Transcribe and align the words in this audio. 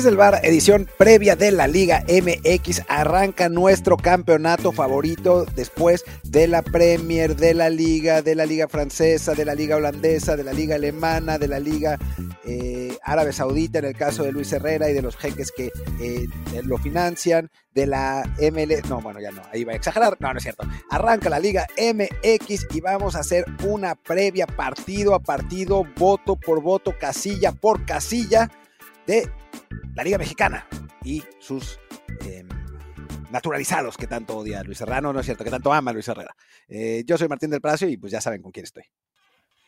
Desde 0.00 0.12
el 0.12 0.16
bar, 0.16 0.40
edición 0.44 0.88
previa 0.96 1.36
de 1.36 1.52
la 1.52 1.66
Liga 1.66 2.02
MX, 2.08 2.84
arranca 2.88 3.50
nuestro 3.50 3.98
campeonato 3.98 4.72
favorito 4.72 5.44
después 5.54 6.06
de 6.22 6.48
la 6.48 6.62
Premier, 6.62 7.36
de 7.36 7.52
la 7.52 7.68
Liga, 7.68 8.22
de 8.22 8.34
la 8.34 8.46
Liga 8.46 8.66
Francesa, 8.66 9.34
de 9.34 9.44
la 9.44 9.54
Liga 9.54 9.76
Holandesa, 9.76 10.36
de 10.36 10.44
la 10.44 10.54
Liga 10.54 10.76
Alemana, 10.76 11.36
de 11.36 11.48
la 11.48 11.60
Liga 11.60 11.98
eh, 12.46 12.96
Árabe 13.02 13.34
Saudita, 13.34 13.80
en 13.80 13.84
el 13.84 13.94
caso 13.94 14.22
de 14.22 14.32
Luis 14.32 14.50
Herrera 14.54 14.88
y 14.88 14.94
de 14.94 15.02
los 15.02 15.18
jeques 15.18 15.52
que 15.54 15.70
eh, 16.00 16.26
lo 16.64 16.78
financian, 16.78 17.50
de 17.74 17.86
la 17.86 18.24
ML, 18.40 18.88
no, 18.88 19.02
bueno, 19.02 19.20
ya 19.20 19.30
no, 19.30 19.42
ahí 19.52 19.64
va 19.64 19.74
a 19.74 19.76
exagerar, 19.76 20.16
no, 20.18 20.32
no 20.32 20.38
es 20.38 20.42
cierto. 20.42 20.66
Arranca 20.90 21.28
la 21.28 21.38
Liga 21.38 21.66
MX 21.76 22.68
y 22.70 22.80
vamos 22.80 23.16
a 23.16 23.20
hacer 23.20 23.44
una 23.64 23.96
previa 23.96 24.46
partido 24.46 25.14
a 25.14 25.20
partido, 25.20 25.84
voto 25.96 26.36
por 26.36 26.62
voto, 26.62 26.94
casilla 26.98 27.52
por 27.52 27.84
casilla 27.84 28.50
de 29.10 29.28
la 29.96 30.04
Liga 30.04 30.18
Mexicana 30.18 30.68
y 31.02 31.20
sus 31.40 31.80
em, 32.24 32.46
naturalizados 33.32 33.96
que 33.96 34.06
tanto 34.06 34.38
odia 34.38 34.62
Luis 34.62 34.78
Serrano, 34.78 35.12
no 35.12 35.18
es 35.18 35.26
cierto, 35.26 35.42
que 35.42 35.50
tanto 35.50 35.72
ama 35.72 35.92
Luis 35.92 36.06
Herrera. 36.06 36.32
Eh, 36.68 37.02
yo 37.04 37.18
soy 37.18 37.26
Martín 37.26 37.50
del 37.50 37.60
Palacio 37.60 37.88
y 37.88 37.96
pues 37.96 38.12
ya 38.12 38.20
saben 38.20 38.40
con 38.40 38.52
quién 38.52 38.66
estoy. 38.66 38.84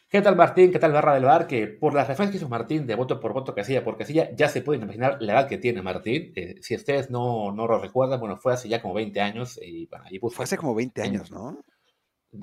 ¿Qué 0.09 0.23
tal 0.23 0.37
Martín? 0.37 0.71
¿Qué 0.71 0.79
tal 0.79 0.93
Barra 0.93 1.15
del 1.15 1.25
Bar? 1.25 1.49
Que 1.49 1.67
por 1.67 1.93
las 1.93 2.07
referencias 2.07 2.31
que 2.31 2.37
hizo 2.37 2.49
Martín 2.49 2.87
de 2.87 2.95
voto 2.95 3.19
por 3.19 3.33
voto, 3.33 3.53
casilla 3.53 3.83
por 3.83 3.99
casilla, 3.99 4.31
ya 4.37 4.49
se 4.49 4.63
pueden 4.63 4.85
imaginar 4.85 5.17
la 5.21 5.33
edad 5.33 5.49
que 5.49 5.59
tiene 5.59 5.83
Martín. 5.83 6.33
Eh, 6.37 6.55
si 6.61 6.77
ustedes 6.77 7.11
no, 7.11 7.51
no 7.51 7.67
lo 7.67 7.81
recuerdan, 7.81 8.21
bueno, 8.21 8.37
fue 8.37 8.53
hace 8.53 8.69
ya 8.69 8.81
como 8.81 8.95
20 8.95 9.21
años. 9.21 9.59
Y, 9.61 9.87
bueno, 9.87 10.07
fue 10.31 10.45
hace 10.45 10.57
como 10.57 10.73
20 10.73 11.03
años, 11.03 11.33
¿no? 11.33 11.59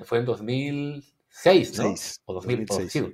Fue 0.04 0.18
en 0.18 0.26
2006, 0.26 1.78
¿no? 1.78 1.94
o 2.26 2.34
2006. 2.34 3.04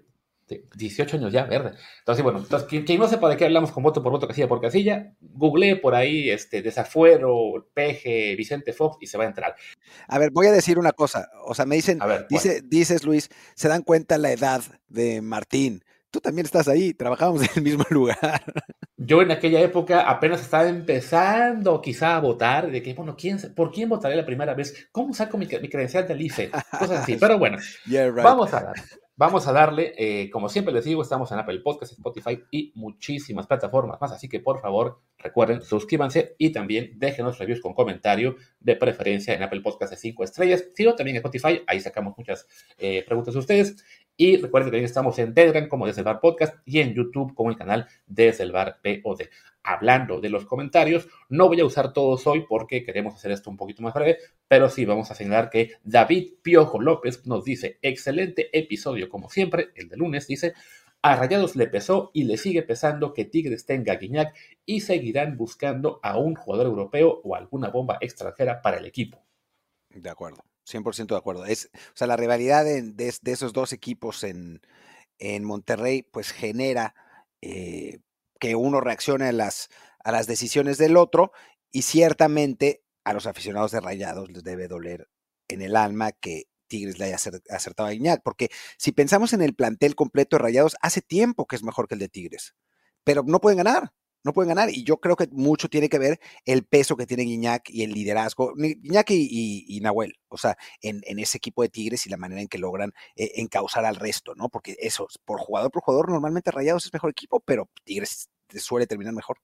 18 0.48 1.16
años 1.16 1.32
ya, 1.32 1.44
verde. 1.44 1.72
Entonces, 1.98 2.22
bueno, 2.22 2.38
entonces, 2.38 2.68
quien, 2.68 2.98
no 2.98 3.08
sepa 3.08 3.28
de 3.28 3.36
qué 3.36 3.44
hablamos 3.44 3.72
con 3.72 3.82
voto 3.82 4.02
por 4.02 4.12
voto, 4.12 4.28
casilla 4.28 4.48
por 4.48 4.60
casilla, 4.60 5.12
googleé 5.20 5.76
por 5.76 5.94
ahí 5.94 6.30
este, 6.30 6.62
Desafuero, 6.62 7.68
Peje, 7.74 8.34
Vicente 8.36 8.72
Fox 8.72 8.98
y 9.00 9.06
se 9.06 9.18
va 9.18 9.24
a 9.24 9.28
entrar. 9.28 9.56
A 10.08 10.18
ver, 10.18 10.30
voy 10.30 10.46
a 10.46 10.52
decir 10.52 10.78
una 10.78 10.92
cosa. 10.92 11.28
O 11.44 11.54
sea, 11.54 11.66
me 11.66 11.76
dicen, 11.76 11.98
dice, 12.28 12.62
dices 12.62 13.04
Luis, 13.04 13.28
se 13.54 13.68
dan 13.68 13.82
cuenta 13.82 14.18
la 14.18 14.30
edad 14.30 14.62
de 14.88 15.20
Martín. 15.20 15.82
Tú 16.10 16.20
también 16.20 16.46
estás 16.46 16.68
ahí, 16.68 16.94
trabajamos 16.94 17.42
en 17.42 17.48
el 17.56 17.62
mismo 17.62 17.84
lugar. 17.90 18.42
Yo 18.96 19.20
en 19.20 19.30
aquella 19.30 19.60
época 19.60 20.08
apenas 20.08 20.40
estaba 20.40 20.68
empezando 20.68 21.82
quizá 21.82 22.16
a 22.16 22.20
votar, 22.20 22.70
de 22.70 22.82
que, 22.82 22.94
bueno, 22.94 23.16
¿quién, 23.18 23.38
¿por 23.54 23.70
quién 23.70 23.88
votaré 23.88 24.16
la 24.16 24.24
primera 24.24 24.54
vez? 24.54 24.88
¿Cómo 24.92 25.12
saco 25.12 25.36
mi, 25.36 25.46
credencial 25.46 26.08
del 26.08 26.22
IFE? 26.22 26.50
Cosas 26.78 27.02
así. 27.02 27.16
Pero 27.20 27.38
bueno, 27.38 27.58
vamos 28.14 28.54
a 28.54 28.62
dar. 28.62 28.74
Vamos 29.18 29.48
a 29.48 29.52
darle, 29.52 29.94
eh, 29.96 30.28
como 30.28 30.50
siempre 30.50 30.74
les 30.74 30.84
digo, 30.84 31.00
estamos 31.00 31.32
en 31.32 31.38
Apple 31.38 31.60
Podcasts, 31.60 31.96
Spotify 31.96 32.38
y 32.50 32.70
muchísimas 32.74 33.46
plataformas 33.46 33.98
más, 33.98 34.12
así 34.12 34.28
que 34.28 34.40
por 34.40 34.60
favor 34.60 35.00
recuerden, 35.16 35.62
suscríbanse 35.62 36.34
y 36.36 36.52
también 36.52 36.92
déjenos 36.98 37.38
reviews 37.38 37.62
con 37.62 37.72
comentario 37.72 38.36
de 38.60 38.76
preferencia 38.76 39.32
en 39.32 39.42
Apple 39.42 39.62
Podcasts 39.62 39.96
de 39.96 39.96
5 39.96 40.22
estrellas, 40.22 40.66
sino 40.74 40.94
también 40.94 41.16
en 41.16 41.24
Spotify, 41.24 41.62
ahí 41.66 41.80
sacamos 41.80 42.12
muchas 42.18 42.46
eh, 42.76 43.02
preguntas 43.06 43.32
de 43.32 43.40
ustedes. 43.40 43.82
Y 44.16 44.38
recuerden 44.38 44.70
que 44.70 44.84
estamos 44.84 45.18
en 45.18 45.34
Telegram 45.34 45.68
como 45.68 45.86
Desde 45.86 46.00
el 46.00 46.06
Bar 46.06 46.20
Podcast 46.20 46.56
y 46.64 46.80
en 46.80 46.94
YouTube 46.94 47.34
como 47.34 47.50
el 47.50 47.56
canal 47.56 47.86
Desde 48.06 48.44
el 48.44 48.52
Bar 48.52 48.80
POD 48.82 49.22
hablando 49.66 50.20
de 50.20 50.30
los 50.30 50.46
comentarios. 50.46 51.08
No 51.28 51.48
voy 51.48 51.60
a 51.60 51.64
usar 51.66 51.92
todos 51.92 52.26
hoy 52.26 52.46
porque 52.48 52.84
queremos 52.84 53.14
hacer 53.14 53.32
esto 53.32 53.50
un 53.50 53.56
poquito 53.56 53.82
más 53.82 53.92
breve, 53.92 54.18
pero 54.48 54.70
sí 54.70 54.84
vamos 54.84 55.10
a 55.10 55.14
señalar 55.14 55.50
que 55.50 55.72
David 55.82 56.34
Piojo 56.40 56.80
López 56.80 57.26
nos 57.26 57.44
dice, 57.44 57.78
excelente 57.82 58.48
episodio 58.56 59.08
como 59.08 59.28
siempre, 59.28 59.70
el 59.74 59.88
de 59.88 59.96
lunes 59.96 60.26
dice, 60.26 60.54
a 61.02 61.16
Rayados 61.16 61.56
le 61.56 61.66
pesó 61.66 62.10
y 62.14 62.24
le 62.24 62.36
sigue 62.36 62.62
pesando 62.62 63.12
que 63.12 63.26
Tigres 63.26 63.66
tenga 63.66 63.96
Guiñac 63.96 64.34
y 64.64 64.80
seguirán 64.80 65.36
buscando 65.36 66.00
a 66.02 66.16
un 66.16 66.34
jugador 66.34 66.66
europeo 66.66 67.20
o 67.22 67.34
alguna 67.34 67.68
bomba 67.68 67.98
extranjera 68.00 68.62
para 68.62 68.78
el 68.78 68.86
equipo. 68.86 69.22
De 69.90 70.10
acuerdo, 70.10 70.44
100% 70.66 71.14
de 71.14 71.16
acuerdo. 71.16 71.44
Es, 71.44 71.70
o 71.74 71.96
sea, 71.96 72.06
la 72.06 72.16
rivalidad 72.16 72.64
de, 72.64 73.14
esos 73.24 73.52
dos 73.52 73.72
equipos 73.72 74.24
en, 74.24 74.60
en 75.18 75.44
Monterrey 75.44 76.02
pues 76.02 76.32
genera 76.32 76.94
eh, 77.40 78.00
que 78.38 78.54
uno 78.54 78.80
reaccione 78.80 79.28
a 79.28 79.32
las, 79.32 79.68
a 80.02 80.12
las 80.12 80.26
decisiones 80.26 80.78
del 80.78 80.96
otro 80.96 81.32
y 81.70 81.82
ciertamente 81.82 82.82
a 83.04 83.12
los 83.12 83.26
aficionados 83.26 83.70
de 83.70 83.80
Rayados 83.80 84.30
les 84.30 84.42
debe 84.42 84.68
doler 84.68 85.08
en 85.48 85.62
el 85.62 85.76
alma 85.76 86.12
que 86.12 86.44
Tigres 86.68 86.98
le 86.98 87.04
haya 87.04 87.16
acertado 87.50 87.88
a 87.88 87.94
Iñak, 87.94 88.22
porque 88.24 88.50
si 88.76 88.90
pensamos 88.90 89.32
en 89.32 89.42
el 89.42 89.54
plantel 89.54 89.94
completo 89.94 90.36
de 90.36 90.42
Rayados, 90.42 90.76
hace 90.80 91.00
tiempo 91.00 91.46
que 91.46 91.54
es 91.54 91.62
mejor 91.62 91.86
que 91.86 91.94
el 91.94 92.00
de 92.00 92.08
Tigres, 92.08 92.56
pero 93.04 93.22
no 93.24 93.40
pueden 93.40 93.58
ganar, 93.58 93.92
no 94.26 94.32
pueden 94.32 94.48
ganar 94.48 94.68
y 94.70 94.82
yo 94.82 94.98
creo 94.98 95.16
que 95.16 95.28
mucho 95.30 95.68
tiene 95.68 95.88
que 95.88 95.98
ver 95.98 96.18
el 96.44 96.64
peso 96.64 96.96
que 96.96 97.06
tiene 97.06 97.22
Iñak 97.22 97.70
y 97.70 97.84
el 97.84 97.92
liderazgo, 97.92 98.52
Iñak 98.58 99.10
y, 99.10 99.78
Nahuel, 99.80 100.14
o 100.28 100.36
sea, 100.36 100.58
en, 100.82 101.00
ese 101.18 101.38
equipo 101.38 101.62
de 101.62 101.68
Tigres 101.68 102.06
y 102.06 102.10
la 102.10 102.16
manera 102.16 102.40
en 102.40 102.48
que 102.48 102.58
logran 102.58 102.92
eh, 103.14 103.32
encauzar 103.36 103.84
al 103.84 103.96
resto, 103.96 104.34
¿no? 104.34 104.48
Porque 104.48 104.76
eso, 104.80 105.06
por 105.24 105.38
jugador 105.38 105.70
por 105.70 105.82
jugador, 105.82 106.10
normalmente 106.10 106.50
Rayados 106.50 106.86
es 106.86 106.92
mejor 106.92 107.10
equipo, 107.10 107.40
pero 107.40 107.70
Tigres 107.84 108.28
suele 108.58 108.86
terminar 108.86 109.14
mejor. 109.14 109.38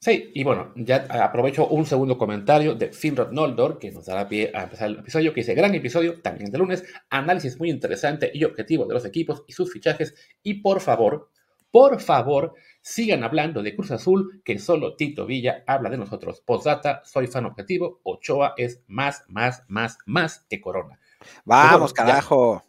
Sí, 0.00 0.30
y 0.32 0.44
bueno, 0.44 0.72
ya 0.76 1.06
aprovecho 1.24 1.66
un 1.66 1.84
segundo 1.84 2.18
comentario 2.18 2.74
de 2.74 2.92
Finrod 2.92 3.32
Noldor, 3.32 3.78
que 3.78 3.90
nos 3.90 4.06
dará 4.06 4.28
pie 4.28 4.52
a 4.54 4.64
empezar 4.64 4.88
el 4.88 4.98
episodio, 4.98 5.32
que 5.32 5.40
dice, 5.40 5.54
gran 5.54 5.74
episodio, 5.74 6.20
también 6.20 6.52
de 6.52 6.58
lunes, 6.58 6.84
análisis 7.10 7.58
muy 7.58 7.70
interesante 7.70 8.30
y 8.32 8.44
objetivo 8.44 8.84
de 8.86 8.94
los 8.94 9.04
equipos 9.04 9.42
y 9.48 9.54
sus 9.54 9.72
fichajes, 9.72 10.14
y 10.42 10.60
por 10.60 10.80
favor, 10.80 11.30
por 11.70 12.00
favor, 12.00 12.54
sigan 12.80 13.24
hablando 13.24 13.62
de 13.62 13.74
Cruz 13.74 13.90
Azul, 13.90 14.40
que 14.44 14.58
solo 14.58 14.96
Tito 14.96 15.26
Villa 15.26 15.64
habla 15.66 15.90
de 15.90 15.98
nosotros. 15.98 16.40
Postdata, 16.40 17.02
soy 17.04 17.26
fan 17.26 17.46
objetivo, 17.46 18.00
Ochoa 18.04 18.54
es 18.56 18.82
más, 18.86 19.24
más, 19.28 19.64
más, 19.68 19.98
más 20.06 20.46
que 20.48 20.60
Corona. 20.60 20.98
Vamos, 21.44 21.92
carajo 21.92 22.64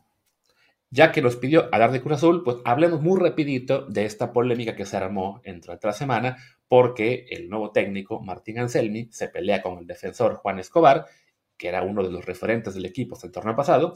ya 0.92 1.12
que 1.12 1.22
nos 1.22 1.36
pidió 1.36 1.70
hablar 1.72 1.92
de 1.92 2.02
Cruz 2.02 2.18
Azul, 2.18 2.44
pues 2.44 2.58
hablemos 2.66 3.02
muy 3.02 3.20
rapidito 3.20 3.86
de 3.86 4.06
esta 4.06 4.34
polémica 4.34 4.76
que 4.76 4.86
se 4.86 4.98
armó 4.98 5.42
entre 5.44 5.74
otra 5.74 5.94
semana, 5.94 6.38
porque 6.68 7.28
el 7.30 7.50
nuevo 7.50 7.72
técnico, 7.72 8.22
Martín 8.22 8.59
Anselmi, 8.59 9.09
se 9.12 9.30
pelea 9.30 9.62
con 9.62 9.78
el 9.78 9.88
defensor 9.88 10.36
Juan 10.36 10.59
Escobar, 10.59 11.06
que 11.58 11.68
era 11.68 11.84
uno 11.84 12.04
de 12.04 12.12
los 12.12 12.26
referentes 12.26 12.74
del 12.74 12.86
equipo 12.86 13.16
hasta 13.16 13.28
el 13.28 13.34
torneo 13.34 13.56
pasado, 13.56 13.94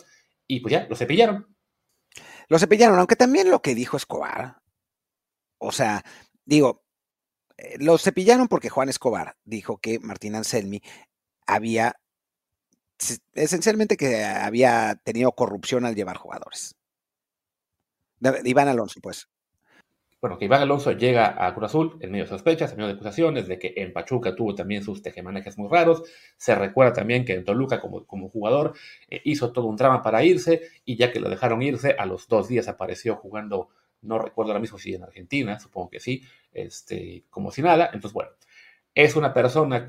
y 0.47 0.59
pues 0.59 0.71
ya, 0.71 0.87
lo 0.87 0.95
cepillaron. 0.95 1.47
Lo 2.47 2.59
cepillaron, 2.59 2.99
aunque 2.99 3.15
también 3.15 3.49
lo 3.49 3.61
que 3.61 3.73
dijo 3.73 3.97
Escobar, 3.97 4.57
o 5.63 5.71
sea, 5.71 6.03
digo, 6.45 6.83
eh, 7.57 7.77
lo 7.79 7.97
cepillaron 7.97 8.47
porque 8.47 8.69
Juan 8.69 8.89
Escobar 8.89 9.37
dijo 9.43 9.77
que 9.77 9.99
Martín 9.99 10.35
Anselmi 10.35 10.81
había, 11.47 11.95
esencialmente 13.33 13.97
que 13.97 14.23
había 14.23 14.99
tenido 15.03 15.31
corrupción 15.33 15.85
al 15.85 15.95
llevar 15.95 16.17
jugadores. 16.17 16.75
Iván 18.43 18.67
Alonso, 18.69 18.99
pues. 19.01 19.27
Bueno, 20.21 20.37
que 20.37 20.45
Iván 20.45 20.61
Alonso 20.61 20.93
llega 20.93 21.45
a 21.45 21.53
Cruz 21.53 21.65
Azul 21.65 21.97
en 21.99 22.09
medio 22.09 22.23
de 22.23 22.29
sospechas, 22.29 22.71
en 22.71 22.77
medio 22.77 22.87
de 22.87 22.93
acusaciones, 22.93 23.45
de 23.49 23.59
que 23.59 23.73
en 23.75 23.91
Pachuca 23.91 24.33
tuvo 24.33 24.55
también 24.55 24.81
sus 24.81 25.01
tejemanejes 25.01 25.57
muy 25.57 25.67
raros. 25.69 26.03
Se 26.37 26.55
recuerda 26.55 26.93
también 26.93 27.25
que 27.25 27.33
en 27.33 27.43
Toluca, 27.43 27.81
como, 27.81 28.05
como 28.05 28.29
jugador, 28.29 28.73
eh, 29.09 29.19
hizo 29.25 29.51
todo 29.51 29.65
un 29.65 29.75
drama 29.75 30.01
para 30.01 30.23
irse, 30.23 30.61
y 30.85 30.95
ya 30.95 31.11
que 31.11 31.19
lo 31.19 31.29
dejaron 31.29 31.61
irse, 31.61 31.97
a 31.99 32.05
los 32.05 32.29
dos 32.29 32.47
días 32.47 32.69
apareció 32.69 33.17
jugando, 33.17 33.67
no 34.03 34.19
recuerdo 34.19 34.51
ahora 34.51 34.61
mismo 34.61 34.77
si 34.77 34.93
en 34.93 35.03
Argentina, 35.03 35.59
supongo 35.59 35.89
que 35.89 35.99
sí, 35.99 36.21
este, 36.51 37.25
como 37.29 37.51
si 37.51 37.61
nada. 37.61 37.85
Entonces, 37.85 38.13
bueno, 38.13 38.31
es 38.95 39.15
una 39.15 39.33
persona 39.33 39.87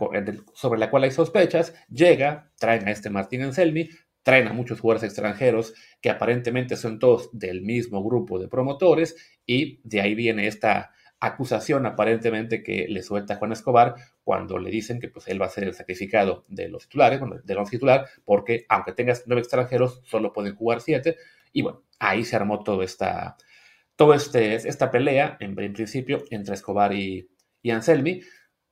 sobre 0.54 0.80
la 0.80 0.90
cual 0.90 1.04
hay 1.04 1.10
sospechas, 1.10 1.74
llega, 1.90 2.50
traen 2.58 2.88
a 2.88 2.90
este 2.90 3.10
Martín 3.10 3.42
Anselmi, 3.42 3.90
traen 4.22 4.48
a 4.48 4.52
muchos 4.52 4.80
jugadores 4.80 5.04
extranjeros 5.04 5.74
que 6.00 6.10
aparentemente 6.10 6.76
son 6.76 6.98
todos 6.98 7.28
del 7.32 7.60
mismo 7.60 8.02
grupo 8.02 8.38
de 8.38 8.48
promotores 8.48 9.16
y 9.44 9.80
de 9.84 10.00
ahí 10.00 10.14
viene 10.14 10.46
esta 10.46 10.92
acusación 11.20 11.86
aparentemente 11.86 12.62
que 12.62 12.86
le 12.88 13.02
suelta 13.02 13.36
Juan 13.36 13.52
Escobar 13.52 13.94
cuando 14.22 14.58
le 14.58 14.70
dicen 14.70 15.00
que 15.00 15.08
pues 15.08 15.28
él 15.28 15.40
va 15.40 15.46
a 15.46 15.50
ser 15.50 15.64
el 15.64 15.74
sacrificado 15.74 16.44
de 16.48 16.68
los 16.68 16.84
titulares, 16.84 17.20
bueno, 17.20 17.36
de 17.42 17.54
los 17.54 17.70
titular, 17.70 18.08
porque 18.24 18.64
aunque 18.68 18.92
tengas 18.92 19.24
nueve 19.26 19.40
extranjeros, 19.40 20.00
solo 20.04 20.32
pueden 20.32 20.54
jugar 20.54 20.80
siete. 20.80 21.16
Y 21.52 21.62
bueno, 21.62 21.82
ahí 21.98 22.24
se 22.24 22.36
armó 22.36 22.62
toda 22.62 22.84
esta, 22.84 23.36
todo 23.96 24.14
este, 24.14 24.54
esta 24.54 24.90
pelea, 24.90 25.36
en, 25.40 25.54
principio, 25.54 26.24
entre 26.30 26.54
Escobar 26.54 26.92
y, 26.92 27.28
Anselmi. 27.70 28.20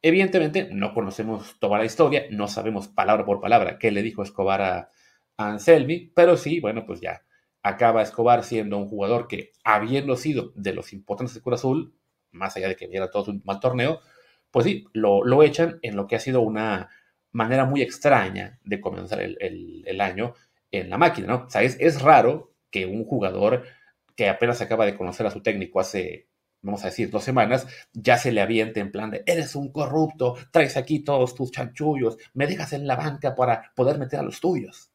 Evidentemente, 0.02 0.68
no 0.72 0.92
conocemos 0.94 1.58
toda 1.60 1.78
la 1.78 1.84
historia, 1.84 2.26
no 2.30 2.48
sabemos 2.48 2.88
palabra 2.88 3.24
por 3.24 3.40
palabra 3.40 3.78
qué 3.78 3.90
le 3.90 4.02
dijo 4.02 4.22
Escobar 4.22 4.62
a, 4.62 4.90
Anselmi, 5.38 6.12
pero 6.14 6.36
sí, 6.36 6.60
bueno, 6.60 6.84
pues 6.86 7.00
ya 7.00 7.22
acaba 7.62 8.02
Escobar 8.02 8.44
siendo 8.44 8.76
un 8.76 8.88
jugador 8.88 9.28
que, 9.28 9.52
habiendo 9.64 10.16
sido 10.16 10.52
de 10.54 10.74
los 10.74 10.92
importantes 10.92 11.34
de 11.34 11.40
Cruz 11.40 11.60
Azul, 11.60 11.94
más 12.32 12.56
allá 12.56 12.68
de 12.68 12.76
que 12.76 12.86
viera 12.86 13.10
todo 13.10 13.30
un 13.30 13.42
mal 13.44 13.60
torneo, 13.60 14.00
pues 14.50 14.66
sí, 14.66 14.84
lo, 14.92 15.42
echan 15.42 15.78
en 15.82 15.96
lo 15.96 16.06
que 16.06 16.16
ha 16.16 16.20
sido 16.20 16.42
una 16.42 16.90
manera 17.32 17.64
muy 17.64 17.82
extraña 17.82 18.58
de 18.64 18.80
comenzar 18.80 19.20
el, 19.20 20.00
año 20.00 20.34
en 20.70 20.90
la 20.90 20.98
máquina, 20.98 21.26
¿no? 21.28 21.44
O 21.46 21.50
sea, 21.50 21.62
es, 21.62 22.02
raro 22.02 22.52
que 22.70 22.86
un 22.86 23.04
jugador 23.04 23.64
que 24.16 24.28
apenas 24.28 24.60
acaba 24.60 24.86
de 24.86 24.96
conocer 24.96 25.26
a 25.26 25.30
su 25.30 25.42
técnico 25.42 25.80
hace 25.80 26.28
vamos 26.62 26.84
a 26.84 26.86
decir, 26.86 27.10
dos 27.10 27.24
semanas, 27.24 27.66
ya 27.92 28.16
se 28.16 28.32
le 28.32 28.40
aviente 28.40 28.80
en 28.80 28.92
plan 28.92 29.10
de, 29.10 29.22
eres 29.26 29.56
un 29.56 29.72
corrupto, 29.72 30.36
traes 30.52 30.76
aquí 30.76 31.00
todos 31.00 31.34
tus 31.34 31.50
chanchullos, 31.50 32.16
me 32.34 32.46
dejas 32.46 32.72
en 32.72 32.86
la 32.86 32.96
banca 32.96 33.34
para 33.34 33.72
poder 33.74 33.98
meter 33.98 34.20
a 34.20 34.22
los 34.22 34.40
tuyos. 34.40 34.90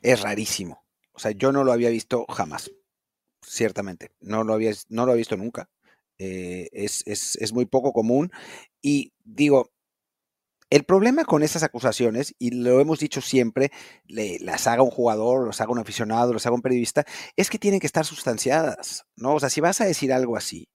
Es 0.00 0.22
rarísimo. 0.22 0.84
O 1.12 1.18
sea, 1.18 1.32
yo 1.32 1.50
no 1.50 1.64
lo 1.64 1.72
había 1.72 1.90
visto 1.90 2.24
jamás, 2.28 2.70
ciertamente. 3.42 4.12
No 4.20 4.44
lo 4.44 4.54
había, 4.54 4.72
no 4.88 5.06
lo 5.06 5.14
visto 5.14 5.36
nunca. 5.36 5.68
Eh, 6.18 6.68
es, 6.72 7.02
es, 7.06 7.36
es 7.36 7.52
muy 7.52 7.66
poco 7.66 7.92
común. 7.92 8.30
Y 8.80 9.12
digo, 9.24 9.72
el 10.68 10.84
problema 10.84 11.24
con 11.24 11.42
esas 11.42 11.62
acusaciones, 11.62 12.34
y 12.38 12.50
lo 12.50 12.80
hemos 12.80 12.98
dicho 12.98 13.20
siempre, 13.20 13.70
le, 14.06 14.38
las 14.40 14.66
haga 14.66 14.82
un 14.82 14.90
jugador, 14.90 15.46
las 15.46 15.60
haga 15.60 15.70
un 15.70 15.78
aficionado, 15.78 16.32
las 16.32 16.44
haga 16.46 16.56
un 16.56 16.62
periodista, 16.62 17.04
es 17.36 17.50
que 17.50 17.58
tienen 17.58 17.78
que 17.78 17.86
estar 17.86 18.04
sustanciadas, 18.04 19.06
¿no? 19.14 19.34
O 19.34 19.40
sea, 19.40 19.48
si 19.48 19.60
vas 19.60 19.80
a 19.80 19.84
decir 19.84 20.12
algo 20.12 20.36
así, 20.36 20.68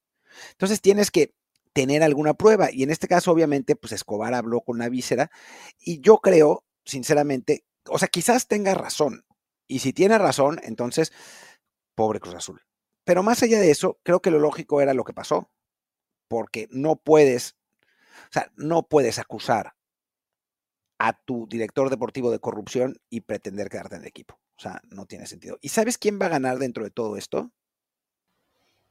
entonces 0.52 0.82
tienes 0.82 1.12
que 1.12 1.36
tener 1.74 2.04
alguna 2.04 2.34
prueba. 2.34 2.72
Y 2.72 2.84
en 2.84 2.92
este 2.92 3.08
caso, 3.08 3.32
obviamente, 3.32 3.76
pues 3.76 3.92
Escobar 3.92 4.34
habló 4.34 4.62
con 4.62 4.78
una 4.78 4.88
víscera, 4.88 5.30
y 5.80 6.00
yo 6.00 6.20
creo, 6.20 6.64
sinceramente, 6.86 7.66
o 7.90 8.00
sea, 8.00 8.08
quizás 8.08 8.48
tenga 8.48 8.74
razón. 8.74 9.26
Y 9.68 9.80
si 9.80 9.92
tiene 9.92 10.18
razón, 10.18 10.60
entonces, 10.64 11.12
pobre 11.96 12.20
Cruz 12.20 12.36
Azul. 12.36 12.62
Pero 13.04 13.24
más 13.24 13.44
allá 13.44 13.60
de 13.60 13.72
eso, 13.72 14.00
creo 14.04 14.22
que 14.22 14.32
lo 14.32 14.40
lógico 14.40 14.82
era 14.82 14.94
lo 14.94 15.04
que 15.04 15.14
pasó. 15.14 15.50
Porque 16.30 16.68
no 16.72 16.96
puedes, 16.96 17.58
o 18.30 18.34
sea, 18.34 18.52
no 18.56 18.88
puedes 18.88 19.20
acusar 19.20 19.74
a 21.04 21.14
tu 21.14 21.48
director 21.50 21.90
deportivo 21.90 22.30
de 22.30 22.38
corrupción 22.38 22.96
y 23.10 23.22
pretender 23.22 23.70
quedarte 23.70 23.96
en 23.96 24.02
el 24.02 24.08
equipo. 24.08 24.40
O 24.56 24.62
sea, 24.62 24.80
no 24.92 25.08
tiene 25.08 25.26
sentido. 25.26 25.58
¿Y 25.60 25.70
sabes 25.70 25.98
quién 25.98 26.20
va 26.22 26.28
a 26.28 26.30
ganar 26.30 26.60
dentro 26.60 26.84
de 26.84 26.92
todo 26.92 27.18
esto? 27.18 27.52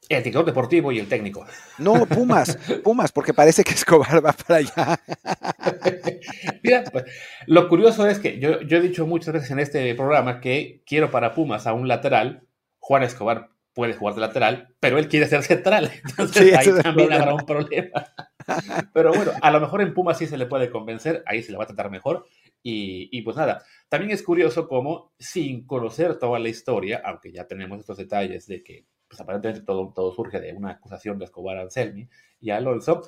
El 0.08 0.24
director 0.24 0.44
deportivo 0.44 0.90
y 0.90 0.98
el 0.98 1.08
técnico. 1.08 1.46
No, 1.78 2.06
Pumas, 2.06 2.56
Pumas, 2.84 3.12
porque 3.12 3.32
parece 3.32 3.62
que 3.62 3.74
Escobar 3.74 4.24
va 4.24 4.32
para 4.32 4.56
allá. 4.56 5.00
Mira, 6.64 6.82
pues, 6.90 7.04
lo 7.46 7.68
curioso 7.68 8.04
es 8.08 8.18
que 8.18 8.40
yo, 8.40 8.60
yo 8.62 8.78
he 8.78 8.80
dicho 8.80 9.06
muchas 9.06 9.32
veces 9.32 9.52
en 9.52 9.60
este 9.60 9.94
programa 9.94 10.40
que 10.40 10.82
quiero 10.84 11.12
para 11.12 11.32
Pumas 11.32 11.68
a 11.68 11.74
un 11.74 11.86
lateral. 11.86 12.44
Juan 12.80 13.04
Escobar 13.04 13.50
puede 13.72 13.94
jugar 13.94 14.16
de 14.16 14.22
lateral, 14.22 14.74
pero 14.80 14.98
él 14.98 15.08
quiere 15.08 15.26
ser 15.26 15.44
central. 15.44 15.92
Entonces 16.04 16.56
ahí 16.56 16.82
también 16.82 17.12
habrá 17.12 17.34
un 17.34 17.46
problema. 17.46 18.04
Pero 18.92 19.12
bueno, 19.12 19.32
a 19.40 19.50
lo 19.50 19.60
mejor 19.60 19.82
en 19.82 19.94
Puma 19.94 20.14
sí 20.14 20.26
se 20.26 20.36
le 20.36 20.46
puede 20.46 20.70
convencer, 20.70 21.22
ahí 21.26 21.42
se 21.42 21.52
le 21.52 21.58
va 21.58 21.64
a 21.64 21.68
tratar 21.68 21.90
mejor. 21.90 22.26
Y, 22.62 23.22
pues 23.22 23.36
nada, 23.36 23.64
también 23.88 24.12
es 24.12 24.22
curioso 24.22 24.68
cómo 24.68 25.12
sin 25.18 25.66
conocer 25.66 26.18
toda 26.18 26.38
la 26.38 26.50
historia, 26.50 27.00
aunque 27.04 27.32
ya 27.32 27.46
tenemos 27.46 27.80
estos 27.80 27.96
detalles 27.96 28.46
de 28.46 28.62
que 28.62 28.84
pues 29.08 29.20
aparentemente 29.20 29.64
todo, 29.64 29.92
todo 29.94 30.12
surge 30.12 30.40
de 30.40 30.52
una 30.52 30.72
acusación 30.72 31.18
de 31.18 31.24
Escobar 31.24 31.58
Anselmi 31.58 32.08
y 32.40 32.50
Alonso, 32.50 33.02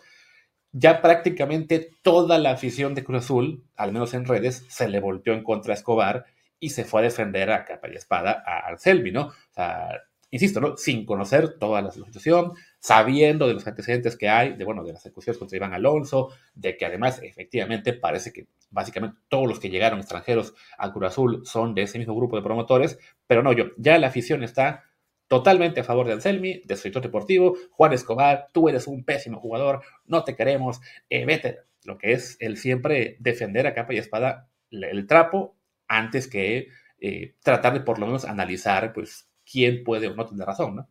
ya 0.72 1.02
prácticamente 1.02 1.90
toda 2.02 2.38
la 2.38 2.52
afición 2.52 2.94
de 2.94 3.04
Cruz 3.04 3.24
Azul, 3.24 3.64
al 3.76 3.92
menos 3.92 4.14
en 4.14 4.24
redes, 4.24 4.64
se 4.68 4.88
le 4.88 5.00
volteó 5.00 5.34
en 5.34 5.44
contra 5.44 5.74
a 5.74 5.76
Escobar 5.76 6.24
y 6.58 6.70
se 6.70 6.84
fue 6.84 7.00
a 7.00 7.04
defender 7.04 7.50
a 7.52 7.64
capa 7.64 7.88
y 7.88 7.94
espada 7.94 8.42
a 8.46 8.68
Anselmi, 8.68 9.12
¿no? 9.12 9.26
O 9.26 9.52
sea, 9.54 10.00
insisto, 10.30 10.60
¿no? 10.60 10.76
Sin 10.76 11.04
conocer 11.04 11.58
toda 11.58 11.82
la 11.82 11.90
situación, 11.90 12.52
sabiendo 12.82 13.46
de 13.46 13.54
los 13.54 13.64
antecedentes 13.64 14.16
que 14.16 14.28
hay, 14.28 14.54
de, 14.54 14.64
bueno, 14.64 14.82
de 14.82 14.92
las 14.92 15.06
ejecuciones 15.06 15.38
contra 15.38 15.56
Iván 15.56 15.72
Alonso, 15.72 16.30
de 16.52 16.76
que 16.76 16.84
además 16.84 17.20
efectivamente 17.22 17.92
parece 17.92 18.32
que 18.32 18.48
básicamente 18.70 19.20
todos 19.28 19.46
los 19.46 19.60
que 19.60 19.70
llegaron 19.70 20.00
extranjeros 20.00 20.52
a 20.78 20.92
Cruz 20.92 21.06
Azul 21.06 21.42
son 21.46 21.76
de 21.76 21.82
ese 21.82 22.00
mismo 22.00 22.16
grupo 22.16 22.34
de 22.34 22.42
promotores, 22.42 22.98
pero 23.28 23.44
no, 23.44 23.52
yo, 23.52 23.66
ya 23.76 23.96
la 23.98 24.08
afición 24.08 24.42
está 24.42 24.82
totalmente 25.28 25.80
a 25.80 25.84
favor 25.84 26.08
de 26.08 26.14
Anselmi, 26.14 26.60
de 26.64 26.74
su 26.74 26.82
sector 26.82 27.02
deportivo, 27.02 27.56
Juan 27.70 27.92
Escobar, 27.92 28.48
tú 28.52 28.68
eres 28.68 28.88
un 28.88 29.04
pésimo 29.04 29.38
jugador, 29.38 29.82
no 30.04 30.24
te 30.24 30.34
queremos, 30.34 30.80
eh, 31.08 31.24
vete, 31.24 31.60
lo 31.84 31.98
que 31.98 32.12
es 32.12 32.36
el 32.40 32.56
siempre 32.56 33.16
defender 33.20 33.68
a 33.68 33.74
capa 33.74 33.94
y 33.94 33.98
espada 33.98 34.48
el, 34.72 35.06
trapo 35.06 35.56
antes 35.86 36.26
que 36.26 36.66
eh, 36.98 37.36
tratar 37.44 37.74
de 37.74 37.80
por 37.80 38.00
lo 38.00 38.06
menos 38.06 38.24
analizar, 38.24 38.92
pues, 38.92 39.28
quién 39.48 39.84
puede 39.84 40.08
o 40.08 40.16
no 40.16 40.26
tener 40.26 40.46
razón, 40.46 40.74
¿no? 40.74 40.88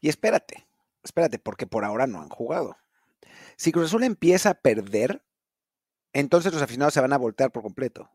Y 0.00 0.08
espérate, 0.08 0.69
espérate, 1.02 1.38
porque 1.38 1.66
por 1.66 1.84
ahora 1.84 2.06
no 2.06 2.20
han 2.20 2.28
jugado. 2.28 2.76
Si 3.56 3.72
Cruz 3.72 3.86
Azul 3.86 4.04
empieza 4.04 4.50
a 4.50 4.54
perder, 4.54 5.24
entonces 6.12 6.52
los 6.52 6.62
aficionados 6.62 6.94
se 6.94 7.00
van 7.00 7.12
a 7.12 7.18
voltear 7.18 7.52
por 7.52 7.62
completo. 7.62 8.10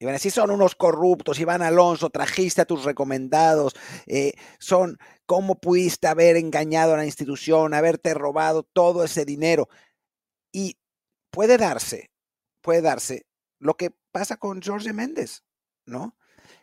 Y 0.00 0.04
van 0.04 0.12
a 0.12 0.18
decir, 0.18 0.30
son 0.30 0.50
unos 0.50 0.76
corruptos, 0.76 1.40
Iván 1.40 1.62
Alonso, 1.62 2.10
trajiste 2.10 2.62
a 2.62 2.66
tus 2.66 2.84
recomendados, 2.84 3.74
eh, 4.06 4.32
son, 4.60 4.98
¿cómo 5.26 5.60
pudiste 5.60 6.06
haber 6.06 6.36
engañado 6.36 6.94
a 6.94 6.98
la 6.98 7.04
institución, 7.04 7.74
haberte 7.74 8.14
robado 8.14 8.62
todo 8.62 9.02
ese 9.02 9.24
dinero? 9.24 9.68
Y 10.52 10.78
puede 11.30 11.58
darse, 11.58 12.12
puede 12.60 12.80
darse 12.80 13.26
lo 13.58 13.76
que 13.76 13.90
pasa 14.12 14.36
con 14.36 14.62
Jorge 14.62 14.92
Méndez, 14.92 15.42
¿no? 15.84 16.16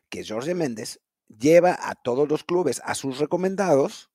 Que 0.09 0.25
Jorge 0.25 0.55
Méndez 0.55 1.01
lleva 1.27 1.77
a 1.79 1.95
todos 1.95 2.29
los 2.29 2.45
clubes 2.45 2.81
a 2.85 2.95
sus 2.95 3.19
recomendados, 3.19 4.11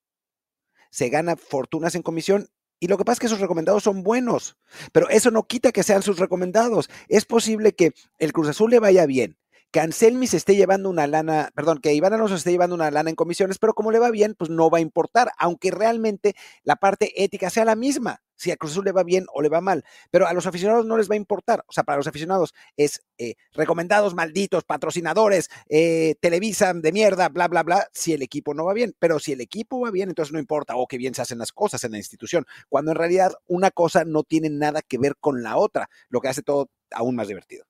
se 0.91 1.09
gana 1.09 1.37
fortunas 1.37 1.95
en 1.95 2.03
comisión 2.03 2.49
y 2.81 2.89
lo 2.89 2.97
que 2.97 3.05
pasa 3.05 3.15
es 3.15 3.21
que 3.21 3.29
sus 3.29 3.41
recomendados 3.41 3.83
son 3.83 4.03
buenos, 4.03 4.57
pero 4.93 5.09
eso 5.11 5.31
no 5.31 5.47
quita 5.47 5.71
que 5.71 5.83
sean 5.83 6.03
sus 6.03 6.19
recomendados. 6.19 6.89
Es 7.09 7.27
posible 7.27 7.75
que 7.75 7.93
el 8.19 8.33
Cruz 8.33 8.49
Azul 8.49 8.71
le 8.71 8.79
vaya 8.79 9.05
bien, 9.05 9.37
que 9.71 9.81
Anselmi 9.81 10.27
se 10.27 10.39
esté 10.39 10.57
llevando 10.57 10.89
una 10.89 11.07
lana, 11.07 11.51
perdón, 11.55 11.81
que 11.81 11.93
Iván 11.93 12.15
Alonso 12.15 12.37
esté 12.37 12.51
llevando 12.51 12.75
una 12.75 12.91
lana 12.91 13.11
en 13.11 13.17
comisiones, 13.17 13.59
pero 13.59 13.75
como 13.75 13.93
le 13.93 13.99
va 13.99 14.11
bien, 14.11 14.35
pues 14.35 14.51
no 14.51 14.71
va 14.71 14.79
a 14.79 14.81
importar, 14.81 15.31
aunque 15.39 15.71
realmente 15.71 16.35
la 16.63 16.77
parte 16.77 17.23
ética 17.23 17.51
sea 17.51 17.67
la 17.67 17.77
misma 17.77 18.23
si 18.41 18.51
a 18.51 18.57
Cruz 18.57 18.73
Azul 18.73 18.87
le 18.87 18.93
va 18.93 19.05
bien 19.05 19.27
o 19.35 19.43
le 19.43 19.51
va 19.51 19.61
mal, 19.61 19.85
pero 20.11 20.27
a 20.27 20.33
los 20.33 20.47
aficionados 20.47 20.87
no 20.87 20.97
les 20.97 21.11
va 21.11 21.15
a 21.15 21.19
importar. 21.19 21.63
O 21.69 21.73
sea, 21.73 21.85
para 21.85 21.99
los 21.99 22.07
aficionados 22.07 22.55
es 22.77 23.03
eh, 23.19 23.35
recomendados 23.53 24.15
malditos, 24.15 24.65
patrocinadores, 24.65 25.51
eh, 25.69 26.15
Televisa 26.21 26.73
de 26.73 26.93
mierda, 26.93 27.29
bla, 27.29 27.49
bla, 27.49 27.63
bla, 27.63 27.87
si 27.93 28.15
el 28.15 28.23
equipo 28.23 28.55
no 28.55 28.65
va 28.65 28.73
bien. 28.73 28.95
Pero 28.99 29.19
si 29.19 29.33
el 29.33 29.43
equipo 29.43 29.79
va 29.81 29.91
bien, 29.91 30.09
entonces 30.09 30.33
no 30.33 30.39
importa, 30.39 30.77
o 30.77 30.87
que 30.87 30.97
bien 30.97 31.15
se 31.15 31.21
hacen 31.21 31.39
las 31.39 31.53
cosas 31.53 31.85
en 31.85 31.93
la 31.93 31.99
institución, 31.99 32.47
cuando 32.71 32.93
en 32.93 32.97
realidad 32.97 33.33
una 33.47 33.71
cosa 33.71 34.05
no 34.05 34.23
tiene 34.23 34.49
nada 34.49 34.81
que 34.81 34.97
ver 34.97 35.17
con 35.21 35.43
la 35.43 35.59
otra, 35.59 35.91
lo 36.09 36.21
que 36.21 36.29
hace 36.29 36.43
todo 36.43 36.71
aún 36.91 37.17
más 37.17 37.29
divertido. 37.29 37.70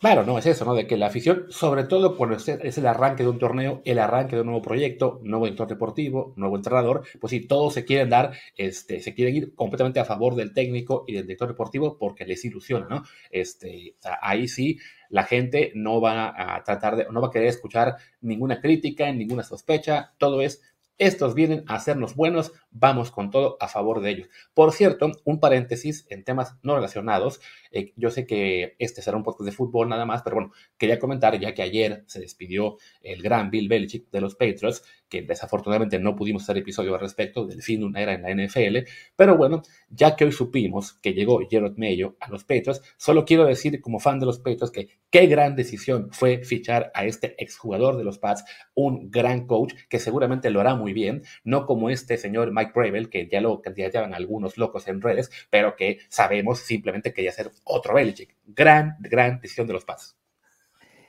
Claro, 0.00 0.24
no, 0.24 0.38
es 0.38 0.46
eso, 0.46 0.64
¿no? 0.64 0.74
De 0.74 0.86
que 0.86 0.96
la 0.96 1.08
afición, 1.08 1.44
sobre 1.50 1.84
todo 1.84 2.16
cuando 2.16 2.34
es, 2.36 2.48
el 2.78 2.86
arranque 2.86 3.22
de 3.22 3.28
un 3.28 3.38
torneo, 3.38 3.82
el 3.84 3.98
arranque 3.98 4.34
de 4.34 4.40
un 4.40 4.46
nuevo 4.46 4.62
proyecto, 4.62 5.20
nuevo 5.22 5.44
director 5.44 5.68
deportivo, 5.68 6.32
nuevo 6.36 6.56
entrenador, 6.56 7.02
pues 7.20 7.32
sí, 7.32 7.46
todos 7.46 7.74
se 7.74 7.84
quieren 7.84 8.08
dar, 8.08 8.32
este, 8.56 9.00
se 9.00 9.12
quieren 9.14 9.36
ir 9.36 9.54
completamente 9.54 10.00
a 10.00 10.06
favor 10.06 10.36
del 10.36 10.54
técnico 10.54 11.04
y 11.06 11.12
del 11.12 11.24
director 11.24 11.48
deportivo 11.48 11.98
porque 11.98 12.24
les 12.24 12.42
ilusiona, 12.46 12.86
¿no? 12.88 13.02
Este, 13.30 13.94
ahí 14.22 14.48
sí, 14.48 14.78
la 15.10 15.24
gente 15.24 15.70
no 15.74 16.00
va 16.00 16.32
a 16.56 16.64
tratar 16.64 16.96
de, 16.96 17.06
no 17.10 17.20
va 17.20 17.28
a 17.28 17.30
querer 17.30 17.48
escuchar 17.48 17.96
ninguna 18.22 18.58
crítica, 18.58 19.12
ninguna 19.12 19.42
sospecha, 19.42 20.14
todo 20.16 20.40
es 20.40 20.62
estos 21.00 21.34
vienen 21.34 21.64
a 21.66 21.76
hacernos 21.76 22.14
buenos, 22.14 22.52
vamos 22.70 23.10
con 23.10 23.30
todo 23.30 23.56
a 23.58 23.68
favor 23.68 24.02
de 24.02 24.10
ellos. 24.10 24.28
Por 24.52 24.70
cierto, 24.72 25.10
un 25.24 25.40
paréntesis 25.40 26.06
en 26.10 26.24
temas 26.24 26.56
no 26.62 26.76
relacionados. 26.76 27.40
Eh, 27.72 27.94
yo 27.96 28.10
sé 28.10 28.26
que 28.26 28.76
este 28.78 29.00
será 29.00 29.16
un 29.16 29.22
podcast 29.22 29.46
de 29.46 29.56
fútbol 29.56 29.88
nada 29.88 30.04
más, 30.04 30.22
pero 30.22 30.36
bueno, 30.36 30.52
quería 30.76 30.98
comentar 30.98 31.40
ya 31.40 31.54
que 31.54 31.62
ayer 31.62 32.04
se 32.06 32.20
despidió 32.20 32.76
el 33.02 33.22
gran 33.22 33.50
Bill 33.50 33.68
Belichick 33.68 34.10
de 34.10 34.20
los 34.20 34.34
Patriots, 34.34 34.84
que 35.10 35.22
desafortunadamente 35.22 35.98
no 35.98 36.16
pudimos 36.16 36.44
hacer 36.44 36.58
episodio 36.58 36.94
al 36.94 37.00
respecto 37.00 37.44
del 37.44 37.62
fin 37.62 37.80
de 37.80 37.86
una 37.86 38.00
era 38.00 38.14
en 38.14 38.22
la 38.22 38.30
NFL, 38.30 38.88
pero 39.16 39.36
bueno, 39.36 39.62
ya 39.90 40.16
que 40.16 40.24
hoy 40.24 40.32
supimos 40.32 40.94
que 40.94 41.12
llegó 41.12 41.40
Gerard 41.50 41.76
Mayo 41.76 42.16
a 42.20 42.30
los 42.30 42.44
Patriots, 42.44 42.80
solo 42.96 43.24
quiero 43.24 43.44
decir 43.44 43.80
como 43.80 44.00
fan 44.00 44.20
de 44.20 44.26
los 44.26 44.38
Patriots 44.38 44.70
que 44.70 44.88
qué 45.10 45.26
gran 45.26 45.56
decisión 45.56 46.08
fue 46.12 46.44
fichar 46.44 46.90
a 46.94 47.04
este 47.04 47.34
exjugador 47.42 47.96
de 47.96 48.04
los 48.04 48.18
Pats, 48.18 48.44
un 48.74 49.10
gran 49.10 49.46
coach 49.46 49.74
que 49.88 49.98
seguramente 49.98 50.50
lo 50.50 50.60
hará 50.60 50.74
muy 50.74 50.92
bien, 50.92 51.22
no 51.44 51.66
como 51.66 51.90
este 51.90 52.16
señor 52.16 52.52
Mike 52.52 52.72
Bravel, 52.74 53.10
que 53.10 53.28
ya 53.28 53.40
lo 53.40 53.60
llaman 53.92 54.14
algunos 54.14 54.56
locos 54.56 54.86
en 54.88 55.00
redes, 55.00 55.30
pero 55.50 55.76
que 55.76 55.98
sabemos 56.08 56.60
simplemente 56.60 57.12
que 57.12 57.24
ya 57.24 57.32
ser 57.32 57.50
otro 57.64 57.94
Belichick. 57.94 58.36
Gran, 58.46 58.96
gran 59.00 59.40
decisión 59.40 59.66
de 59.66 59.72
los 59.72 59.84
Pats. 59.84 60.16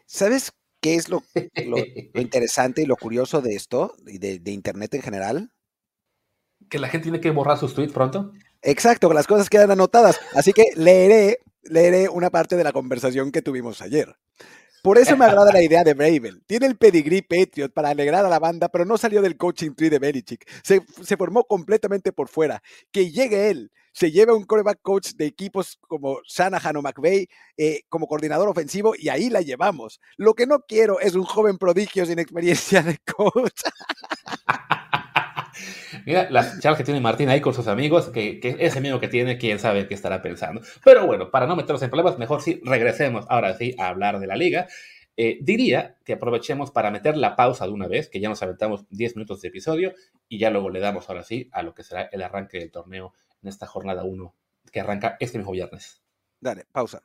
¿Sabes 0.05 0.51
¿Qué 0.81 0.95
es 0.95 1.09
lo, 1.09 1.23
interesante 2.15 2.81
y 2.81 2.85
lo 2.85 2.97
curioso 2.97 3.41
de 3.41 3.55
esto 3.55 3.95
y 4.07 4.17
de, 4.17 4.51
Internet 4.51 4.93
en 4.95 5.01
general? 5.03 5.51
Que 6.69 6.79
la 6.79 6.89
gente 6.89 7.03
tiene 7.03 7.21
que 7.21 7.29
borrar 7.29 7.57
sus 7.57 7.73
tweets 7.75 7.93
pronto. 7.93 8.31
Exacto, 8.63 9.07
que 9.07 9.15
las 9.15 9.27
cosas 9.27 9.50
quedan 9.50 9.71
anotadas. 9.71 10.19
Así 10.33 10.53
que 10.53 10.65
leeré, 10.75 11.38
leeré 11.63 12.09
una 12.09 12.29
parte 12.31 12.55
de 12.55 12.63
la 12.63 12.71
conversación 12.71 13.31
que 13.31 13.41
tuvimos 13.41 13.81
ayer. 13.81 14.15
Por 14.81 14.97
eso 14.97 15.15
me 15.15 15.25
agrada 15.25 15.51
la 15.51 15.61
idea 15.63 15.83
de 15.83 15.93
Bravel. 15.93 16.43
Tiene 16.47 16.65
el 16.65 16.77
pedigree 16.77 17.21
Patriot 17.21 17.71
para 17.71 17.89
alegrar 17.89 18.25
a 18.25 18.29
la 18.29 18.39
banda, 18.39 18.69
pero 18.69 18.85
no 18.85 18.97
salió 18.97 19.21
del 19.21 19.38
coaching 19.38 19.71
tree 19.75 19.89
de 19.89 20.00
Belichick. 20.00 20.50
Se, 20.63 20.81
se 21.03 21.17
formó 21.17 21.43
completamente 21.43 22.11
por 22.11 22.27
fuera. 22.27 22.63
Que 22.91 23.11
llegue 23.11 23.50
él, 23.50 23.71
se 23.91 24.12
lleva 24.12 24.33
un 24.33 24.43
coreback 24.43 24.79
coach 24.81 25.12
de 25.15 25.25
equipos 25.25 25.77
como 25.88 26.19
Shanahan 26.24 26.77
o 26.77 26.81
McVay 26.81 27.27
eh, 27.57 27.81
como 27.89 28.07
coordinador 28.07 28.50
ofensivo 28.50 28.93
y 28.98 29.10
ahí 29.10 29.29
la 29.29 29.41
llevamos. 29.41 30.00
Lo 30.17 30.33
que 30.33 30.48
no 30.48 30.60
quiero 30.67 31.00
es 31.00 31.15
un 31.15 31.24
joven 31.24 31.57
prodigio 31.57 32.05
sin 32.05 32.19
experiencia 32.19 32.81
de 32.81 32.98
coach. 33.00 33.62
Mira, 36.05 36.29
las 36.29 36.60
charlas 36.60 36.77
que 36.77 36.83
tiene 36.83 37.00
Martín 37.00 37.29
ahí 37.29 37.41
con 37.41 37.53
sus 37.53 37.67
amigos, 37.67 38.10
que, 38.10 38.39
que, 38.39 38.55
ese 38.60 38.81
miedo 38.81 39.00
que 39.00 39.07
tiene, 39.07 39.38
quién 39.38 39.60
sabe 39.60 39.88
qué 39.88 39.93
estará 39.93 40.21
pensando. 40.21 40.62
Pero 40.83 41.05
bueno, 41.05 41.29
para 41.29 41.45
no 41.45 41.55
meternos 41.55 41.83
en 41.83 41.89
problemas, 41.89 42.17
mejor 42.17 42.41
sí 42.41 42.60
regresemos 42.63 43.25
ahora 43.29 43.55
sí 43.57 43.75
a 43.77 43.89
hablar 43.89 44.19
de 44.19 44.27
la 44.27 44.36
liga. 44.36 44.67
Eh, 45.17 45.39
diría 45.41 45.98
que 46.05 46.13
aprovechemos 46.13 46.71
para 46.71 46.89
meter 46.89 47.17
la 47.17 47.36
pausa 47.36 47.65
de 47.65 47.71
una 47.71 47.88
vez, 47.88 48.10
que 48.10 48.19
ya 48.19 48.29
nos 48.29 48.41
aventamos 48.41 48.88
10 48.89 49.17
minutos 49.17 49.41
de 49.41 49.50
episodio 49.50 49.93
y 50.27 50.39
ya 50.39 50.50
luego 50.50 50.69
le 50.69 50.79
damos 50.79 51.10
ahora 51.10 51.24
sí 51.24 51.50
a 51.51 51.63
lo 51.63 51.74
que 51.74 51.83
será 51.83 52.10
el 52.12 52.24
arranque 52.24 52.60
del 52.60 52.71
torneo 52.71 53.13
en 53.41 53.50
esta 53.50 53.67
jornada 53.67 54.03
1 54.03 54.36
que 54.71 54.79
arranca 54.79 55.17
este 55.19 55.38
mismo 55.38 55.51
viernes. 55.51 56.01
Dale, 56.39 56.65
pausa. 56.71 57.03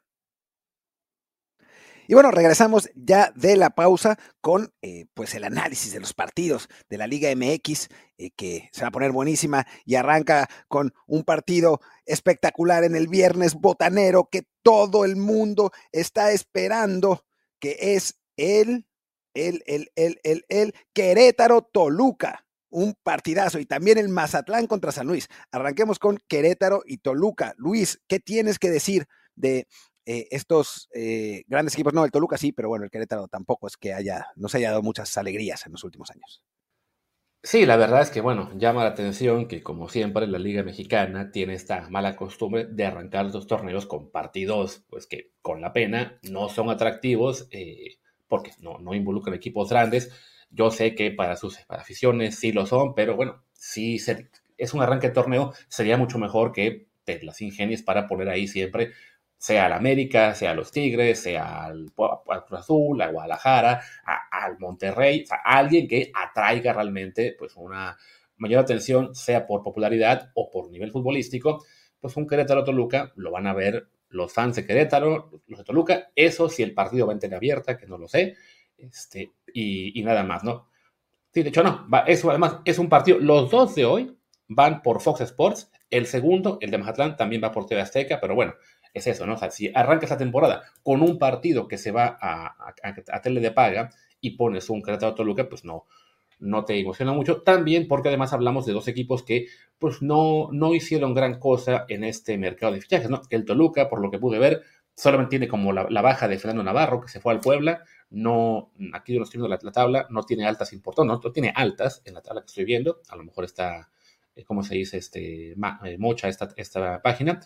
Y 2.08 2.14
bueno, 2.14 2.30
regresamos 2.30 2.88
ya 2.94 3.32
de 3.34 3.56
la 3.56 3.70
pausa 3.70 4.16
con 4.40 4.72
eh, 4.80 5.06
pues 5.12 5.34
el 5.34 5.42
análisis 5.42 5.92
de 5.92 5.98
los 5.98 6.14
partidos 6.14 6.68
de 6.88 6.98
la 6.98 7.08
Liga 7.08 7.34
MX, 7.34 7.88
eh, 8.18 8.30
que 8.30 8.68
se 8.72 8.82
va 8.82 8.88
a 8.88 8.92
poner 8.92 9.10
buenísima 9.10 9.66
y 9.84 9.96
arranca 9.96 10.48
con 10.68 10.94
un 11.06 11.24
partido 11.24 11.80
espectacular 12.04 12.84
en 12.84 12.94
el 12.94 13.08
viernes 13.08 13.54
botanero 13.54 14.28
que 14.30 14.46
todo 14.62 15.04
el 15.04 15.16
mundo 15.16 15.72
está 15.90 16.30
esperando, 16.30 17.24
que 17.58 17.76
es 17.80 18.20
el, 18.36 18.86
el, 19.34 19.64
el, 19.66 19.90
el, 19.96 20.20
el, 20.22 20.44
el 20.48 20.74
Querétaro 20.92 21.62
Toluca. 21.62 22.45
Un 22.76 22.94
partidazo 23.02 23.58
y 23.58 23.64
también 23.64 23.96
el 23.96 24.10
Mazatlán 24.10 24.66
contra 24.66 24.92
San 24.92 25.06
Luis. 25.06 25.28
Arranquemos 25.50 25.98
con 25.98 26.18
Querétaro 26.28 26.82
y 26.84 26.98
Toluca. 26.98 27.54
Luis, 27.56 28.02
¿qué 28.06 28.20
tienes 28.20 28.58
que 28.58 28.68
decir 28.68 29.06
de 29.34 29.66
eh, 30.04 30.28
estos 30.30 30.90
eh, 30.92 31.44
grandes 31.46 31.72
equipos, 31.72 31.94
no, 31.94 32.04
el 32.04 32.10
Toluca 32.10 32.36
sí, 32.36 32.52
pero 32.52 32.68
bueno, 32.68 32.84
el 32.84 32.90
Querétaro 32.90 33.28
tampoco 33.28 33.66
es 33.66 33.78
que 33.78 33.94
haya, 33.94 34.26
no 34.36 34.48
se 34.48 34.58
haya 34.58 34.72
dado 34.72 34.82
muchas 34.82 35.16
alegrías 35.16 35.64
en 35.64 35.72
los 35.72 35.84
últimos 35.84 36.10
años. 36.10 36.44
Sí, 37.42 37.64
la 37.64 37.78
verdad 37.78 38.02
es 38.02 38.10
que, 38.10 38.20
bueno, 38.20 38.50
llama 38.58 38.84
la 38.84 38.90
atención 38.90 39.48
que, 39.48 39.62
como 39.62 39.88
siempre, 39.88 40.26
la 40.26 40.38
Liga 40.38 40.62
Mexicana 40.62 41.30
tiene 41.30 41.54
esta 41.54 41.88
mala 41.88 42.14
costumbre 42.14 42.66
de 42.66 42.84
arrancar 42.84 43.32
los 43.32 43.46
torneos 43.46 43.86
con 43.86 44.10
partidos, 44.10 44.84
pues 44.90 45.06
que 45.06 45.32
con 45.40 45.62
la 45.62 45.72
pena 45.72 46.18
no 46.30 46.50
son 46.50 46.68
atractivos 46.68 47.48
eh, 47.52 48.00
porque 48.28 48.50
no, 48.60 48.76
no 48.80 48.92
involucran 48.92 49.34
equipos 49.34 49.70
grandes. 49.70 50.12
Yo 50.50 50.70
sé 50.70 50.94
que 50.94 51.10
para 51.10 51.36
sus 51.36 51.58
aficiones 51.68 52.38
sí 52.38 52.52
lo 52.52 52.66
son, 52.66 52.94
pero 52.94 53.16
bueno, 53.16 53.42
si 53.52 53.96
es 54.56 54.74
un 54.74 54.82
arranque 54.82 55.08
de 55.08 55.14
torneo, 55.14 55.52
sería 55.68 55.96
mucho 55.96 56.18
mejor 56.18 56.52
que 56.52 56.86
te 57.04 57.22
las 57.22 57.40
ingenies 57.40 57.82
para 57.82 58.06
poner 58.06 58.28
ahí 58.28 58.48
siempre 58.48 58.92
sea 59.38 59.66
al 59.66 59.72
América, 59.74 60.34
sea 60.34 60.52
a 60.52 60.54
los 60.54 60.72
Tigres, 60.72 61.20
sea 61.20 61.64
al, 61.64 61.92
Cruz 61.92 62.60
Azul, 62.60 63.00
a 63.00 63.10
Guadalajara, 63.10 63.82
al 64.30 64.58
Monterrey, 64.58 65.22
o 65.24 65.26
sea, 65.26 65.38
alguien 65.44 65.86
que 65.86 66.10
atraiga 66.14 66.72
realmente 66.72 67.36
pues 67.38 67.54
una 67.56 67.96
mayor 68.38 68.60
atención, 68.60 69.14
sea 69.14 69.46
por 69.46 69.62
popularidad 69.62 70.30
o 70.34 70.50
por 70.50 70.70
nivel 70.70 70.90
futbolístico, 70.90 71.64
pues 72.00 72.16
un 72.16 72.26
Querétaro 72.26 72.64
Toluca 72.64 73.12
lo 73.16 73.30
van 73.30 73.46
a 73.46 73.54
ver 73.54 73.88
los 74.08 74.32
fans 74.32 74.56
de 74.56 74.66
Querétaro, 74.66 75.42
los 75.46 75.58
de 75.58 75.64
Toluca, 75.64 76.10
eso 76.14 76.48
si 76.48 76.62
el 76.62 76.74
partido 76.74 77.06
va 77.06 77.12
en 77.12 77.18
tele 77.18 77.36
abierta, 77.36 77.76
que 77.76 77.86
no 77.86 77.98
lo 77.98 78.08
sé, 78.08 78.36
este, 78.78 79.32
y, 79.58 80.02
nada 80.02 80.22
más, 80.22 80.44
¿no? 80.44 80.68
Sí, 81.32 81.42
de 81.42 81.48
hecho 81.48 81.62
no, 81.62 81.86
eso 82.06 82.30
además 82.30 82.58
es 82.64 82.78
un 82.78 82.88
partido, 82.88 83.18
los 83.18 83.50
dos 83.50 83.74
de 83.74 83.84
hoy 83.84 84.16
van 84.48 84.82
por 84.82 85.00
Fox 85.00 85.22
Sports, 85.22 85.70
el 85.90 86.06
segundo, 86.06 86.58
el 86.60 86.70
de 86.70 86.78
Mazatlán, 86.78 87.16
también 87.16 87.42
va 87.42 87.52
por 87.52 87.66
TV 87.66 87.80
Azteca, 87.80 88.20
pero 88.20 88.34
bueno, 88.34 88.54
es 88.92 89.06
eso, 89.06 89.26
¿no? 89.26 89.34
O 89.34 89.38
sea, 89.38 89.50
si 89.50 89.70
arrancas 89.74 90.10
la 90.10 90.18
temporada 90.18 90.62
con 90.82 91.02
un 91.02 91.18
partido 91.18 91.68
que 91.68 91.78
se 91.78 91.90
va 91.90 92.18
a, 92.20 92.74
a, 93.12 93.20
tele 93.20 93.40
de 93.40 93.50
paga 93.50 93.90
y 94.20 94.30
pones 94.30 94.70
un 94.70 94.82
Querétaro 94.82 95.14
Toluca, 95.14 95.48
pues 95.48 95.64
no, 95.64 95.86
no 96.38 96.64
te 96.64 96.78
emociona 96.78 97.12
mucho. 97.12 97.42
También 97.42 97.88
porque 97.88 98.08
además 98.08 98.32
hablamos 98.32 98.66
de 98.66 98.72
dos 98.72 98.88
equipos 98.88 99.22
que 99.22 99.46
pues 99.78 100.00
no, 100.00 100.48
no 100.52 100.74
hicieron 100.74 101.14
gran 101.14 101.38
cosa 101.38 101.84
en 101.88 102.04
este 102.04 102.38
mercado 102.38 102.72
de 102.72 102.80
fichajes, 102.80 103.10
¿no? 103.10 103.20
El 103.30 103.44
Toluca, 103.44 103.88
por 103.88 104.00
lo 104.00 104.10
que 104.10 104.18
pude 104.18 104.38
ver, 104.38 104.62
solamente 104.94 105.30
tiene 105.30 105.48
como 105.48 105.72
la, 105.72 106.02
baja 106.02 106.26
de 106.28 106.38
Fernando 106.38 106.62
Navarro, 106.62 107.00
que 107.00 107.08
se 107.08 107.20
fue 107.20 107.32
al 107.32 107.40
Puebla. 107.40 107.84
No, 108.10 108.72
aquí 108.92 109.12
yo 109.12 109.18
no 109.18 109.24
estoy 109.24 109.40
viendo 109.40 109.48
la, 109.48 109.72
tabla, 109.72 110.06
no 110.10 110.22
tiene 110.22 110.46
altas 110.46 110.72
importantes, 110.72 111.18
no, 111.22 111.32
tiene 111.32 111.52
altas 111.54 112.02
en 112.04 112.14
la 112.14 112.22
tabla 112.22 112.42
que 112.42 112.46
estoy 112.46 112.64
viendo. 112.64 113.00
A 113.08 113.16
lo 113.16 113.24
mejor 113.24 113.44
está, 113.44 113.90
eh, 114.34 114.44
¿cómo 114.44 114.62
se 114.62 114.76
dice? 114.76 114.98
Este, 114.98 115.52
eh, 115.52 115.98
mocha 115.98 116.28
esta, 116.28 116.48
esta 116.56 117.02
página. 117.02 117.40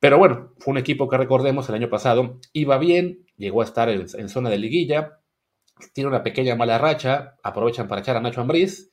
Pero 0.00 0.18
bueno, 0.18 0.52
fue 0.58 0.72
un 0.72 0.78
equipo 0.78 1.08
que 1.08 1.16
recordemos 1.16 1.68
el 1.68 1.74
año 1.74 1.90
pasado 1.90 2.38
iba 2.52 2.78
bien, 2.78 3.26
llegó 3.36 3.62
a 3.62 3.64
estar 3.64 3.88
en, 3.88 4.28
zona 4.28 4.48
de 4.48 4.58
liguilla, 4.58 5.18
tiene 5.92 6.08
una 6.08 6.22
pequeña 6.22 6.54
mala 6.54 6.78
racha, 6.78 7.36
aprovechan 7.42 7.88
para 7.88 8.00
echar 8.00 8.16
a 8.16 8.20
Nacho 8.20 8.40
Ambriz 8.40 8.92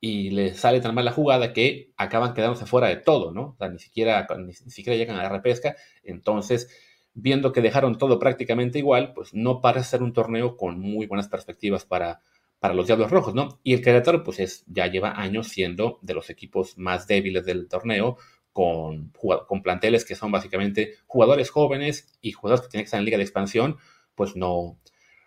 y 0.00 0.30
le 0.30 0.54
sale 0.54 0.80
tan 0.80 0.94
mala 0.94 1.12
jugada 1.12 1.52
que 1.52 1.92
acaban 1.96 2.32
quedándose 2.32 2.64
fuera 2.64 2.88
de 2.88 2.96
todo, 2.96 3.32
¿no? 3.32 3.56
Ni 3.70 3.78
siquiera, 3.78 4.26
ni, 4.38 4.54
siquiera 4.54 4.96
llegan 4.96 5.16
a 5.16 5.24
la 5.24 5.28
repesca. 5.28 5.76
Entonces, 6.02 6.70
viendo 7.14 7.52
que 7.52 7.60
dejaron 7.60 7.98
todo 7.98 8.18
prácticamente 8.18 8.78
igual, 8.78 9.12
pues 9.14 9.34
no 9.34 9.60
parece 9.60 9.90
ser 9.90 10.02
un 10.02 10.12
torneo 10.12 10.56
con 10.56 10.78
muy 10.80 11.06
buenas 11.06 11.28
perspectivas 11.28 11.84
para, 11.84 12.20
para 12.58 12.74
los 12.74 12.86
Diablos 12.86 13.10
Rojos, 13.10 13.34
¿no? 13.34 13.60
Y 13.62 13.74
el 13.74 13.82
Querétaro, 13.82 14.22
pues 14.22 14.38
es, 14.38 14.64
ya 14.66 14.86
lleva 14.86 15.20
años 15.20 15.48
siendo 15.48 15.98
de 16.02 16.14
los 16.14 16.30
equipos 16.30 16.78
más 16.78 17.06
débiles 17.06 17.44
del 17.44 17.68
torneo, 17.68 18.16
con, 18.52 19.12
con 19.46 19.62
planteles 19.62 20.04
que 20.04 20.16
son 20.16 20.32
básicamente 20.32 20.94
jugadores 21.06 21.50
jóvenes 21.50 22.08
y 22.20 22.32
jugadores 22.32 22.62
que 22.62 22.70
tienen 22.70 22.84
que 22.84 22.86
estar 22.86 22.98
en 22.98 23.04
liga 23.04 23.16
de 23.16 23.22
expansión, 23.22 23.76
pues 24.14 24.36
no, 24.36 24.78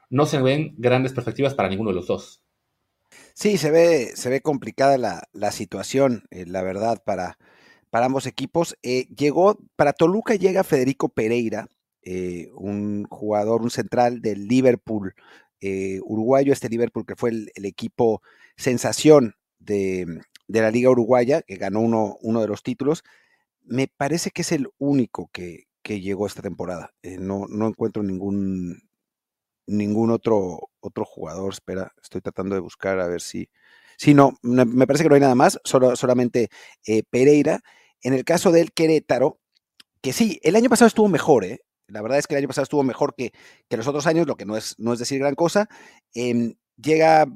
no 0.09 0.25
se 0.25 0.41
ven 0.41 0.75
grandes 0.77 1.13
perspectivas 1.13 1.55
para 1.55 1.69
ninguno 1.69 1.89
de 1.89 1.95
los 1.95 2.07
dos. 2.07 2.43
Sí, 3.33 3.57
se 3.57 3.71
ve, 3.71 4.11
se 4.15 4.29
ve 4.29 4.41
complicada 4.41 4.97
la, 5.33 5.51
situación, 5.51 6.25
eh, 6.29 6.45
la 6.45 6.61
verdad, 6.61 7.01
para, 7.03 7.37
para 7.93 8.07
ambos 8.07 8.25
equipos. 8.25 8.75
Eh, 8.81 9.05
llegó, 9.15 9.59
para 9.75 9.93
Toluca 9.93 10.33
llega 10.33 10.63
Federico 10.63 11.09
Pereira, 11.09 11.67
eh, 12.01 12.49
un 12.55 13.03
jugador, 13.03 13.61
un 13.61 13.69
central 13.69 14.19
del 14.19 14.47
Liverpool, 14.47 15.13
uruguayo, 16.03 16.51
este 16.51 16.69
Liverpool 16.69 17.05
que 17.05 17.15
fue 17.15 17.29
el, 17.29 17.51
equipo 17.65 18.23
sensación 18.57 19.35
de, 19.59 20.07
la 20.47 20.71
Liga 20.71 20.89
Uruguaya, 20.89 21.43
que 21.43 21.55
ganó 21.57 21.81
uno, 21.81 22.41
de 22.41 22.47
los 22.47 22.63
títulos. 22.63 23.03
Me 23.61 23.87
parece 23.87 24.31
que 24.31 24.41
es 24.41 24.51
el 24.51 24.69
único 24.79 25.29
que, 25.31 25.67
llegó 25.83 26.25
esta 26.25 26.41
temporada. 26.41 26.95
Eh, 27.03 27.17
no, 27.19 27.45
encuentro 27.47 28.01
ningún, 28.01 28.81
ningún 29.67 30.09
otro, 30.09 30.71
otro 30.79 31.05
jugador. 31.05 31.53
Espera, 31.53 31.93
estoy 32.01 32.21
tratando 32.21 32.55
de 32.55 32.61
buscar 32.61 32.99
a 32.99 33.07
ver 33.07 33.21
si. 33.21 33.51
Sí, 33.97 34.15
no, 34.15 34.39
me 34.41 34.87
parece 34.87 35.03
que 35.03 35.09
no 35.09 35.15
hay 35.15 35.21
nada 35.21 35.35
más, 35.35 35.59
solo, 35.63 35.95
solamente 35.95 36.49
eh, 36.87 37.03
Pereira. 37.07 37.61
En 38.03 38.13
el 38.13 38.23
caso 38.25 38.51
del 38.51 38.71
Querétaro, 38.71 39.39
que 40.01 40.13
sí, 40.13 40.39
el 40.43 40.55
año 40.55 40.69
pasado 40.69 40.87
estuvo 40.87 41.07
mejor, 41.07 41.45
¿eh? 41.45 41.61
La 41.87 42.01
verdad 42.01 42.19
es 42.19 42.27
que 42.27 42.35
el 42.35 42.39
año 42.39 42.47
pasado 42.47 42.63
estuvo 42.63 42.83
mejor 42.83 43.15
que, 43.15 43.33
que 43.69 43.77
los 43.77 43.87
otros 43.87 44.07
años, 44.07 44.27
lo 44.27 44.35
que 44.35 44.45
no 44.45 44.57
es, 44.57 44.75
no 44.77 44.93
es 44.93 44.99
decir 44.99 45.19
gran 45.19 45.35
cosa. 45.35 45.67
Em, 46.13 46.55
Llega, 46.81 47.27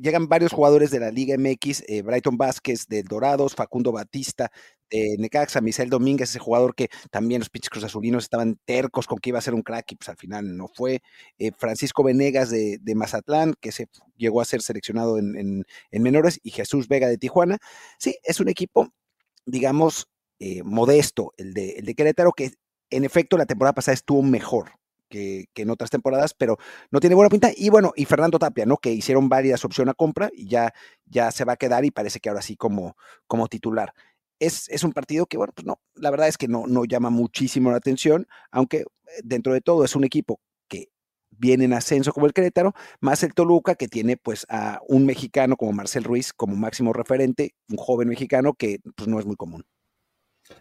llegan 0.00 0.28
varios 0.28 0.52
jugadores 0.52 0.92
de 0.92 1.00
la 1.00 1.10
Liga 1.10 1.34
MX, 1.36 1.82
eh, 1.88 2.02
Brighton 2.02 2.36
Vázquez 2.36 2.86
de 2.86 3.02
Dorados, 3.02 3.56
Facundo 3.56 3.90
Batista 3.90 4.52
de 4.88 5.16
Necaxa, 5.18 5.60
Michel 5.60 5.90
Domínguez, 5.90 6.30
ese 6.30 6.38
jugador 6.38 6.76
que 6.76 6.88
también 7.10 7.40
los 7.40 7.50
pinches 7.50 7.70
cruzazulinos 7.70 8.22
estaban 8.22 8.56
tercos 8.64 9.08
con 9.08 9.18
que 9.18 9.30
iba 9.30 9.38
a 9.40 9.42
ser 9.42 9.54
un 9.54 9.62
crack 9.62 9.90
y 9.92 9.96
pues 9.96 10.08
al 10.10 10.16
final 10.16 10.56
no 10.56 10.68
fue. 10.68 11.02
Eh, 11.38 11.50
Francisco 11.58 12.04
Venegas 12.04 12.50
de, 12.50 12.78
Mazatlán, 12.94 13.54
que 13.60 13.72
se 13.72 13.88
llegó 14.16 14.40
a 14.40 14.44
ser 14.44 14.62
seleccionado 14.62 15.18
en, 15.18 15.64
menores, 15.90 16.38
y 16.44 16.50
Jesús 16.50 16.86
Vega 16.86 17.08
de 17.08 17.18
Tijuana. 17.18 17.58
Sí, 17.98 18.16
es 18.22 18.38
un 18.38 18.48
equipo, 18.48 18.92
digamos, 19.44 20.06
eh, 20.38 20.62
modesto, 20.62 21.32
el 21.36 21.54
de, 21.54 21.70
el 21.72 21.84
de 21.86 21.94
Querétaro, 21.94 22.32
que 22.32 22.52
en 22.90 23.04
efecto 23.04 23.36
la 23.36 23.46
temporada 23.46 23.74
pasada 23.74 23.94
estuvo 23.94 24.22
mejor 24.22 24.72
que, 25.08 25.62
en 25.62 25.70
otras 25.70 25.90
temporadas, 25.90 26.34
pero 26.34 26.58
no 26.90 27.00
tiene 27.00 27.14
buena 27.14 27.30
pinta. 27.30 27.50
Y 27.56 27.70
bueno, 27.70 27.92
y 27.96 28.04
Fernando 28.04 28.38
Tapia, 28.38 28.66
¿no? 28.66 28.76
Que 28.78 28.92
hicieron 28.92 29.28
varias 29.28 29.64
opciones 29.64 29.92
a 29.92 29.94
compra 29.94 30.30
y 30.32 30.48
ya, 30.48 30.72
ya 31.06 31.30
se 31.30 31.44
va 31.44 31.54
a 31.54 31.56
quedar 31.56 31.84
y 31.84 31.90
parece 31.90 32.20
que 32.20 32.28
ahora 32.28 32.42
sí 32.42 32.56
como, 32.56 32.96
como 33.26 33.48
titular. 33.48 33.92
Es, 34.40 34.68
es, 34.68 34.82
un 34.84 34.92
partido 34.92 35.26
que, 35.26 35.36
bueno, 35.36 35.52
pues 35.54 35.64
no, 35.66 35.78
la 35.94 36.10
verdad 36.10 36.28
es 36.28 36.36
que 36.36 36.48
no, 36.48 36.66
no 36.66 36.84
llama 36.84 37.10
muchísimo 37.10 37.70
la 37.70 37.76
atención, 37.76 38.26
aunque 38.50 38.78
eh, 38.78 38.84
dentro 39.22 39.52
de 39.54 39.60
todo 39.60 39.84
es 39.84 39.94
un 39.94 40.04
equipo 40.04 40.40
que 40.68 40.88
viene 41.30 41.64
en 41.64 41.72
ascenso 41.72 42.12
como 42.12 42.26
el 42.26 42.32
Querétaro, 42.32 42.74
más 43.00 43.22
el 43.22 43.34
Toluca, 43.34 43.76
que 43.76 43.88
tiene 43.88 44.16
pues 44.16 44.44
a 44.48 44.80
un 44.88 45.06
mexicano 45.06 45.56
como 45.56 45.72
Marcel 45.72 46.04
Ruiz 46.04 46.32
como 46.32 46.56
máximo 46.56 46.92
referente, 46.92 47.54
un 47.68 47.76
joven 47.76 48.08
mexicano 48.08 48.54
que 48.54 48.80
pues 48.96 49.08
no 49.08 49.20
es 49.20 49.26
muy 49.26 49.36
común. 49.36 49.64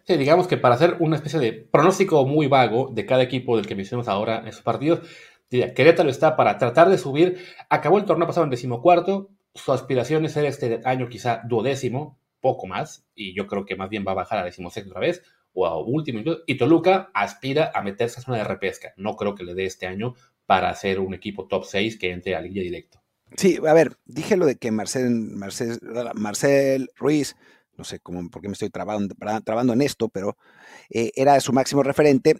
Sí, 0.06 0.18
digamos 0.18 0.48
que 0.48 0.58
para 0.58 0.76
hacer 0.76 0.98
una 1.00 1.18
especie 1.18 1.40
de 1.40 1.54
pronóstico 1.54 2.26
muy 2.26 2.48
vago 2.48 2.90
de 2.94 3.06
cada 3.06 3.24
equipo 3.24 3.58
del 3.58 3.68
que 3.68 3.76
mencionamos 3.76 4.08
ahora 4.08 4.40
en 4.40 4.48
esos 4.48 4.62
partidos, 4.62 5.02
diría, 5.50 5.74
Querétaro 5.74 6.10
está 6.10 6.36
para 6.36 6.58
tratar 6.58 6.90
de 6.90 6.98
subir, 6.98 7.40
acabó 7.70 7.98
el 7.98 8.06
torneo 8.06 8.28
pasado 8.28 8.46
en 8.46 8.50
decimocuarto, 8.50 9.30
su 9.54 9.72
aspiración 9.72 10.26
es 10.26 10.32
ser 10.32 10.46
este 10.46 10.82
año 10.86 11.10
quizá 11.10 11.42
duodécimo, 11.46 12.18
poco 12.40 12.68
más, 12.68 13.06
y 13.16 13.34
yo 13.34 13.48
creo 13.48 13.66
que 13.66 13.76
más 13.76 13.90
bien 13.90 14.04
va 14.08 14.12
a 14.12 14.16
bajar 14.16 14.40
a 14.40 14.46
decimosexto 14.46 14.92
otra 14.92 15.02
vez, 15.02 15.22
o 15.54 15.68
a 15.68 15.80
último, 15.80 16.22
y 16.48 16.58
Toluca 16.58 17.12
aspira 17.14 17.72
a 17.74 17.82
meterse 17.84 18.20
a 18.20 18.24
zona 18.24 18.38
de 18.38 18.44
repesca, 18.46 18.94
no 18.98 19.16
creo 19.16 19.36
que 19.36 19.44
le 19.44 19.54
dé 19.54 19.66
este 19.66 19.86
año 19.86 20.16
para 20.46 20.74
ser 20.76 21.00
un 21.00 21.14
equipo 21.14 21.48
top 21.48 21.66
6 21.66 21.98
que 21.98 22.12
entre 22.12 22.36
a 22.36 22.42
línea 22.42 22.64
directo. 22.64 23.02
Sí, 23.36 23.60
a 23.66 23.74
ver, 23.74 23.98
dije 24.06 24.38
lo 24.38 24.46
de 24.46 24.58
que 24.58 24.72
Marcel, 24.72 25.10
Marcel 26.16 26.90
Ruiz, 26.96 27.36
no 27.78 27.84
sé 27.84 28.00
cómo, 28.00 28.30
por 28.30 28.42
qué 28.42 28.48
me 28.48 28.54
estoy 28.54 28.70
trabando, 28.70 29.74
en 29.74 29.82
esto, 29.82 30.10
pero 30.10 30.38
eh, 30.90 31.12
era 31.16 31.40
su 31.40 31.54
máximo 31.54 31.84
referente. 31.84 32.36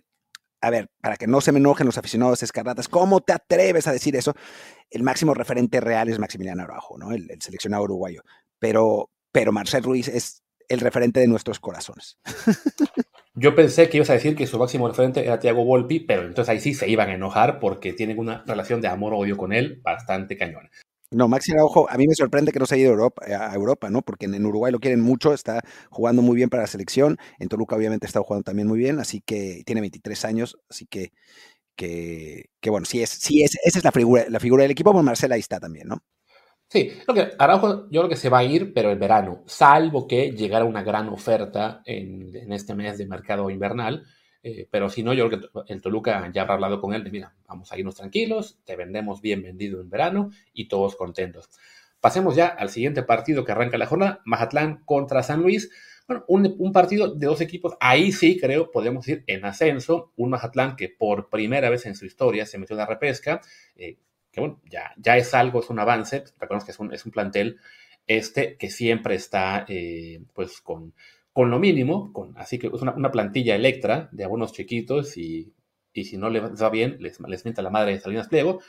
A 0.62 0.70
ver, 0.70 0.88
para 1.02 1.18
que 1.18 1.28
no 1.28 1.42
se 1.42 1.52
me 1.52 1.60
enojen 1.60 1.86
los 1.86 1.98
aficionados 1.98 2.42
escarlatas, 2.42 2.88
¿cómo 2.88 3.20
te 3.20 3.34
atreves 3.34 3.88
a 3.88 3.92
decir 3.92 4.16
eso? 4.16 4.34
El 4.90 5.04
máximo 5.04 5.34
referente 5.34 5.82
real 5.82 6.08
es 6.08 6.20
Maximiliano 6.20 6.64
Araujo, 6.64 6.98
¿no? 6.98 7.12
El, 7.12 7.30
el 7.30 7.42
seleccionado 7.42 7.84
uruguayo. 7.84 8.22
Pero, 8.60 9.10
pero 9.32 9.52
Marcel 9.52 9.84
Ruiz 9.84 10.08
es 10.08 10.44
el 10.70 10.80
referente 10.80 11.20
de 11.20 11.28
nuestros 11.28 11.60
corazones. 11.60 12.18
Yo 13.36 13.56
pensé 13.56 13.90
que 13.90 13.98
ibas 13.98 14.12
a 14.12 14.14
decir 14.14 14.36
que 14.36 14.46
su 14.46 14.60
máximo 14.60 14.88
referente 14.88 15.26
era 15.26 15.40
Thiago 15.40 15.66
Volpi, 15.66 16.00
pero 16.00 16.22
entonces 16.22 16.50
ahí 16.50 16.60
sí 16.60 16.76
se 16.76 16.88
iban 16.88 17.10
a 17.10 17.16
enojar 17.16 17.60
porque 17.60 17.92
tienen 17.92 18.20
una 18.20 18.44
relación 18.46 18.80
de 18.80 18.88
amor-odio 18.88 19.38
con 19.38 19.54
él 19.54 19.82
bastante 19.84 20.38
cañona. 20.38 20.70
No, 21.14 21.28
Maxi 21.28 21.52
Araujo, 21.52 21.90
a 21.90 21.98
mí 21.98 22.08
me 22.08 22.16
sorprende 22.16 22.52
que 22.52 22.60
no 22.60 22.66
se 22.66 22.76
haya 22.76 22.84
ido 22.84 22.92
a 22.92 22.94
Europa, 22.94 23.26
a 23.26 23.54
Europa, 23.54 23.90
¿no? 23.90 24.02
Porque 24.02 24.26
en, 24.26 24.46
Uruguay 24.46 24.72
lo 24.72 24.80
quieren 24.80 25.02
mucho, 25.02 25.34
está 25.34 25.62
jugando 25.90 26.22
muy 26.22 26.36
bien 26.36 26.50
para 26.50 26.64
la 26.64 26.68
selección, 26.68 27.18
en 27.40 27.50
Toluca 27.50 27.76
obviamente 27.76 28.06
está 28.06 28.22
jugando 28.22 28.44
también 28.44 28.68
muy 28.68 28.80
bien, 28.80 29.00
así 29.00 29.22
que 29.22 29.64
tiene 29.66 29.82
23 29.82 30.26
años, 30.26 30.58
así 30.70 30.86
que, 30.88 31.12
que, 31.76 32.70
bueno, 32.70 32.86
sí 32.86 33.02
es, 33.02 33.10
sí 33.10 33.44
es, 33.44 33.58
esa 33.64 33.80
es 33.80 33.84
la 33.84 33.92
figura, 33.92 34.26
la 34.30 34.40
figura 34.40 34.64
del 34.64 34.72
equipo, 34.72 34.92
pues 34.92 35.04
Marcela 35.04 35.36
ahí 35.36 35.42
está 35.42 35.60
también, 35.60 35.88
¿no? 35.88 36.04
Sí, 36.70 36.92
lo 37.08 37.14
que 37.14 37.34
Araujo 37.38 37.88
yo 37.92 38.02
creo 38.02 38.10
que 38.10 38.16
se 38.16 38.30
va 38.30 38.40
a 38.40 38.44
ir, 38.44 38.74
pero 38.74 38.92
en 38.92 39.00
verano, 39.00 39.44
salvo 39.46 40.08
que 40.08 40.32
llegara 40.32 40.66
una 40.66 40.82
gran 40.82 41.08
oferta 41.10 41.84
en, 41.86 42.52
este 42.52 42.74
mes 42.74 42.98
de 42.98 43.06
mercado 43.06 43.50
invernal. 43.52 44.04
Eh, 44.44 44.68
pero 44.70 44.90
si 44.90 45.04
no, 45.04 45.14
yo 45.14 45.30
creo 45.30 45.40
que 45.40 45.74
el 45.74 45.82
Toluca 45.82 46.30
ya 46.34 46.42
habrá 46.42 46.56
hablado 46.56 46.82
con 46.82 46.94
él 46.94 47.04
de, 47.06 47.12
mira, 47.12 47.34
vamos 47.48 47.72
a 47.72 47.80
irnos 47.80 47.96
tranquilos, 47.96 48.60
te 48.66 48.76
vendemos 48.76 49.22
bien 49.22 49.42
vendido 49.42 49.80
en 49.80 49.90
verano 49.90 50.32
y 50.54 50.68
todos 50.68 50.98
contentos. 50.98 51.50
Pasemos 52.02 52.36
ya 52.36 52.48
al 52.48 52.70
siguiente 52.70 53.04
partido 53.04 53.46
que 53.46 53.54
arranca 53.54 53.78
la 53.78 53.86
jornada, 53.86 54.22
Mazatlán 54.26 54.84
contra 54.84 55.24
San 55.24 55.42
Luis. 55.42 55.72
Bueno, 56.06 56.26
un, 56.28 56.74
partido 56.74 57.16
de 57.16 57.26
dos 57.26 57.40
equipos, 57.40 57.78
ahí 57.80 58.12
sí 58.12 58.38
creo, 58.38 58.70
podemos 58.72 59.08
ir 59.08 59.24
en 59.28 59.46
ascenso, 59.46 60.12
un 60.18 60.32
Mazatlán 60.32 60.76
que 60.76 60.90
por 60.90 61.30
primera 61.30 61.70
vez 61.70 61.86
en 61.86 61.96
su 61.96 62.06
historia 62.06 62.46
se 62.46 62.58
metió 62.58 62.74
en 62.74 62.80
la 62.80 62.86
repesca, 62.86 63.40
eh, 63.78 63.96
que 64.30 64.42
bueno, 64.42 64.60
ya, 64.70 64.94
ya 64.98 65.16
es 65.16 65.34
algo, 65.34 65.62
es 65.62 65.70
un 65.70 65.80
avance, 65.80 66.26
recordemos 66.38 66.66
que 66.66 66.72
es 66.72 66.80
un, 66.80 66.94
es 66.94 67.06
un 67.06 67.14
plantel 67.14 67.58
este 68.06 68.58
que 68.58 68.70
siempre 68.70 69.16
está 69.16 69.66
eh, 69.70 70.22
pues 70.34 70.60
con, 70.60 70.94
con 71.34 71.50
lo 71.50 71.60
mínimo, 71.60 72.14
con, 72.14 72.38
así 72.38 72.60
que 72.60 72.68
es 72.68 72.82
una, 72.82 73.12
plantilla 73.12 73.56
electra 73.56 74.08
de 74.12 74.24
algunos 74.24 74.54
chiquitos 74.54 75.18
y, 75.18 75.54
y, 75.92 76.06
si 76.06 76.18
no 76.18 76.30
les 76.30 76.44
va 76.62 76.70
bien, 76.70 76.98
les, 77.00 77.20
les 77.20 77.44
mienta 77.44 77.62
la 77.64 77.72
madre 77.72 77.94
de 77.94 78.00
Salinas 78.00 78.28
Pliego. 78.28 78.62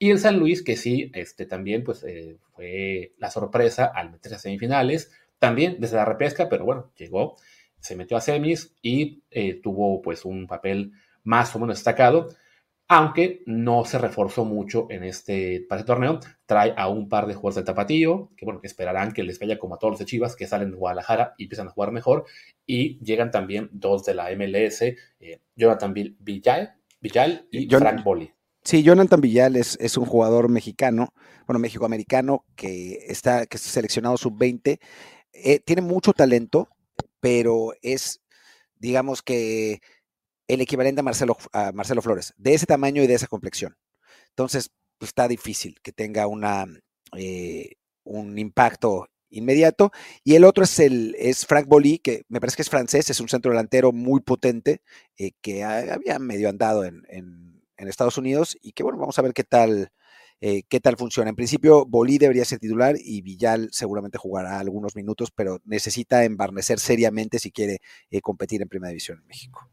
Y 0.00 0.10
el 0.10 0.18
San 0.18 0.38
Luis, 0.38 0.62
que 0.62 0.76
sí, 0.76 1.10
este, 1.14 1.46
también 1.46 1.82
pues, 1.84 2.04
eh, 2.04 2.38
fue 2.54 3.14
la 3.18 3.30
sorpresa 3.30 3.86
al 3.86 4.10
meterse 4.10 4.36
a 4.36 4.38
semifinales, 4.38 5.12
también 5.38 5.76
desde 5.78 5.96
la 5.96 6.04
repesca, 6.04 6.48
pero 6.48 6.64
bueno, 6.64 6.92
llegó, 6.96 7.36
se 7.80 7.96
metió 7.96 8.16
a 8.16 8.20
semis 8.20 8.74
y 8.82 9.22
eh, 9.30 9.60
tuvo 9.62 10.02
pues 10.02 10.24
un 10.24 10.46
papel 10.46 10.92
más 11.22 11.54
o 11.54 11.60
menos 11.60 11.78
destacado 11.78 12.28
aunque 12.88 13.42
no 13.44 13.84
se 13.84 13.98
reforzó 13.98 14.46
mucho 14.46 14.86
en 14.88 15.04
este, 15.04 15.64
para 15.68 15.80
este 15.80 15.86
torneo. 15.86 16.20
Trae 16.46 16.72
a 16.76 16.88
un 16.88 17.08
par 17.10 17.26
de 17.26 17.34
jugadores 17.34 17.56
de 17.56 17.64
Tapatío, 17.64 18.30
que 18.34 18.46
bueno, 18.46 18.62
que 18.62 18.66
esperarán 18.66 19.12
que 19.12 19.22
les 19.22 19.38
vaya 19.38 19.58
como 19.58 19.74
a 19.74 19.78
todos 19.78 19.92
los 19.92 19.98
de 19.98 20.06
Chivas, 20.06 20.34
que 20.34 20.46
salen 20.46 20.70
de 20.70 20.76
Guadalajara 20.78 21.34
y 21.36 21.44
empiezan 21.44 21.68
a 21.68 21.70
jugar 21.70 21.92
mejor. 21.92 22.24
Y 22.64 22.98
llegan 23.04 23.30
también 23.30 23.68
dos 23.72 24.06
de 24.06 24.14
la 24.14 24.30
MLS, 24.34 24.82
eh, 24.82 25.40
Jonathan 25.54 25.92
Villal, 25.92 26.76
Villal 27.00 27.46
y 27.50 27.68
Frank 27.68 28.02
Boli. 28.02 28.32
Sí, 28.64 28.82
Jonathan 28.82 29.20
Villal 29.20 29.56
es, 29.56 29.76
es 29.80 29.96
un 29.98 30.06
jugador 30.06 30.48
mexicano, 30.48 31.12
bueno, 31.46 31.58
mexicoamericano, 31.58 32.44
que 32.56 33.04
está, 33.06 33.46
que 33.46 33.58
está 33.58 33.68
seleccionado 33.68 34.16
sub-20. 34.16 34.78
Eh, 35.34 35.60
tiene 35.60 35.82
mucho 35.82 36.14
talento, 36.14 36.68
pero 37.20 37.72
es, 37.82 38.20
digamos 38.78 39.22
que 39.22 39.80
el 40.48 40.60
equivalente 40.62 41.00
a 41.00 41.04
Marcelo, 41.04 41.36
a 41.52 41.72
Marcelo 41.72 42.02
Flores, 42.02 42.34
de 42.36 42.54
ese 42.54 42.66
tamaño 42.66 43.02
y 43.02 43.06
de 43.06 43.14
esa 43.14 43.26
complexión. 43.26 43.76
Entonces, 44.30 44.70
pues, 44.98 45.10
está 45.10 45.28
difícil 45.28 45.78
que 45.82 45.92
tenga 45.92 46.26
una, 46.26 46.66
eh, 47.16 47.72
un 48.04 48.38
impacto 48.38 49.08
inmediato. 49.30 49.92
Y 50.24 50.34
el 50.34 50.44
otro 50.44 50.64
es, 50.64 50.78
el, 50.80 51.14
es 51.18 51.46
Frank 51.46 51.66
Bolí, 51.68 51.98
que 51.98 52.22
me 52.28 52.40
parece 52.40 52.56
que 52.56 52.62
es 52.62 52.70
francés, 52.70 53.10
es 53.10 53.20
un 53.20 53.28
centro 53.28 53.50
delantero 53.50 53.92
muy 53.92 54.20
potente, 54.20 54.82
eh, 55.18 55.32
que 55.42 55.64
había 55.64 56.18
medio 56.18 56.48
andado 56.48 56.84
en, 56.84 57.04
Estados 57.76 58.18
Unidos 58.18 58.56
y 58.60 58.72
que, 58.72 58.82
bueno, 58.82 58.98
vamos 58.98 59.18
a 59.18 59.22
ver 59.22 59.32
qué 59.32 59.44
tal, 59.44 59.90
eh, 60.40 60.62
qué 60.68 60.80
tal 60.80 60.96
funciona. 60.96 61.30
En 61.30 61.36
principio, 61.36 61.86
Bolí 61.86 62.18
debería 62.18 62.44
ser 62.44 62.58
titular 62.58 62.96
y 62.98 63.22
Villal 63.22 63.70
seguramente 63.72 64.18
jugará 64.18 64.58
algunos 64.58 64.94
minutos, 64.96 65.30
pero 65.34 65.60
necesita 65.64 66.24
embarnecer 66.24 66.80
seriamente 66.80 67.38
si 67.38 67.50
quiere 67.52 67.80
competir 68.22 68.62
en 68.62 68.68
Primera 68.68 68.90
División 68.90 69.20
en 69.20 69.26
México. 69.26 69.70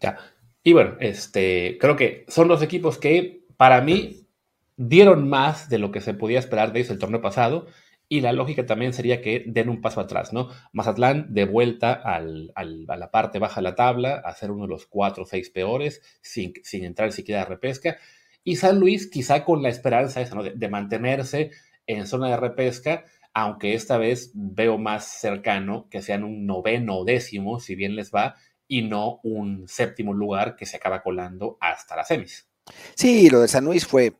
Ya. 0.00 0.18
Y 0.62 0.72
bueno, 0.72 0.96
este, 1.00 1.78
creo 1.80 1.96
que 1.96 2.24
son 2.28 2.48
los 2.48 2.62
equipos 2.62 2.98
que 2.98 3.46
para 3.56 3.80
mí 3.80 4.28
dieron 4.76 5.28
más 5.28 5.68
de 5.68 5.78
lo 5.78 5.90
que 5.90 6.00
se 6.00 6.14
podía 6.14 6.38
esperar 6.38 6.72
de 6.72 6.80
ellos 6.80 6.90
el 6.90 6.98
torneo 6.98 7.20
pasado. 7.20 7.66
Y 8.10 8.22
la 8.22 8.32
lógica 8.32 8.64
también 8.64 8.94
sería 8.94 9.20
que 9.20 9.44
den 9.46 9.68
un 9.68 9.82
paso 9.82 10.00
atrás, 10.00 10.32
¿no? 10.32 10.48
Mazatlán 10.72 11.34
de 11.34 11.44
vuelta 11.44 11.92
al, 11.92 12.52
al, 12.54 12.86
a 12.88 12.96
la 12.96 13.10
parte 13.10 13.38
baja 13.38 13.60
de 13.60 13.64
la 13.64 13.74
tabla, 13.74 14.22
a 14.24 14.32
ser 14.34 14.50
uno 14.50 14.62
de 14.62 14.70
los 14.70 14.86
cuatro 14.86 15.24
o 15.24 15.26
seis 15.26 15.50
peores, 15.50 16.00
sin, 16.22 16.54
sin 16.62 16.84
entrar 16.84 17.12
siquiera 17.12 17.42
a 17.42 17.44
repesca. 17.44 17.98
Y 18.44 18.56
San 18.56 18.80
Luis 18.80 19.10
quizá 19.10 19.44
con 19.44 19.62
la 19.62 19.68
esperanza 19.68 20.24
de, 20.24 20.52
de, 20.54 20.68
mantenerse 20.70 21.50
en 21.86 22.06
zona 22.06 22.30
de 22.30 22.38
repesca, 22.38 23.04
aunque 23.34 23.74
esta 23.74 23.98
vez 23.98 24.30
veo 24.32 24.78
más 24.78 25.04
cercano 25.04 25.86
que 25.90 26.00
sean 26.00 26.24
un 26.24 26.46
noveno 26.46 26.98
o 26.98 27.04
décimo, 27.04 27.60
si 27.60 27.74
bien 27.74 27.94
les 27.94 28.10
va, 28.10 28.36
y 28.68 28.82
no 28.82 29.20
un 29.22 29.66
séptimo 29.66 30.12
lugar 30.12 30.54
que 30.54 30.66
se 30.66 30.76
acaba 30.76 31.02
colando 31.02 31.56
hasta 31.60 31.96
las 31.96 32.08
semis. 32.08 32.46
Sí, 32.94 33.30
lo 33.30 33.40
de 33.40 33.48
San 33.48 33.64
Luis 33.64 33.86
fue 33.86 34.14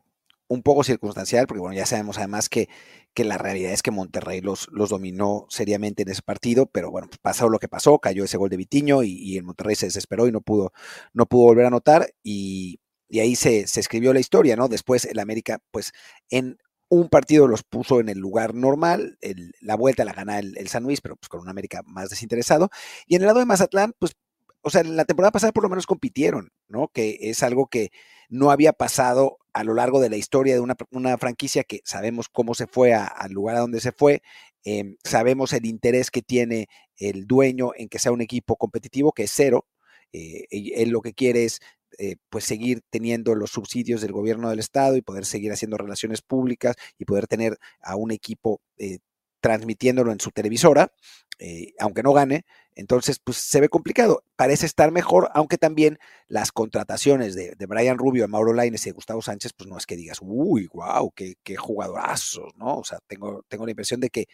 un 0.48 0.62
poco 0.62 0.82
circunstancial, 0.82 1.46
porque 1.46 1.60
bueno, 1.60 1.76
ya 1.76 1.84
sabemos 1.84 2.16
además 2.16 2.48
que, 2.48 2.68
que 3.12 3.24
la 3.24 3.36
realidad 3.36 3.72
es 3.72 3.82
que 3.82 3.90
Monterrey 3.90 4.40
los, 4.40 4.68
los 4.72 4.88
dominó 4.88 5.46
seriamente 5.50 6.02
en 6.02 6.08
ese 6.08 6.22
partido, 6.22 6.66
pero 6.66 6.90
bueno, 6.90 7.06
pues 7.08 7.18
pasó 7.18 7.50
lo 7.50 7.58
que 7.58 7.68
pasó, 7.68 7.98
cayó 7.98 8.24
ese 8.24 8.38
gol 8.38 8.48
de 8.48 8.56
Vitiño 8.56 9.02
y, 9.02 9.12
y 9.12 9.36
el 9.36 9.44
Monterrey 9.44 9.76
se 9.76 9.86
desesperó 9.86 10.26
y 10.26 10.32
no 10.32 10.40
pudo, 10.40 10.72
no 11.12 11.26
pudo 11.26 11.44
volver 11.44 11.66
a 11.66 11.68
anotar 11.68 12.14
y, 12.22 12.80
y 13.08 13.20
ahí 13.20 13.36
se, 13.36 13.66
se, 13.66 13.80
escribió 13.80 14.14
la 14.14 14.20
historia, 14.20 14.56
¿no? 14.56 14.68
Después 14.68 15.04
el 15.04 15.18
América, 15.18 15.58
pues 15.70 15.92
en 16.30 16.58
un 16.88 17.10
partido 17.10 17.46
los 17.46 17.62
puso 17.62 18.00
en 18.00 18.08
el 18.08 18.18
lugar 18.18 18.54
normal, 18.54 19.18
la 19.60 19.76
vuelta 19.76 20.06
la 20.06 20.14
gana 20.14 20.38
el, 20.38 20.56
el, 20.56 20.68
San 20.68 20.84
Luis, 20.84 21.02
pero 21.02 21.16
pues 21.16 21.28
con 21.28 21.40
un 21.40 21.48
América 21.50 21.82
más 21.84 22.08
desinteresado, 22.08 22.70
y 23.06 23.16
en 23.16 23.22
el 23.22 23.26
lado 23.26 23.40
de 23.40 23.44
Mazatlán, 23.44 23.92
pues 23.98 24.12
o 24.62 24.70
sea, 24.70 24.82
la 24.82 25.04
temporada 25.04 25.32
pasada 25.32 25.52
por 25.52 25.62
lo 25.62 25.68
menos 25.68 25.86
compitieron, 25.86 26.50
¿no? 26.68 26.88
Que 26.88 27.18
es 27.20 27.42
algo 27.42 27.66
que 27.68 27.90
no 28.28 28.50
había 28.50 28.72
pasado 28.72 29.38
a 29.52 29.64
lo 29.64 29.74
largo 29.74 30.00
de 30.00 30.10
la 30.10 30.16
historia 30.16 30.54
de 30.54 30.60
una, 30.60 31.18
franquicia 31.18 31.64
que 31.64 31.80
sabemos 31.84 32.28
cómo 32.28 32.54
se 32.54 32.66
fue 32.66 32.94
al 32.94 33.32
lugar 33.32 33.56
a 33.56 33.60
donde 33.60 33.80
se 33.80 33.92
fue, 33.92 34.22
em, 34.64 34.96
sabemos 35.04 35.52
el 35.52 35.66
interés 35.66 36.10
que 36.10 36.22
tiene 36.22 36.68
el 36.96 37.26
dueño 37.26 37.72
en 37.76 37.88
que 37.88 37.98
sea 37.98 38.12
un 38.12 38.20
equipo 38.20 38.56
competitivo, 38.56 39.12
que 39.12 39.24
es 39.24 39.32
cero. 39.34 39.66
Eh, 40.12 40.46
él 40.50 40.90
lo 40.90 41.00
que 41.02 41.12
quiere 41.14 41.44
es 41.44 41.60
eh, 41.98 42.16
pues 42.30 42.44
seguir 42.44 42.82
teniendo 42.90 43.34
los 43.34 43.50
subsidios 43.50 44.00
del 44.00 44.12
gobierno 44.12 44.50
del 44.50 44.58
estado 44.58 44.96
y 44.96 45.02
poder 45.02 45.24
seguir 45.24 45.52
haciendo 45.52 45.78
relaciones 45.78 46.22
públicas 46.22 46.76
y 46.98 47.06
poder 47.06 47.26
tener 47.26 47.58
a 47.80 47.96
un 47.96 48.10
equipo 48.12 48.60
eh, 48.76 48.98
transmitiéndolo 49.40 50.12
en 50.12 50.20
su 50.20 50.30
televisora, 50.30 50.92
eh, 51.38 51.72
aunque 51.78 52.02
no 52.02 52.12
gane, 52.12 52.44
entonces 52.74 53.20
pues 53.22 53.36
se 53.36 53.60
ve 53.60 53.68
complicado. 53.68 54.22
Parece 54.36 54.66
estar 54.66 54.90
mejor, 54.90 55.30
aunque 55.34 55.58
también 55.58 55.98
las 56.26 56.52
contrataciones 56.52 57.34
de, 57.34 57.54
Brian 57.66 57.98
Rubio, 57.98 58.22
de 58.22 58.28
Mauro 58.28 58.52
Laines 58.52 58.86
y 58.86 58.90
de 58.90 58.94
Gustavo 58.94 59.22
Sánchez, 59.22 59.52
pues 59.56 59.68
no 59.68 59.76
es 59.76 59.86
que 59.86 59.96
digas, 59.96 60.18
uy, 60.20 60.68
wow, 60.72 61.12
qué, 61.14 61.34
qué 61.42 61.56
jugadorazos, 61.56 62.54
¿no? 62.56 62.76
O 62.78 62.84
sea, 62.84 62.98
tengo, 63.06 63.44
tengo 63.48 63.64
la 63.64 63.72
impresión 63.72 64.00
de 64.00 64.10
que 64.10 64.26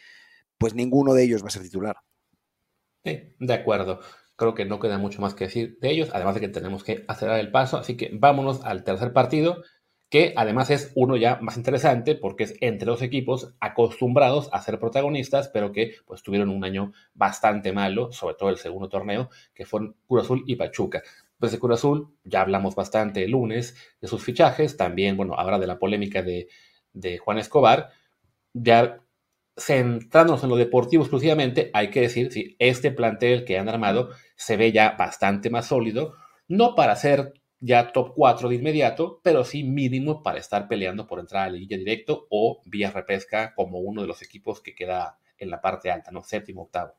pues 0.58 0.74
ninguno 0.74 1.14
de 1.14 1.24
ellos 1.24 1.42
va 1.42 1.48
a 1.48 1.50
ser 1.50 1.62
titular. 1.62 1.96
Sí, 3.04 3.34
de 3.38 3.54
acuerdo. 3.54 4.00
Creo 4.36 4.54
que 4.54 4.64
no 4.64 4.80
queda 4.80 4.98
mucho 4.98 5.20
más 5.20 5.34
que 5.34 5.44
decir 5.44 5.78
de 5.80 5.90
ellos, 5.90 6.10
además 6.12 6.34
de 6.34 6.40
que 6.40 6.48
tenemos 6.48 6.82
que 6.82 7.04
acelerar 7.06 7.40
el 7.40 7.52
paso, 7.52 7.76
así 7.76 7.96
que 7.96 8.10
vámonos 8.12 8.64
al 8.64 8.82
tercer 8.82 9.12
partido, 9.12 9.62
que 10.14 10.32
además 10.36 10.70
es 10.70 10.92
uno 10.94 11.16
ya 11.16 11.40
más 11.42 11.56
interesante 11.56 12.14
porque 12.14 12.44
es 12.44 12.54
entre 12.60 12.86
dos 12.86 13.02
equipos 13.02 13.52
acostumbrados 13.58 14.48
a 14.52 14.62
ser 14.62 14.78
protagonistas, 14.78 15.48
pero 15.48 15.72
que 15.72 15.96
pues 16.06 16.22
tuvieron 16.22 16.50
un 16.50 16.64
año 16.64 16.92
bastante 17.14 17.72
malo, 17.72 18.12
sobre 18.12 18.36
todo 18.36 18.48
el 18.48 18.56
segundo 18.56 18.88
torneo, 18.88 19.28
que 19.54 19.66
fueron 19.66 19.96
Cruz 20.06 20.22
Azul 20.22 20.44
y 20.46 20.54
Pachuca. 20.54 21.02
Pues 21.36 21.50
de 21.50 21.58
Cruz 21.58 21.80
Azul 21.80 22.14
ya 22.22 22.42
hablamos 22.42 22.76
bastante 22.76 23.24
el 23.24 23.32
lunes 23.32 23.76
de 24.00 24.06
sus 24.06 24.22
fichajes, 24.22 24.76
también, 24.76 25.16
bueno, 25.16 25.34
ahora 25.34 25.58
de 25.58 25.66
la 25.66 25.80
polémica 25.80 26.22
de, 26.22 26.46
de 26.92 27.18
Juan 27.18 27.38
Escobar, 27.38 27.88
ya 28.52 29.00
centrándonos 29.56 30.44
en 30.44 30.50
lo 30.50 30.54
deportivo 30.54 31.02
exclusivamente, 31.02 31.72
hay 31.74 31.90
que 31.90 32.02
decir, 32.02 32.30
si 32.30 32.54
este 32.60 32.92
plantel 32.92 33.44
que 33.44 33.58
han 33.58 33.68
armado 33.68 34.10
se 34.36 34.56
ve 34.56 34.70
ya 34.70 34.94
bastante 34.96 35.50
más 35.50 35.66
sólido, 35.66 36.14
no 36.46 36.76
para 36.76 36.94
ser 36.94 37.32
ya 37.64 37.92
top 37.92 38.12
4 38.14 38.50
de 38.50 38.56
inmediato, 38.56 39.20
pero 39.22 39.42
sí 39.42 39.64
mínimo 39.64 40.22
para 40.22 40.38
estar 40.38 40.68
peleando 40.68 41.06
por 41.06 41.18
entrar 41.18 41.44
a 41.44 41.46
la 41.46 41.52
liguilla 41.52 41.78
directo 41.78 42.26
o 42.28 42.60
vía 42.66 42.90
repesca 42.90 43.54
como 43.54 43.78
uno 43.78 44.02
de 44.02 44.06
los 44.06 44.20
equipos 44.20 44.60
que 44.60 44.74
queda 44.74 45.18
en 45.38 45.48
la 45.48 45.62
parte 45.62 45.90
alta, 45.90 46.10
¿no? 46.10 46.22
Séptimo, 46.22 46.62
octavo. 46.62 46.92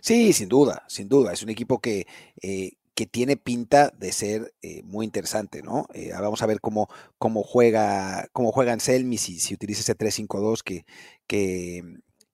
Sí, 0.00 0.32
sin 0.32 0.48
duda, 0.48 0.84
sin 0.86 1.08
duda. 1.08 1.32
Es 1.32 1.42
un 1.42 1.48
equipo 1.48 1.80
que, 1.80 2.06
eh, 2.40 2.74
que 2.94 3.06
tiene 3.06 3.36
pinta 3.36 3.90
de 3.90 4.12
ser 4.12 4.54
eh, 4.62 4.82
muy 4.84 5.04
interesante, 5.04 5.62
¿no? 5.62 5.88
Eh, 5.92 6.10
vamos 6.12 6.42
a 6.42 6.46
ver 6.46 6.60
cómo, 6.60 6.88
cómo 7.18 7.42
juega, 7.42 8.28
cómo 8.32 8.52
juega 8.52 8.72
Anselmi, 8.72 9.18
si, 9.18 9.40
si 9.40 9.54
utiliza 9.54 9.80
ese 9.80 9.96
3-5-2 9.96 10.62
que, 10.62 10.84
que, 11.26 11.82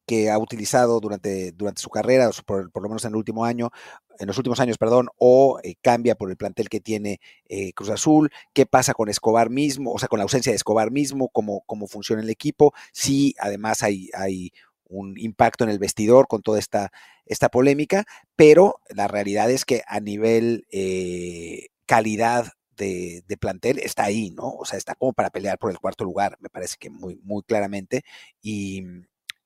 que, 0.07 0.31
ha 0.31 0.39
utilizado 0.39 1.01
durante, 1.01 1.53
durante 1.53 1.83
su 1.83 1.91
carrera, 1.91 2.31
por, 2.47 2.71
por, 2.71 2.83
lo 2.83 2.89
menos 2.89 3.05
en 3.05 3.11
el 3.11 3.17
último 3.17 3.45
año, 3.45 3.71
en 4.19 4.27
los 4.27 4.39
últimos 4.39 4.61
años, 4.61 4.79
perdón, 4.79 5.09
o 5.19 5.61
cambia 5.83 6.15
por 6.15 6.31
el 6.31 6.37
plantel 6.37 6.69
que 6.69 6.81
tiene 6.81 7.21
Cruz 7.75 7.91
Azul, 7.91 8.31
qué 8.53 8.67
pasa 8.67 8.95
con 8.95 9.09
Escobar 9.09 9.51
mismo, 9.51 9.93
o 9.93 9.99
sea, 9.99 10.09
con 10.09 10.19
la 10.19 10.25
ausencia 10.25 10.53
de 10.53 10.57
Escobar 10.57 10.91
mismo, 10.91 11.29
cómo, 11.31 11.63
cómo 11.67 11.87
funciona 11.89 12.23
el 12.23 12.31
equipo, 12.31 12.73
si 12.93 13.35
además 13.41 13.83
hay, 13.83 14.11
hay 14.15 14.53
un 14.89 15.19
impacto 15.19 15.65
en 15.65 15.71
el 15.71 15.79
vestidor 15.79 16.29
con 16.29 16.43
toda 16.43 16.59
esta, 16.59 16.93
esta 17.27 17.49
polémica, 17.49 18.05
pero 18.37 18.81
la 18.89 19.09
realidad 19.09 19.51
es 19.51 19.65
que 19.65 19.83
a 19.87 20.01
nivel 20.01 20.67
eh, 20.71 21.69
calidad 21.87 22.53
de, 22.77 23.23
plantel 23.41 23.79
está 23.79 24.05
ahí, 24.05 24.31
¿no? 24.31 24.51
O 24.51 24.65
sea, 24.65 24.79
está 24.79 24.95
como 24.95 25.13
para 25.13 25.31
pelear 25.31 25.59
por 25.59 25.71
el 25.71 25.79
cuarto 25.79 26.05
lugar, 26.05 26.37
me 26.41 26.49
parece 26.49 26.77
que 26.79 26.91
muy, 26.91 27.17
muy 27.23 27.43
claramente. 27.43 28.05
Y, 28.43 28.83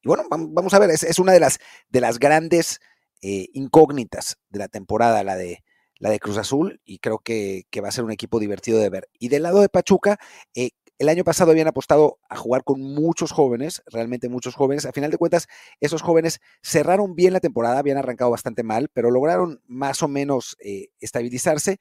bueno, 0.09 0.25
vamos 0.29 0.75
a 0.75 0.79
ver, 0.79 0.91
es, 0.91 1.19
una 1.19 1.33
de 1.33 1.41
las, 1.41 1.59
de 1.89 2.01
las 2.01 2.19
grandes 2.19 2.81
eh, 3.23 3.49
incógnitas 3.53 4.39
de 4.49 4.59
la 4.59 4.69
temporada, 4.69 5.23
la 5.23 5.37
de, 5.37 5.63
la 5.99 6.11
de 6.11 6.19
Cruz 6.19 6.39
Azul, 6.39 6.81
y 6.85 6.99
creo 6.99 7.19
que, 7.19 7.65
que, 7.71 7.81
va 7.81 7.89
a 7.89 7.93
ser 7.93 8.05
un 8.05 8.11
equipo 8.11 8.41
divertido 8.41 8.81
de 8.81 8.89
ver. 8.91 9.09
Y 9.19 9.29
del 9.29 9.43
lado 9.43 9.61
de 9.61 9.69
Pachuca, 9.69 10.19
eh, 10.55 10.71
el 10.99 11.09
año 11.09 11.25
pasado 11.25 11.53
habían 11.53 11.69
apostado 11.69 12.19
a 12.29 12.37
jugar 12.37 12.65
con 12.65 12.81
muchos 12.81 13.31
jóvenes, 13.31 13.83
realmente 13.87 14.29
muchos 14.29 14.55
jóvenes. 14.55 14.85
A 14.87 14.93
final 14.93 15.11
de 15.11 15.19
cuentas, 15.19 15.47
esos 15.81 16.03
jóvenes 16.03 16.41
cerraron 16.63 17.15
bien 17.15 17.33
la 17.33 17.41
temporada, 17.41 17.79
habían 17.79 17.99
arrancado 17.99 18.31
bastante 18.31 18.65
mal, 18.65 18.89
pero 18.93 19.11
lograron 19.11 19.61
más 19.67 20.03
o 20.03 20.09
menos 20.09 20.57
eh, 20.59 20.89
estabilizarse. 21.01 21.79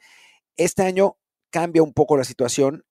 Este 0.55 0.83
año 0.83 1.17
cambia 1.49 1.81
un 1.81 1.93
poco 1.93 2.17
la 2.17 2.25
situación. 2.25 2.83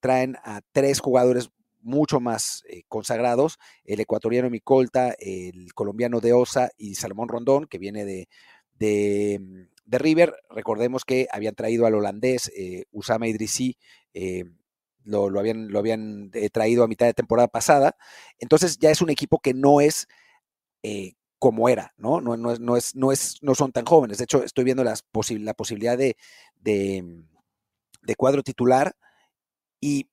Traen 0.00 0.36
a 0.44 0.60
tres 0.72 1.00
jugadores 1.00 1.50
mucho 1.84 2.20
más 2.20 2.64
eh, 2.68 2.82
consagrados, 2.88 3.58
el 3.84 4.00
ecuatoriano 4.00 4.50
Micolta, 4.50 5.14
el 5.18 5.72
colombiano 5.74 6.20
De 6.20 6.32
Osa 6.32 6.70
y 6.76 6.96
Salomón 6.96 7.28
Rondón, 7.28 7.66
que 7.66 7.78
viene 7.78 8.04
de, 8.04 8.28
de, 8.74 9.40
River. 9.86 10.34
Recordemos 10.50 11.04
que 11.04 11.28
habían 11.30 11.54
traído 11.54 11.86
al 11.86 11.94
holandés 11.94 12.50
Usama 12.90 13.28
Idrissi, 13.28 13.76
lo, 15.04 15.38
habían, 15.38 15.68
lo 15.68 15.78
habían 15.78 16.30
eh, 16.32 16.50
traído 16.50 16.82
a 16.82 16.88
mitad 16.88 17.06
de 17.06 17.14
temporada 17.14 17.48
pasada. 17.48 17.96
Entonces 18.38 18.78
ya 18.78 18.90
es 18.90 19.02
un 19.02 19.10
equipo 19.10 19.38
que 19.38 19.54
no 19.54 19.80
es 19.80 20.08
eh, 20.82 21.12
como 21.38 21.68
era, 21.68 21.92
¿no? 21.96 22.20
No, 22.20 22.36
no, 22.36 22.52
es, 22.52 22.60
no, 22.60 22.76
es, 22.76 22.96
no, 22.96 23.12
es, 23.12 23.38
no 23.42 23.54
son 23.54 23.72
tan 23.72 23.84
jóvenes. 23.84 24.18
De 24.18 24.24
hecho, 24.24 24.42
estoy 24.42 24.64
viendo 24.64 24.84
las 24.84 25.04
la 25.30 25.54
posibilidad 25.54 25.98
de, 25.98 26.16
de, 26.60 28.16
cuadro 28.16 28.42
titular 28.42 28.96
y 29.80 30.08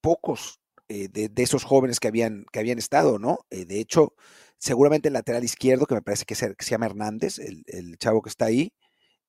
pocos 0.00 0.60
eh, 0.88 1.08
de, 1.08 1.30
esos 1.42 1.64
jóvenes 1.64 2.00
que 2.00 2.08
habían, 2.08 2.46
que 2.52 2.58
habían 2.58 2.78
estado, 2.78 3.18
¿no? 3.18 3.38
de 3.50 3.80
hecho, 3.80 4.14
seguramente 4.58 5.08
el 5.08 5.14
lateral 5.14 5.44
izquierdo, 5.44 5.86
que 5.86 5.94
me 5.94 6.02
parece 6.02 6.24
que 6.24 6.34
se, 6.34 6.54
llama 6.68 6.86
Hernández, 6.86 7.38
el, 7.38 7.62
el, 7.66 7.96
chavo 7.98 8.22
que 8.22 8.28
está 8.28 8.46
ahí, 8.46 8.72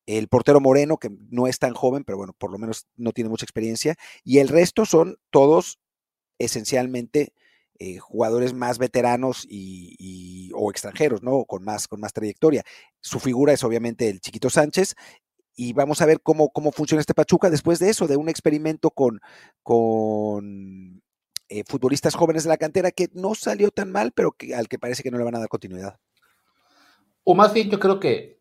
el 0.05 0.27
portero 0.27 0.59
Moreno, 0.59 0.97
que 0.97 1.09
no 1.29 1.47
es 1.47 1.59
tan 1.59 1.73
joven, 1.73 2.03
pero 2.03 2.17
bueno, 2.17 2.33
por 2.37 2.51
lo 2.51 2.57
menos 2.57 2.87
no 2.95 3.11
tiene 3.11 3.29
mucha 3.29 3.45
experiencia, 3.45 3.95
y 4.23 4.39
el 4.39 4.47
resto 4.47 4.85
son 4.85 5.17
todos 5.29 5.79
esencialmente 6.39 7.33
eh, 7.83 7.97
jugadores 7.97 8.53
más 8.53 8.77
veteranos 8.77 9.43
y, 9.49 10.51
o 10.53 10.69
extranjeros, 10.69 11.23
¿no? 11.23 11.45
Con 11.45 11.63
más, 11.63 11.87
con 11.87 11.99
más 11.99 12.13
trayectoria. 12.13 12.63
Su 12.99 13.19
figura 13.19 13.53
es 13.53 13.63
obviamente 13.63 14.07
el 14.07 14.21
Chiquito 14.21 14.51
Sánchez, 14.51 14.93
y 15.55 15.73
vamos 15.73 16.01
a 16.01 16.05
ver 16.05 16.21
cómo, 16.21 16.49
cómo 16.49 16.71
funciona 16.71 17.01
este 17.01 17.13
Pachuca 17.13 17.49
después 17.49 17.79
de 17.79 17.89
eso, 17.89 18.07
de 18.07 18.17
un 18.17 18.29
experimento 18.29 18.91
con, 18.91 19.19
con 19.63 21.01
eh, 21.49 21.63
futbolistas 21.67 22.15
jóvenes 22.15 22.43
de 22.43 22.49
la 22.49 22.57
cantera 22.57 22.91
que 22.91 23.09
no 23.13 23.35
salió 23.35 23.71
tan 23.71 23.91
mal, 23.91 24.11
pero 24.13 24.31
que, 24.31 24.55
al 24.55 24.67
que 24.67 24.79
parece 24.79 25.03
que 25.03 25.11
no 25.11 25.17
le 25.17 25.25
van 25.25 25.35
a 25.35 25.39
dar 25.39 25.49
continuidad. 25.49 25.99
O 27.23 27.35
más 27.35 27.53
bien, 27.53 27.69
yo 27.69 27.79
creo 27.79 27.99
que 27.99 28.39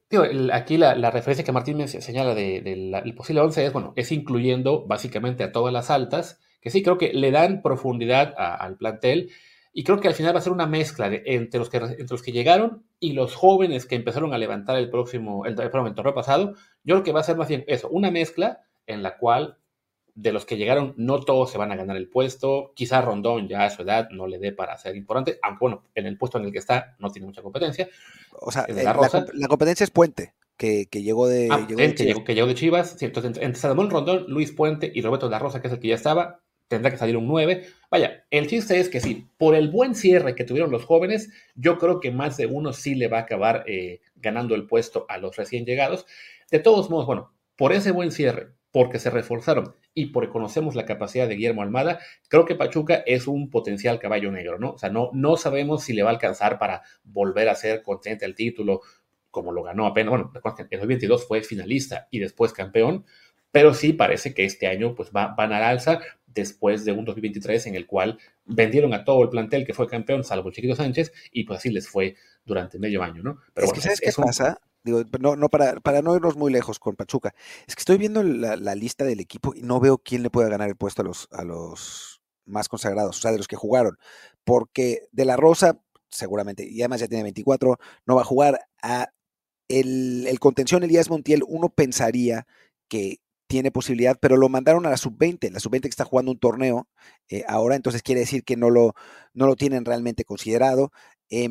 aquí 0.52 0.76
la, 0.76 1.10
referencia 1.10 1.44
que 1.44 1.52
Martín 1.52 1.76
me 1.76 1.88
señala 1.88 2.34
del 2.34 2.64
de, 2.64 3.14
posible 3.16 3.40
11 3.40 3.66
es, 3.66 3.72
bueno, 3.72 3.92
es 3.96 4.10
incluyendo 4.12 4.86
básicamente 4.86 5.44
a 5.44 5.52
todas 5.52 5.72
las 5.72 5.90
altas, 5.90 6.40
que 6.60 6.70
sí 6.70 6.82
creo 6.82 6.98
que 6.98 7.12
le 7.12 7.30
dan 7.30 7.62
profundidad 7.62 8.34
al 8.36 8.76
plantel 8.76 9.30
y 9.72 9.84
creo 9.84 10.00
que 10.00 10.08
al 10.08 10.14
final 10.14 10.34
va 10.34 10.40
a 10.40 10.42
ser 10.42 10.52
una 10.52 10.66
mezcla 10.66 11.10
entre, 11.12 11.58
los 11.58 11.70
que, 11.70 11.76
entre 11.76 12.08
los 12.10 12.22
que 12.22 12.32
llegaron 12.32 12.84
y 12.98 13.12
los 13.12 13.34
jóvenes 13.34 13.86
que 13.86 13.94
empezaron 13.94 14.34
a 14.34 14.38
levantar 14.38 14.76
el 14.76 14.90
próximo, 14.90 15.46
el, 15.46 15.52
el, 15.52 15.60
el 15.60 15.94
torneo 15.94 16.14
pasado. 16.14 16.54
Yo 16.82 16.94
creo 16.96 17.02
que 17.02 17.12
va 17.12 17.20
a 17.20 17.24
ser 17.24 17.36
más 17.36 17.48
bien 17.48 17.64
eso, 17.68 17.88
una 17.88 18.10
mezcla 18.10 18.62
en 18.86 19.02
la 19.02 19.16
cual 19.16 19.58
de 20.14 20.32
los 20.32 20.44
que 20.44 20.56
llegaron, 20.56 20.94
no 20.96 21.20
todos 21.20 21.50
se 21.50 21.58
van 21.58 21.72
a 21.72 21.76
ganar 21.76 21.96
el 21.96 22.08
puesto. 22.08 22.72
Quizá 22.74 23.00
Rondón 23.00 23.48
ya 23.48 23.64
a 23.64 23.70
su 23.70 23.82
edad 23.82 24.08
no 24.10 24.26
le 24.26 24.38
dé 24.38 24.52
para 24.52 24.76
ser 24.76 24.96
importante, 24.96 25.38
aunque 25.42 25.60
bueno, 25.60 25.84
en 25.94 26.06
el 26.06 26.18
puesto 26.18 26.38
en 26.38 26.44
el 26.44 26.52
que 26.52 26.58
está 26.58 26.96
no 26.98 27.10
tiene 27.10 27.26
mucha 27.26 27.42
competencia. 27.42 27.88
O 28.40 28.50
sea, 28.50 28.66
la, 28.68 28.94
la, 29.32 29.48
competencia 29.48 29.84
es 29.84 29.90
Puente, 29.90 30.34
que, 30.56 30.86
llegó 30.92 31.26
de, 31.26 31.48
ah, 31.50 31.66
llegó 31.66 31.80
de 31.80 31.94
Chivas. 31.94 32.24
Que 32.24 32.34
llegó, 32.34 32.46
de 32.46 32.54
Chivas. 32.54 33.02
entonces, 33.02 33.38
entre, 33.40 33.60
Salomón 33.60 33.90
Rondón, 33.90 34.26
Luis 34.28 34.52
Puente 34.52 34.90
y 34.92 35.00
Roberto 35.00 35.26
de 35.26 35.30
la 35.30 35.38
Rosa, 35.38 35.60
que 35.60 35.68
es 35.68 35.72
el 35.72 35.80
que 35.80 35.88
ya 35.88 35.94
estaba, 35.94 36.40
tendrá 36.70 36.92
que 36.92 36.96
salir 36.96 37.16
un 37.16 37.26
9. 37.26 37.66
Vaya, 37.90 38.24
el 38.30 38.46
chiste 38.46 38.78
es 38.78 38.88
que 38.88 39.00
sí, 39.00 39.28
por 39.36 39.56
el 39.56 39.68
buen 39.68 39.96
cierre 39.96 40.36
que 40.36 40.44
tuvieron 40.44 40.70
los 40.70 40.84
jóvenes, 40.84 41.28
yo 41.56 41.78
creo 41.78 41.98
que 41.98 42.12
más 42.12 42.36
de 42.36 42.46
uno 42.46 42.72
sí 42.72 42.94
le 42.94 43.08
va 43.08 43.18
a 43.18 43.22
acabar 43.22 43.64
eh, 43.66 44.00
ganando 44.14 44.54
el 44.54 44.68
puesto 44.68 45.04
a 45.08 45.18
los 45.18 45.34
recién 45.34 45.66
llegados. 45.66 46.06
De 46.48 46.60
todos 46.60 46.88
modos, 46.88 47.06
bueno, 47.06 47.34
por 47.56 47.72
ese 47.72 47.90
buen 47.90 48.12
cierre, 48.12 48.52
porque 48.70 49.00
se 49.00 49.10
reforzaron 49.10 49.74
y 49.94 50.06
porque 50.06 50.30
conocemos 50.30 50.76
la 50.76 50.84
capacidad 50.84 51.26
de 51.26 51.34
Guillermo 51.34 51.62
Almada, 51.62 51.98
creo 52.28 52.44
que 52.44 52.54
Pachuca 52.54 53.02
es 53.04 53.26
un 53.26 53.50
potencial 53.50 53.98
caballo 53.98 54.30
negro, 54.30 54.60
¿no? 54.60 54.70
O 54.70 54.78
sea, 54.78 54.90
no, 54.90 55.10
no 55.12 55.36
sabemos 55.36 55.82
si 55.82 55.92
le 55.92 56.04
va 56.04 56.10
a 56.10 56.12
alcanzar 56.12 56.60
para 56.60 56.82
volver 57.02 57.48
a 57.48 57.56
ser 57.56 57.82
contente 57.82 58.24
al 58.24 58.36
título, 58.36 58.82
como 59.32 59.50
lo 59.50 59.64
ganó 59.64 59.86
apenas, 59.86 60.10
bueno, 60.10 60.32
en 60.34 60.66
el 60.70 60.78
2022 60.78 61.26
fue 61.26 61.42
finalista 61.42 62.06
y 62.12 62.20
después 62.20 62.52
campeón, 62.52 63.04
pero 63.52 63.74
sí 63.74 63.92
parece 63.92 64.34
que 64.34 64.44
este 64.44 64.66
año 64.66 64.94
pues 64.94 65.10
va, 65.14 65.34
van 65.36 65.52
al 65.52 65.62
alza 65.62 66.00
después 66.26 66.84
de 66.84 66.92
un 66.92 67.04
2023 67.04 67.66
en 67.66 67.74
el 67.74 67.86
cual 67.86 68.18
vendieron 68.44 68.94
a 68.94 69.04
todo 69.04 69.22
el 69.22 69.30
plantel 69.30 69.66
que 69.66 69.74
fue 69.74 69.88
campeón, 69.88 70.24
salvo 70.24 70.48
el 70.48 70.54
Chiquito 70.54 70.76
Sánchez, 70.76 71.12
y 71.32 71.44
pues 71.44 71.58
así 71.58 71.70
les 71.70 71.88
fue 71.88 72.16
durante 72.44 72.78
medio 72.78 73.02
año, 73.02 73.22
¿no? 73.22 73.38
Pero 73.54 73.66
es 73.66 73.72
que 73.72 73.80
¿sabes 73.80 74.00
qué 74.00 74.12
pasa? 74.12 74.60
Digo, 74.82 75.02
no, 75.18 75.36
no 75.36 75.48
para, 75.50 75.78
para 75.80 76.00
no 76.00 76.14
irnos 76.16 76.36
muy 76.36 76.50
lejos 76.50 76.78
con 76.78 76.96
Pachuca. 76.96 77.34
Es 77.66 77.76
que 77.76 77.80
estoy 77.80 77.98
viendo 77.98 78.22
la, 78.22 78.74
lista 78.74 79.04
del 79.04 79.20
equipo 79.20 79.54
y 79.54 79.62
no 79.62 79.78
veo 79.78 79.98
quién 79.98 80.22
le 80.22 80.30
pueda 80.30 80.48
ganar 80.48 80.70
el 80.70 80.76
puesto 80.76 81.02
a 81.02 81.04
los, 81.04 81.28
a 81.32 81.44
los 81.44 82.22
más 82.46 82.68
consagrados, 82.68 83.18
o 83.18 83.20
sea, 83.20 83.32
de 83.32 83.38
los 83.38 83.48
que 83.48 83.56
jugaron. 83.56 83.98
Porque 84.42 85.08
De 85.12 85.26
La 85.26 85.36
Rosa, 85.36 85.82
seguramente, 86.08 86.66
y 86.66 86.80
además 86.80 87.00
ya 87.00 87.08
tiene 87.08 87.24
24, 87.24 87.78
no 88.06 88.14
va 88.14 88.22
a 88.22 88.24
jugar. 88.24 88.60
A 88.82 89.12
el, 89.68 90.26
el 90.26 90.40
contención 90.40 90.82
Elías 90.82 91.10
Montiel, 91.10 91.42
uno 91.46 91.68
pensaría 91.68 92.46
que 92.88 93.20
tiene 93.50 93.72
posibilidad, 93.72 94.16
pero 94.20 94.36
lo 94.36 94.48
mandaron 94.48 94.86
a 94.86 94.90
la 94.90 94.96
sub-20, 94.96 95.50
la 95.50 95.58
sub-20 95.58 95.82
que 95.82 95.88
está 95.88 96.04
jugando 96.04 96.30
un 96.30 96.38
torneo 96.38 96.86
eh, 97.28 97.42
ahora, 97.48 97.74
entonces 97.74 98.00
quiere 98.00 98.20
decir 98.20 98.44
que 98.44 98.56
no 98.56 98.70
lo, 98.70 98.94
no 99.34 99.48
lo 99.48 99.56
tienen 99.56 99.84
realmente 99.84 100.24
considerado. 100.24 100.92
Eh, 101.30 101.48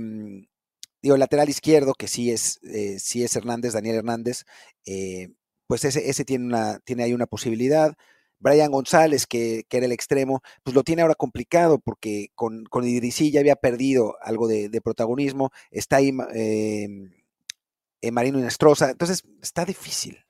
digo, 1.01 1.15
el 1.15 1.19
lateral 1.19 1.49
izquierdo, 1.49 1.93
que 1.95 2.07
sí 2.07 2.31
es, 2.31 2.61
eh, 2.63 2.99
sí 2.99 3.21
es 3.21 3.35
Hernández, 3.35 3.73
Daniel 3.73 3.97
Hernández, 3.97 4.45
eh, 4.85 5.33
pues 5.67 5.83
ese, 5.83 6.09
ese 6.09 6.23
tiene, 6.23 6.45
una, 6.45 6.79
tiene 6.79 7.03
ahí 7.03 7.13
una 7.13 7.27
posibilidad. 7.27 7.95
Brian 8.39 8.71
González, 8.71 9.27
que, 9.27 9.65
que, 9.67 9.77
era 9.77 9.85
el 9.85 9.91
extremo, 9.91 10.41
pues 10.63 10.73
lo 10.73 10.83
tiene 10.83 11.01
ahora 11.01 11.15
complicado 11.15 11.79
porque 11.79 12.29
con, 12.33 12.63
con 12.63 12.87
Idrisí 12.87 13.29
ya 13.31 13.41
había 13.41 13.57
perdido 13.57 14.15
algo 14.21 14.47
de, 14.47 14.69
protagonismo. 14.81 15.51
Está 15.69 15.97
ahí 15.97 16.13
eh, 16.33 16.87
Marino 18.09 18.39
Inestrosa, 18.39 18.89
entonces 18.91 19.25
está 19.41 19.65
difícil. 19.65 20.28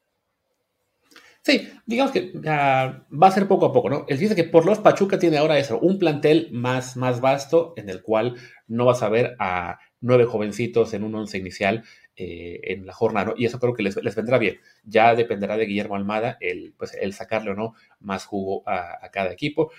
Sí, 1.49 1.67
digamos 1.87 2.11
que 2.11 2.31
va 2.43 3.27
a 3.27 3.31
ser 3.31 3.47
poco 3.47 3.65
a 3.65 3.73
poco, 3.73 3.89
¿no? 3.89 4.05
El 4.07 4.19
dice 4.19 4.35
que 4.35 4.43
por 4.43 4.67
los 4.67 4.77
Pachuca 4.77 5.17
tiene 5.17 5.39
ahora 5.39 5.57
eso, 5.57 5.79
un 5.79 5.97
plantel 5.97 6.49
más, 6.51 6.95
más 6.95 7.21
vasto 7.21 7.73
en 7.75 7.89
el 7.89 8.03
cual 8.03 8.35
no 8.67 8.85
vas 8.85 9.01
a 9.01 9.09
ver 9.09 9.35
a 9.39 9.79
nueve 9.99 10.25
jovencitos 10.25 10.93
en 10.93 11.03
un 11.03 11.15
once 11.15 11.39
inicial 11.39 11.83
eh, 12.15 12.59
en 12.65 12.85
la 12.85 12.93
jornada, 12.93 13.33
Y 13.35 13.45
eso 13.45 13.59
creo 13.59 13.73
que 13.73 13.81
les, 13.81 13.95
vendrá 13.95 14.37
bien. 14.37 14.59
Ya 14.83 15.15
dependerá 15.15 15.57
de 15.57 15.65
Guillermo 15.65 15.95
Almada 15.95 16.37
el, 16.39 16.75
pues, 16.77 16.93
el 16.93 17.13
sacarle 17.13 17.49
o 17.49 17.55
no 17.55 17.73
más 17.99 18.25
jugo 18.25 18.61
a, 18.67 19.09
cada 19.11 19.31
equipo. 19.31 19.71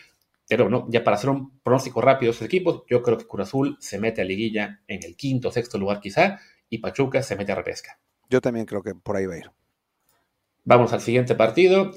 Pero 0.48 0.68
no, 0.68 0.88
ya 0.90 1.04
para 1.04 1.18
hacer 1.18 1.30
un 1.30 1.60
pronóstico 1.60 2.00
rápido 2.00 2.32
de 2.32 2.36
esos 2.36 2.46
equipos, 2.46 2.82
yo 2.90 3.00
creo 3.00 3.16
que 3.16 3.28
Cruz 3.28 3.46
Azul 3.46 3.76
se 3.78 4.00
mete 4.00 4.22
a 4.22 4.24
liguilla 4.24 4.80
en 4.88 5.04
el 5.04 5.14
quinto 5.14 5.50
o 5.50 5.52
sexto 5.52 5.78
lugar 5.78 6.00
quizá, 6.00 6.40
y 6.68 6.78
Pachuca 6.78 7.22
se 7.22 7.36
mete 7.36 7.52
a 7.52 7.54
repesca. 7.54 8.00
Yo 8.28 8.40
también 8.40 8.66
creo 8.66 8.82
que 8.82 8.96
por 8.96 9.14
ahí 9.14 9.26
va 9.26 9.34
a 9.34 9.38
ir. 9.38 9.59
Vamos 10.70 10.92
al 10.92 11.00
siguiente 11.00 11.34
partido. 11.34 11.90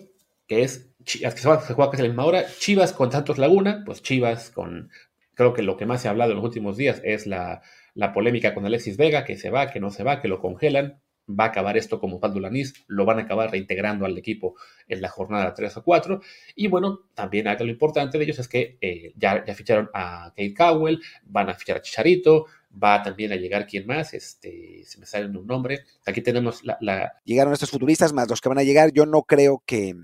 que 0.48 0.64
es 0.64 0.90
que 1.06 1.30
se 1.30 1.74
juega 1.76 1.92
casi 1.92 2.02
la 2.02 2.10
misma 2.10 2.26
hora, 2.26 2.44
Chivas 2.58 2.92
con 2.92 3.12
Santos 3.12 3.38
Laguna, 3.38 3.84
pues 3.86 4.02
Chivas 4.02 4.50
con, 4.50 4.90
creo 5.36 5.54
que 5.54 5.62
lo 5.62 5.78
que 5.78 5.86
más 5.86 6.02
se 6.02 6.08
ha 6.08 6.12
hablado 6.12 6.32
en 6.32 6.38
los 6.38 6.46
últimos 6.46 6.76
días 6.76 7.00
es 7.04 7.28
la, 7.28 7.62
la 7.94 8.14
polémica 8.14 8.56
con 8.56 8.66
Alexis 8.66 8.98
Vega, 8.98 9.26
que 9.26 9.38
se 9.38 9.52
va, 9.52 9.70
que 9.70 9.80
no 9.80 9.92
se 9.92 10.04
va, 10.04 10.22
que 10.22 10.28
lo 10.28 10.40
congelan, 10.40 11.00
va 11.30 11.44
a 11.44 11.48
acabar 11.50 11.78
esto 11.78 12.00
como 12.00 12.16
Osvaldo 12.16 12.40
Lanís, 12.40 12.84
lo 12.88 13.06
van 13.06 13.20
a 13.20 13.22
acabar 13.24 13.52
reintegrando 13.52 14.08
al 14.08 14.18
equipo 14.18 14.56
en 14.88 15.02
la 15.02 15.10
jornada 15.10 15.54
3 15.54 15.78
o 15.78 15.84
4. 15.84 16.22
Y 16.56 16.66
bueno, 16.66 17.02
también 17.14 17.48
algo 17.48 17.66
importante 17.66 18.18
de 18.18 18.24
ellos 18.24 18.40
es 18.40 18.48
que 18.48 18.80
eh, 18.82 19.14
ya, 19.16 19.46
ya 19.46 19.54
ficharon 19.54 19.92
a 19.94 20.30
Kate 20.30 20.56
Cowell, 20.56 21.00
van 21.26 21.50
a 21.50 21.54
fichar 21.54 21.78
a 21.78 21.82
Chicharito, 21.84 22.48
va 22.82 23.04
también 23.04 23.32
a 23.32 23.36
llegar 23.36 23.68
quién 23.68 23.86
más, 23.86 24.14
este, 24.14 24.84
se 24.86 25.00
me 25.00 25.06
sale 25.06 25.26
un 25.26 25.46
nombre. 25.46 25.86
Aquí 26.06 26.22
tenemos 26.22 26.64
la, 26.64 27.14
Llegaron 27.24 27.54
estos 27.54 27.72
futuristas 27.72 28.14
más 28.14 28.30
los 28.30 28.42
que 28.42 28.50
van 28.50 28.60
a 28.60 28.64
llegar. 28.64 28.92
Yo 28.92 29.06
no 29.06 29.24
creo 29.24 29.64
que, 29.66 29.96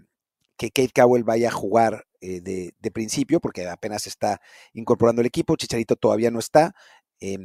que 0.57 0.71
Kate 0.71 0.91
Cowell 0.93 1.23
vaya 1.23 1.49
a 1.49 1.51
jugar 1.51 2.05
eh, 2.21 2.41
de, 2.41 2.73
de, 2.79 2.91
principio, 2.91 3.39
porque 3.39 3.67
apenas 3.67 4.07
está 4.07 4.41
incorporando 4.73 5.21
el 5.21 5.27
equipo. 5.27 5.55
Chicharito 5.55 5.95
todavía 5.95 6.31
no 6.31 6.39
está. 6.39 6.75
Eh, 7.19 7.37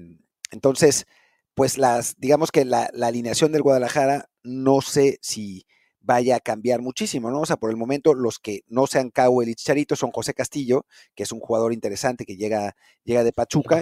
entonces, 0.50 1.06
pues 1.54 1.78
las, 1.78 2.16
digamos 2.18 2.50
que 2.50 2.64
la, 2.64 2.90
alineación 3.02 3.52
del 3.52 3.62
Guadalajara 3.62 4.28
no 4.42 4.80
sé 4.80 5.18
si 5.22 5.66
vaya 6.00 6.36
a 6.36 6.40
cambiar 6.40 6.82
muchísimo, 6.82 7.30
¿no? 7.30 7.40
O 7.40 7.46
sea, 7.46 7.56
por 7.56 7.70
el 7.70 7.76
momento 7.76 8.12
los 8.12 8.38
que 8.38 8.60
no 8.68 8.86
sean 8.86 9.10
Cowell 9.10 9.48
y 9.48 9.54
Chicharito 9.54 9.96
son 9.96 10.10
José 10.10 10.34
Castillo, 10.34 10.84
que 11.14 11.22
es 11.22 11.32
un 11.32 11.40
jugador 11.40 11.72
interesante 11.72 12.26
que 12.26 12.36
llega, 12.36 12.76
llega 13.04 13.24
de 13.24 13.32
Pachuca, 13.32 13.80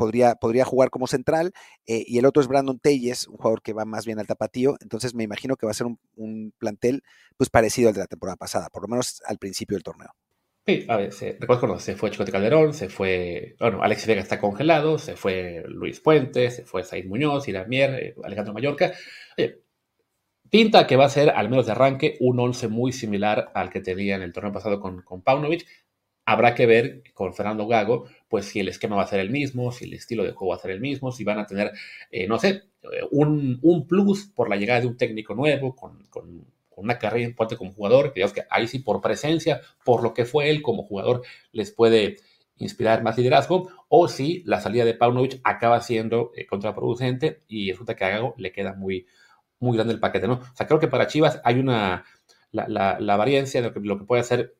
podría, 0.00 0.34
podría 0.36 0.64
jugar 0.64 0.88
como 0.88 1.06
central, 1.06 1.52
eh, 1.86 2.02
y 2.06 2.16
el 2.16 2.24
otro 2.24 2.40
es 2.40 2.48
Brandon 2.48 2.78
Telles, 2.78 3.28
un 3.28 3.36
jugador 3.36 3.60
que 3.60 3.74
va 3.74 3.84
más 3.84 4.06
bien 4.06 4.18
al 4.18 4.26
tapatío, 4.26 4.76
entonces 4.80 5.14
me 5.14 5.24
imagino 5.24 5.56
que 5.56 5.66
va 5.66 5.72
a 5.72 5.74
ser 5.74 5.86
un, 5.86 5.98
un 6.16 6.54
plantel 6.56 7.02
pues 7.36 7.50
parecido 7.50 7.90
al 7.90 7.94
de 7.94 8.00
la 8.00 8.06
temporada 8.06 8.36
pasada, 8.36 8.70
por 8.72 8.80
lo 8.80 8.88
menos 8.88 9.20
al 9.26 9.36
principio 9.36 9.76
del 9.76 9.82
torneo. 9.82 10.08
Sí, 10.66 10.86
a 10.88 10.96
ver, 10.96 11.12
se, 11.12 11.38
se 11.78 11.96
fue 11.96 12.10
Chicote 12.10 12.32
Calderón, 12.32 12.72
se 12.72 12.88
fue, 12.88 13.56
bueno, 13.60 13.82
Alex 13.82 14.06
Vega 14.06 14.22
está 14.22 14.38
congelado, 14.38 14.98
se 14.98 15.16
fue 15.16 15.64
Luis 15.68 16.00
Puente, 16.00 16.50
se 16.50 16.64
fue 16.64 16.82
Said 16.82 17.04
Muñoz, 17.04 17.46
Irán 17.48 17.68
Mier, 17.68 17.94
eh, 17.94 18.14
Alejandro 18.24 18.54
Mallorca. 18.54 18.92
Oye, 19.36 19.60
pinta 20.48 20.86
que 20.86 20.96
va 20.96 21.04
a 21.04 21.10
ser, 21.10 21.28
al 21.28 21.50
menos 21.50 21.66
de 21.66 21.72
arranque, 21.72 22.16
un 22.20 22.40
once 22.40 22.68
muy 22.68 22.92
similar 22.92 23.50
al 23.54 23.68
que 23.68 23.80
tenía 23.80 24.16
en 24.16 24.22
el 24.22 24.32
torneo 24.32 24.52
pasado 24.52 24.80
con, 24.80 25.02
con 25.02 25.20
Paunovic. 25.22 25.66
Habrá 26.30 26.54
que 26.54 26.64
ver 26.64 27.02
con 27.12 27.34
Fernando 27.34 27.66
Gago, 27.66 28.04
pues 28.28 28.44
si 28.44 28.60
el 28.60 28.68
esquema 28.68 28.94
va 28.94 29.02
a 29.02 29.08
ser 29.08 29.18
el 29.18 29.30
mismo, 29.30 29.72
si 29.72 29.86
el 29.86 29.94
estilo 29.94 30.22
de 30.22 30.30
juego 30.30 30.50
va 30.50 30.56
a 30.56 30.60
ser 30.60 30.70
el 30.70 30.80
mismo, 30.80 31.10
si 31.10 31.24
van 31.24 31.40
a 31.40 31.46
tener, 31.46 31.72
eh, 32.12 32.28
no 32.28 32.38
sé, 32.38 32.62
un, 33.10 33.58
un, 33.62 33.88
plus 33.88 34.26
por 34.26 34.48
la 34.48 34.54
llegada 34.54 34.80
de 34.80 34.86
un 34.86 34.96
técnico 34.96 35.34
nuevo, 35.34 35.74
con, 35.74 36.04
con 36.08 36.46
una 36.76 36.98
carrera 36.98 37.26
importante 37.26 37.58
como 37.58 37.72
jugador, 37.72 38.12
que 38.12 38.20
digamos 38.20 38.32
que 38.32 38.44
ahí 38.48 38.68
sí 38.68 38.78
por 38.78 39.00
presencia, 39.00 39.60
por 39.84 40.04
lo 40.04 40.14
que 40.14 40.24
fue 40.24 40.50
él 40.50 40.62
como 40.62 40.84
jugador, 40.84 41.22
les 41.50 41.72
puede 41.72 42.18
inspirar 42.58 43.02
más 43.02 43.18
liderazgo, 43.18 43.68
o 43.88 44.06
si 44.06 44.44
la 44.46 44.60
salida 44.60 44.84
de 44.84 44.94
Paunovic 44.94 45.40
acaba 45.42 45.80
siendo 45.80 46.30
eh, 46.36 46.46
contraproducente 46.46 47.42
y 47.48 47.72
resulta 47.72 47.96
que 47.96 48.04
a 48.04 48.10
Gago 48.10 48.34
le 48.38 48.52
queda 48.52 48.74
muy, 48.74 49.04
muy 49.58 49.76
grande 49.76 49.94
el 49.94 49.98
paquete, 49.98 50.28
¿no? 50.28 50.34
O 50.34 50.54
sea, 50.54 50.68
creo 50.68 50.78
que 50.78 50.86
para 50.86 51.08
Chivas 51.08 51.40
hay 51.42 51.58
una, 51.58 52.04
la, 52.52 52.68
la, 52.68 53.00
la 53.00 53.16
variancia 53.16 53.60
de 53.60 53.68
lo 53.68 53.74
que, 53.74 53.80
lo 53.80 53.98
que, 53.98 54.04
puede 54.04 54.20
hacer, 54.20 54.54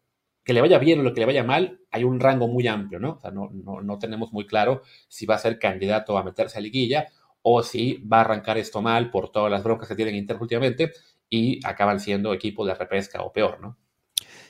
que 0.44 0.52
le 0.52 0.60
vaya 0.60 0.78
bien 0.78 1.00
o 1.00 1.02
lo 1.02 1.12
que 1.12 1.20
le 1.20 1.26
vaya 1.26 1.44
mal, 1.44 1.80
hay 1.90 2.04
un 2.04 2.20
rango 2.20 2.48
muy 2.48 2.66
amplio, 2.66 2.98
¿no? 2.98 3.12
O 3.12 3.20
sea, 3.20 3.30
no, 3.30 3.50
no, 3.52 3.80
no 3.82 3.98
tenemos 3.98 4.32
muy 4.32 4.46
claro 4.46 4.82
si 5.08 5.26
va 5.26 5.34
a 5.34 5.38
ser 5.38 5.58
candidato 5.58 6.16
a 6.16 6.24
meterse 6.24 6.58
a 6.58 6.60
liguilla 6.60 7.08
o 7.42 7.62
si 7.62 7.98
va 7.98 8.18
a 8.18 8.20
arrancar 8.22 8.58
esto 8.58 8.82
mal 8.82 9.10
por 9.10 9.30
todas 9.30 9.50
las 9.50 9.62
broncas 9.62 9.88
que 9.88 9.94
tienen 9.94 10.14
Inter 10.14 10.38
últimamente 10.40 10.92
y 11.28 11.60
acaban 11.66 12.00
siendo 12.00 12.34
equipo 12.34 12.66
de 12.66 12.74
repesca 12.74 13.22
o 13.22 13.32
peor, 13.32 13.60
¿no? 13.60 13.78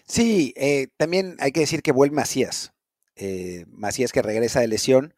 Sí, 0.04 0.52
eh, 0.56 0.88
también 0.96 1.36
hay 1.38 1.52
que 1.52 1.60
decir 1.60 1.82
que 1.82 1.92
vuelve 1.92 2.16
Macías. 2.16 2.72
Eh, 3.14 3.64
Macías 3.68 4.12
que 4.12 4.22
regresa 4.22 4.60
de 4.60 4.68
lesión. 4.68 5.14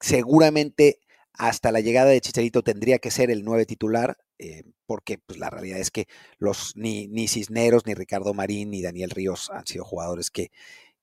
Seguramente 0.00 0.98
hasta 1.32 1.70
la 1.70 1.80
llegada 1.80 2.10
de 2.10 2.20
Chicharito 2.20 2.62
tendría 2.62 2.98
que 2.98 3.10
ser 3.10 3.30
el 3.30 3.44
nueve 3.44 3.66
titular, 3.66 4.16
eh, 4.38 4.64
porque 4.86 5.18
pues, 5.18 5.38
la 5.38 5.50
realidad 5.50 5.78
es 5.78 5.90
que 5.90 6.06
los, 6.38 6.76
ni, 6.76 7.08
ni, 7.08 7.28
Cisneros, 7.28 7.86
ni 7.86 7.94
Ricardo 7.94 8.34
Marín, 8.34 8.70
ni 8.70 8.82
Daniel 8.82 9.10
Ríos 9.10 9.50
han 9.50 9.66
sido 9.66 9.84
jugadores 9.84 10.30
que, 10.30 10.50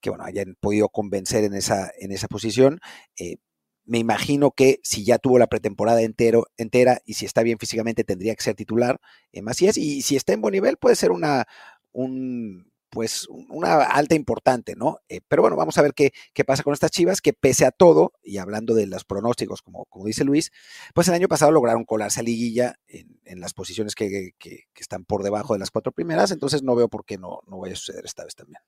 que 0.02 0.10
bueno, 0.10 0.26
hayan 0.26 0.56
podido 0.60 0.90
convencer 0.90 1.44
en 1.44 1.54
esa, 1.54 1.92
en 2.00 2.12
esa 2.12 2.28
posición. 2.28 2.80
Eh, 3.18 3.38
me 3.86 4.00
imagino 4.00 4.52
que 4.52 4.80
si 4.84 5.04
ya 5.04 5.18
tuvo 5.18 5.40
la 5.40 5.48
pretemporada 5.48 6.02
entero, 6.02 6.48
entera 6.58 7.02
y 7.06 7.16
si 7.16 7.26
está 7.26 7.44
bien 7.44 7.58
físicamente 7.60 8.04
tendría 8.04 8.36
que 8.36 8.44
ser 8.44 8.56
titular 8.56 9.00
eh, 9.32 9.42
Macías 9.42 9.78
y 9.78 10.02
si 10.02 10.16
está 10.16 10.34
en 10.34 10.42
buen 10.42 10.54
nivel 10.54 10.78
puede 10.78 10.96
ser 10.96 11.12
una, 11.12 11.48
un, 11.92 12.73
pues 12.94 13.28
una 13.50 13.82
alta 13.86 14.14
importante, 14.14 14.76
¿no? 14.76 15.00
Eh, 15.10 15.20
pero 15.28 15.42
bueno, 15.42 15.58
vamos 15.58 15.78
a 15.80 15.82
ver 15.82 15.96
qué, 15.96 16.14
qué, 16.32 16.46
pasa 16.46 16.62
con 16.62 16.74
estas 16.74 16.92
Chivas, 16.92 17.22
que 17.22 17.34
pese 17.34 17.66
a 17.66 17.72
todo, 17.72 18.14
y 18.22 18.38
hablando 18.38 18.76
de 18.76 18.86
los 18.86 19.04
pronósticos, 19.04 19.64
como, 19.64 19.86
como 19.86 20.06
dice 20.06 20.24
Luis, 20.24 20.52
pues 20.94 21.08
el 21.08 21.16
año 21.16 21.28
pasado 21.28 21.52
lograron 21.52 21.86
colarse 21.86 22.20
a 22.20 22.24
liguilla 22.24 22.76
en, 22.88 23.20
en 23.26 23.40
las 23.40 23.54
posiciones 23.56 23.96
que, 23.96 24.34
que, 24.38 24.66
están 24.76 25.06
por 25.06 25.24
debajo 25.24 25.54
de 25.54 25.60
las 25.60 25.72
cuatro 25.72 25.92
primeras, 25.92 26.30
entonces 26.30 26.62
no 26.62 26.76
veo 26.76 26.88
por 26.88 27.04
qué 27.04 27.18
no, 27.18 27.40
no 27.48 27.60
vaya 27.60 27.74
a 27.74 27.78
suceder 27.78 28.06
esta 28.06 28.26
vez 28.26 28.36
también. 28.36 28.62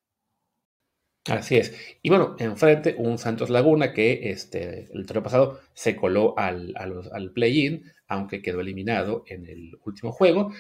Así 1.28 1.58
es. 1.58 1.76
Y 2.02 2.10
bueno, 2.10 2.36
enfrente 2.40 2.96
un 2.98 3.20
Santos 3.20 3.52
Laguna 3.52 3.94
que 3.94 4.32
este, 4.32 4.88
el 4.92 5.06
torneo 5.06 5.24
pasado 5.24 5.60
se 5.74 5.96
coló 5.96 6.38
al, 6.38 6.74
al 6.78 7.32
play-in, 7.32 7.84
aunque 8.08 8.42
quedó 8.42 8.62
eliminado 8.62 9.24
en 9.28 9.46
el 9.46 9.78
último 9.86 10.12
juego. 10.12 10.52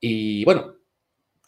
Y 0.00 0.44
bueno, 0.44 0.79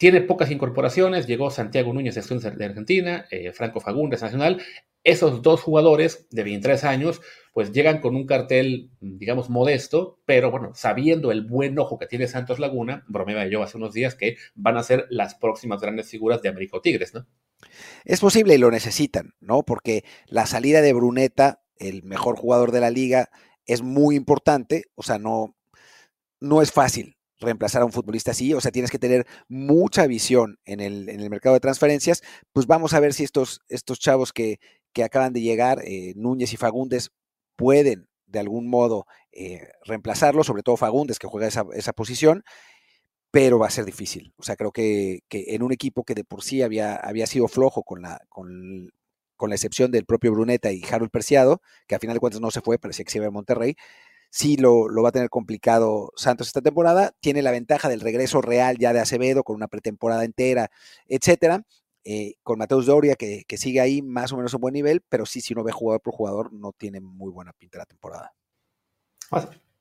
tiene 0.03 0.19
pocas 0.19 0.51
incorporaciones. 0.51 1.27
Llegó 1.27 1.49
Santiago 1.49 1.93
Núñez 1.93 2.15
de 2.15 2.65
Argentina, 2.65 3.25
eh, 3.31 3.53
Franco 3.53 3.79
Fagundes 3.79 4.21
Nacional. 4.21 4.61
Esos 5.01 5.41
dos 5.41 5.61
jugadores 5.61 6.27
de 6.29 6.43
23 6.43 6.83
años, 6.83 7.21
pues 7.53 7.71
llegan 7.71 8.01
con 8.01 8.13
un 8.17 8.25
cartel, 8.25 8.89
digamos, 8.99 9.49
modesto, 9.49 10.19
pero 10.25 10.51
bueno, 10.51 10.71
sabiendo 10.75 11.31
el 11.31 11.47
buen 11.47 11.79
ojo 11.79 11.97
que 11.97 12.05
tiene 12.05 12.27
Santos 12.27 12.59
Laguna, 12.59 13.05
bromeaba 13.07 13.47
yo 13.47 13.63
hace 13.63 13.77
unos 13.77 13.93
días 13.93 14.15
que 14.15 14.35
van 14.55 14.75
a 14.75 14.83
ser 14.83 15.05
las 15.09 15.35
próximas 15.35 15.79
grandes 15.79 16.09
figuras 16.09 16.41
de 16.41 16.49
América 16.49 16.79
Tigres, 16.83 17.13
¿no? 17.13 17.25
Es 18.03 18.19
posible 18.19 18.55
y 18.55 18.57
lo 18.57 18.71
necesitan, 18.71 19.35
¿no? 19.39 19.63
Porque 19.63 20.03
la 20.27 20.47
salida 20.47 20.81
de 20.81 20.91
Bruneta, 20.91 21.63
el 21.77 22.03
mejor 22.03 22.35
jugador 22.35 22.73
de 22.73 22.81
la 22.81 22.89
liga, 22.89 23.29
es 23.65 23.81
muy 23.81 24.17
importante, 24.17 24.83
o 24.95 25.03
sea, 25.03 25.17
no, 25.17 25.55
no 26.41 26.61
es 26.61 26.73
fácil 26.73 27.15
reemplazar 27.43 27.81
a 27.81 27.85
un 27.85 27.91
futbolista 27.91 28.31
así, 28.31 28.53
o 28.53 28.61
sea, 28.61 28.71
tienes 28.71 28.91
que 28.91 28.99
tener 28.99 29.25
mucha 29.47 30.07
visión 30.07 30.57
en 30.65 30.79
el, 30.79 31.09
en 31.09 31.19
el 31.19 31.29
mercado 31.29 31.53
de 31.53 31.59
transferencias, 31.59 32.21
pues 32.51 32.65
vamos 32.65 32.93
a 32.93 32.99
ver 32.99 33.13
si 33.13 33.23
estos, 33.23 33.61
estos 33.67 33.99
chavos 33.99 34.33
que, 34.33 34.59
que 34.93 35.03
acaban 35.03 35.33
de 35.33 35.41
llegar, 35.41 35.81
eh, 35.85 36.13
Núñez 36.15 36.53
y 36.53 36.57
Fagundes, 36.57 37.11
pueden 37.55 38.07
de 38.25 38.39
algún 38.39 38.67
modo 38.67 39.05
eh, 39.31 39.69
reemplazarlo, 39.85 40.43
sobre 40.43 40.63
todo 40.63 40.77
Fagundes, 40.77 41.19
que 41.19 41.27
juega 41.27 41.47
esa, 41.47 41.65
esa 41.73 41.93
posición, 41.93 42.43
pero 43.31 43.59
va 43.59 43.67
a 43.67 43.71
ser 43.71 43.85
difícil. 43.85 44.33
O 44.37 44.43
sea, 44.43 44.55
creo 44.55 44.71
que, 44.71 45.21
que, 45.29 45.55
en 45.55 45.63
un 45.63 45.71
equipo 45.71 46.03
que 46.03 46.15
de 46.15 46.23
por 46.23 46.43
sí 46.43 46.61
había, 46.61 46.95
había 46.95 47.27
sido 47.27 47.47
flojo 47.47 47.83
con 47.83 48.01
la, 48.01 48.21
con, 48.29 48.91
con 49.35 49.49
la 49.49 49.55
excepción 49.55 49.91
del 49.91 50.05
propio 50.05 50.31
Bruneta 50.31 50.71
y 50.71 50.83
Harold 50.89 51.11
Perciado, 51.11 51.61
que 51.87 51.95
al 51.95 52.01
final 52.01 52.15
de 52.15 52.19
cuentas 52.19 52.41
no 52.41 52.51
se 52.51 52.61
fue, 52.61 52.79
parecía 52.79 53.05
que 53.05 53.11
se 53.11 53.19
iba 53.19 53.27
a 53.27 53.31
Monterrey, 53.31 53.75
sí 54.33 54.57
lo, 54.57 54.89
lo, 54.89 55.03
va 55.03 55.09
a 55.09 55.11
tener 55.11 55.29
complicado 55.29 56.11
Santos 56.15 56.47
esta 56.47 56.61
temporada. 56.61 57.13
Tiene 57.19 57.43
la 57.43 57.51
ventaja 57.51 57.87
del 57.87 58.01
regreso 58.01 58.41
real 58.41 58.79
ya 58.79 58.91
de 58.91 58.99
Acevedo, 58.99 59.43
con 59.43 59.55
una 59.55 59.67
pretemporada 59.67 60.25
entera, 60.25 60.71
etcétera. 61.07 61.63
Eh, 62.03 62.33
con 62.41 62.57
Mateus 62.57 62.87
Doria, 62.87 63.15
que, 63.15 63.43
que, 63.47 63.57
sigue 63.57 63.79
ahí 63.79 64.01
más 64.01 64.33
o 64.33 64.37
menos 64.37 64.53
a 64.53 64.57
buen 64.57 64.73
nivel, 64.73 65.01
pero 65.07 65.25
sí, 65.25 65.39
si 65.39 65.53
uno 65.53 65.63
ve 65.63 65.71
jugador 65.71 66.01
por 66.01 66.13
jugador, 66.13 66.51
no 66.51 66.73
tiene 66.73 66.99
muy 66.99 67.31
buena 67.31 67.53
pinta 67.53 67.77
la 67.77 67.85
temporada. 67.85 68.33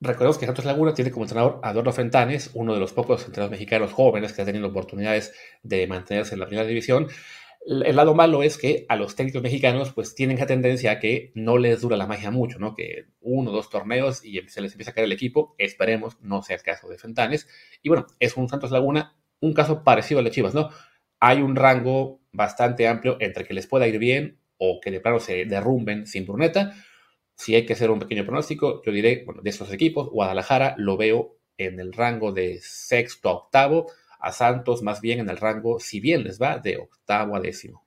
Recordemos 0.01 0.39
que 0.39 0.47
Santos 0.47 0.65
Laguna 0.65 0.95
tiene 0.95 1.11
como 1.11 1.25
entrenador 1.25 1.59
a 1.63 1.71
Adorno 1.71 1.93
Fentanes, 1.93 2.51
uno 2.55 2.75
de 2.75 2.81
los 2.81 2.93
pocos 2.93 3.25
entrenadores 3.25 3.59
mexicanos 3.59 3.93
jóvenes 3.93 4.33
que 4.33 4.43
ha 4.43 4.45
tenido 4.45 4.69
oportunidades 4.69 5.33
de 5.63 5.87
mantenerse 5.87 6.35
en 6.35 6.41
la 6.41 6.47
primera 6.47 6.69
división. 6.69 7.09
El 7.65 7.95
lado 7.95 8.15
malo 8.15 8.43
es 8.43 8.59
que 8.59 8.87
a 8.89 8.97
los 8.97 9.15
técnicos 9.15 9.43
mexicanos 9.43 9.93
pues 9.93 10.15
tienen 10.15 10.39
la 10.39 10.47
tendencia 10.47 10.93
a 10.93 10.99
que 10.99 11.31
no 11.35 11.59
les 11.59 11.81
dura 11.81 11.97
la 11.97 12.07
magia 12.07 12.31
mucho, 12.31 12.59
¿no? 12.59 12.75
Que 12.75 13.07
uno 13.21 13.51
o 13.51 13.55
dos 13.55 13.71
torneos 13.71 14.25
y 14.25 14.41
se 14.49 14.61
les 14.61 14.73
empieza 14.73 14.91
a 14.91 14.95
caer 14.95 15.07
el 15.07 15.13
equipo. 15.13 15.55
Esperemos 15.59 16.21
no 16.21 16.43
sea 16.43 16.57
el 16.57 16.63
caso 16.63 16.89
de 16.89 16.99
Fentanes. 16.99 17.49
Y 17.83 17.89
bueno, 17.89 18.07
es 18.19 18.37
un 18.37 18.49
Santos 18.49 18.73
Laguna, 18.73 19.17
un 19.41 19.55
caso 19.55 19.85
parecido 19.85 20.19
al 20.19 20.25
de 20.25 20.33
Chivas, 20.33 20.55
¿no? 20.55 20.71
Hay 21.21 21.41
un 21.41 21.55
rango 21.55 22.21
bastante 22.33 22.89
amplio 22.89 23.17
entre 23.21 23.45
que 23.45 23.55
les 23.55 23.67
pueda 23.67 23.87
ir 23.87 23.99
bien 23.99 24.41
o 24.57 24.81
que 24.81 24.91
de 24.91 25.01
plano 25.01 25.21
se 25.21 25.45
derrumben 25.45 26.07
sin 26.07 26.27
Bruneta 26.27 26.75
si 27.43 27.55
hay 27.55 27.67
que 27.67 27.73
hacer 27.73 27.91
un 27.91 27.99
pequeño 27.99 28.25
pronóstico, 28.25 28.83
yo 28.85 28.93
diré, 28.93 29.25
bueno, 29.25 29.43
de 29.43 29.51
estos 29.51 29.73
equipos, 29.73 30.09
Guadalajara 30.11 30.75
lo 30.79 30.97
veo 30.97 31.39
en 31.57 31.81
el 31.81 31.93
rango 31.93 32.33
de 32.33 32.61
sexto 32.63 33.29
a 33.29 33.33
octavo, 33.33 33.91
a 34.23 34.33
Santos 34.33 34.83
más 34.83 35.01
bien 35.01 35.21
en 35.21 35.29
el 35.29 35.37
rango, 35.37 35.81
si 35.81 36.01
bien 36.01 36.25
les 36.25 36.41
va, 36.41 36.59
de 36.59 36.79
octavo 36.79 37.37
a 37.37 37.41
décimo. 37.41 37.85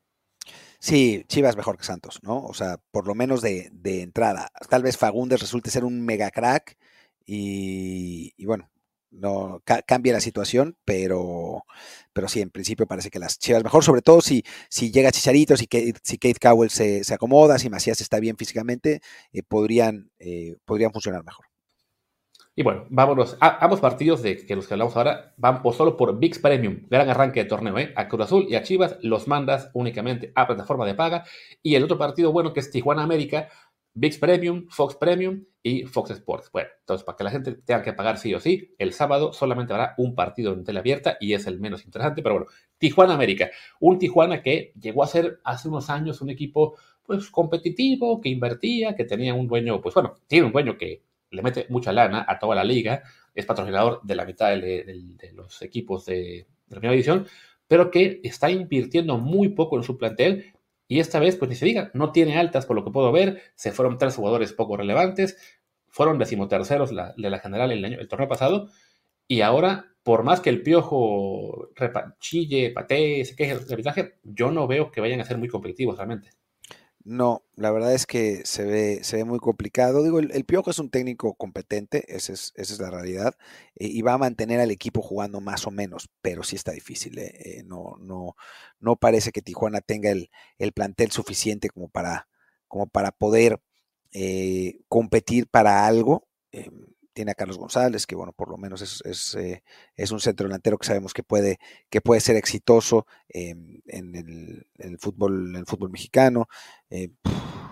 Sí, 0.79 1.23
Chivas 1.27 1.55
mejor 1.57 1.77
que 1.77 1.83
Santos, 1.83 2.19
¿no? 2.21 2.43
O 2.43 2.53
sea, 2.53 2.77
por 2.91 3.07
lo 3.07 3.15
menos 3.15 3.41
de, 3.41 3.69
de 3.71 4.01
entrada. 4.01 4.51
Tal 4.69 4.83
vez 4.83 4.97
Fagundes 4.97 5.41
resulte 5.41 5.71
ser 5.71 5.83
un 5.83 6.05
mega 6.05 6.29
crack 6.29 6.77
y, 7.25 8.45
bueno, 8.45 8.69
no 9.09 9.63
cambia 9.87 10.13
la 10.13 10.19
situación, 10.19 10.77
pero, 10.85 11.63
pero 12.13 12.27
sí, 12.27 12.41
en 12.41 12.51
principio 12.51 12.85
parece 12.85 13.09
que 13.09 13.19
las 13.19 13.39
Chivas 13.39 13.63
mejor, 13.63 13.83
sobre 13.83 14.01
todo 14.01 14.21
si, 14.21 14.43
si 14.69 14.91
llega 14.91 15.11
Chicharito, 15.11 15.57
si 15.57 15.67
Kate, 15.67 15.93
si 16.03 16.17
Kate 16.17 16.39
Cowell 16.39 16.69
se, 16.69 17.03
se, 17.03 17.13
acomoda, 17.13 17.57
si 17.57 17.69
Macías 17.69 18.01
está 18.01 18.19
bien 18.19 18.37
físicamente, 18.37 19.01
eh, 19.31 19.41
podrían, 19.41 20.11
eh, 20.19 20.57
podrían 20.65 20.91
funcionar 20.91 21.23
mejor. 21.23 21.45
Y 22.57 22.63
bueno, 22.63 22.85
vámonos. 22.89 23.37
A, 23.41 23.63
ambos 23.65 23.81
partidos 23.81 24.21
de 24.21 24.45
que 24.45 24.55
los 24.55 24.65
que 24.65 24.75
hablamos 24.75 24.95
ahora 24.95 25.33
van 25.35 25.61
por, 25.61 25.73
solo 25.73 25.97
por 25.97 26.17
VIX 26.17 26.39
Premium. 26.39 26.81
Gran 26.89 27.09
arranque 27.09 27.43
de 27.43 27.49
torneo, 27.49 27.77
¿eh? 27.77 27.91
A 27.97 28.07
Cruz 28.07 28.23
Azul 28.23 28.47
y 28.49 28.55
a 28.55 28.63
Chivas 28.63 28.97
los 29.01 29.27
mandas 29.27 29.69
únicamente 29.73 30.31
a 30.35 30.47
plataforma 30.47 30.85
de 30.85 30.95
paga. 30.95 31.25
Y 31.61 31.75
el 31.75 31.83
otro 31.83 31.97
partido 31.97 32.31
bueno 32.31 32.53
que 32.53 32.61
es 32.61 32.71
Tijuana 32.71 33.03
América, 33.03 33.49
VIX 33.93 34.17
Premium, 34.19 34.67
Fox 34.69 34.95
Premium 34.95 35.43
y 35.61 35.83
Fox 35.83 36.11
Sports. 36.11 36.49
Bueno, 36.53 36.69
entonces 36.79 37.03
para 37.03 37.17
que 37.17 37.23
la 37.25 37.31
gente 37.31 37.55
tenga 37.55 37.81
que 37.83 37.91
pagar 37.91 38.17
sí 38.17 38.33
o 38.33 38.39
sí, 38.39 38.73
el 38.77 38.93
sábado 38.93 39.33
solamente 39.33 39.73
habrá 39.73 39.93
un 39.97 40.15
partido 40.15 40.53
en 40.53 40.63
tele 40.63 40.79
abierta 40.79 41.17
y 41.19 41.33
es 41.33 41.47
el 41.47 41.59
menos 41.59 41.83
interesante. 41.83 42.21
Pero 42.21 42.35
bueno, 42.35 42.51
Tijuana 42.77 43.15
América. 43.15 43.49
Un 43.81 43.99
Tijuana 43.99 44.41
que 44.41 44.71
llegó 44.79 45.03
a 45.03 45.07
ser 45.07 45.41
hace 45.43 45.67
unos 45.67 45.89
años 45.89 46.21
un 46.21 46.29
equipo 46.29 46.75
pues 47.03 47.29
competitivo, 47.29 48.21
que 48.21 48.29
invertía, 48.29 48.95
que 48.95 49.03
tenía 49.03 49.33
un 49.33 49.45
dueño, 49.45 49.81
pues 49.81 49.93
bueno, 49.93 50.15
tiene 50.27 50.47
un 50.47 50.53
dueño 50.53 50.77
que 50.77 51.03
le 51.35 51.41
mete 51.41 51.65
mucha 51.69 51.91
lana 51.91 52.25
a 52.27 52.39
toda 52.39 52.55
la 52.55 52.63
liga, 52.63 53.03
es 53.33 53.45
patrocinador 53.45 54.01
de 54.03 54.15
la 54.15 54.25
mitad 54.25 54.49
de, 54.49 55.31
los 55.33 55.61
equipos 55.61 56.05
de, 56.05 56.47
la 56.69 56.77
primera 56.77 56.93
división, 56.93 57.27
pero 57.67 57.91
que 57.91 58.21
está 58.23 58.49
invirtiendo 58.49 59.17
muy 59.17 59.49
poco 59.49 59.77
en 59.77 59.83
su 59.83 59.97
plantel 59.97 60.53
y 60.87 60.99
esta 60.99 61.19
vez, 61.19 61.35
pues 61.35 61.49
ni 61.49 61.55
se 61.55 61.65
diga, 61.65 61.91
no 61.93 62.11
tiene 62.11 62.37
altas 62.37 62.65
por 62.65 62.75
lo 62.75 62.83
que 62.83 62.91
puedo 62.91 63.11
ver, 63.11 63.41
se 63.55 63.71
fueron 63.71 63.97
tres 63.97 64.15
jugadores 64.15 64.53
poco 64.53 64.77
relevantes, 64.77 65.37
fueron 65.89 66.19
decimoterceros 66.19 66.91
de 66.91 67.29
la 67.29 67.39
general 67.39 67.71
el, 67.71 67.83
año, 67.83 67.99
el 67.99 68.07
torneo 68.07 68.27
pasado 68.27 68.69
y 69.27 69.41
ahora, 69.41 69.95
por 70.03 70.23
más 70.23 70.39
que 70.39 70.49
el 70.49 70.61
piojo 70.61 71.69
chille, 72.19 72.71
patee, 72.71 73.25
se 73.25 73.35
queje 73.35 73.57
de 73.57 73.73
arbitraje, 73.73 74.15
yo 74.23 74.51
no 74.51 74.67
veo 74.67 74.91
que 74.91 75.01
vayan 75.01 75.21
a 75.21 75.25
ser 75.25 75.37
muy 75.37 75.47
competitivos 75.47 75.97
realmente. 75.97 76.29
No, 77.07 77.43
la 77.55 77.69
verdad 77.69 77.93
es 77.93 78.07
que 78.07 78.41
se 78.45 78.65
ve, 78.65 79.03
se 79.03 79.17
ve 79.17 79.25
muy 79.25 79.37
complicado. 79.37 80.03
Digo, 80.03 80.17
el, 80.19 80.43
Piojo 80.45 80.71
es 80.71 80.79
un 80.79 80.89
técnico 80.89 81.35
competente, 81.35 82.03
esa 82.15 82.33
es, 82.33 82.51
esa 82.55 82.73
es 82.73 82.79
la 82.79 82.89
realidad, 82.89 83.35
eh, 83.75 83.85
y 83.87 84.01
va 84.01 84.13
a 84.13 84.17
mantener 84.17 84.59
al 84.59 84.71
equipo 84.71 85.03
jugando 85.03 85.39
más 85.39 85.67
o 85.67 85.71
menos, 85.71 86.09
pero 86.23 86.41
sí 86.41 86.55
está 86.55 86.71
difícil. 86.71 87.19
Eh, 87.19 87.59
eh, 87.59 87.63
no, 87.63 87.97
no, 87.99 88.35
no 88.79 88.95
parece 88.95 89.31
que 89.31 89.43
Tijuana 89.43 89.81
tenga 89.81 90.09
el, 90.09 90.31
el 90.57 90.71
plantel 90.71 91.11
suficiente 91.11 91.69
como 91.69 91.89
para, 91.89 92.27
como 92.67 92.87
para 92.87 93.11
poder 93.11 93.61
competir 94.87 95.47
para 95.47 95.85
algo. 95.85 96.27
Tiene 97.15 97.31
a 97.31 97.35
Carlos 97.35 97.57
González, 97.57 98.05
que 98.05 98.15
bueno, 98.15 98.33
por 98.33 98.49
lo 98.49 98.57
menos 98.57 98.81
es, 98.81 99.01
es, 99.05 99.35
eh, 99.35 99.63
un 100.11 100.19
centro 100.19 100.47
delantero 100.47 100.77
que 100.77 100.85
sabemos 100.85 101.13
que 101.13 101.23
puede, 101.23 101.59
que 101.89 102.01
puede 102.01 102.19
ser 102.19 102.35
exitoso 102.35 103.07
en, 103.29 103.81
el, 103.87 104.97
fútbol, 104.99 105.55
el 105.55 105.65
fútbol 105.65 105.91
mexicano. 105.91 106.49
Eh, 106.89 107.11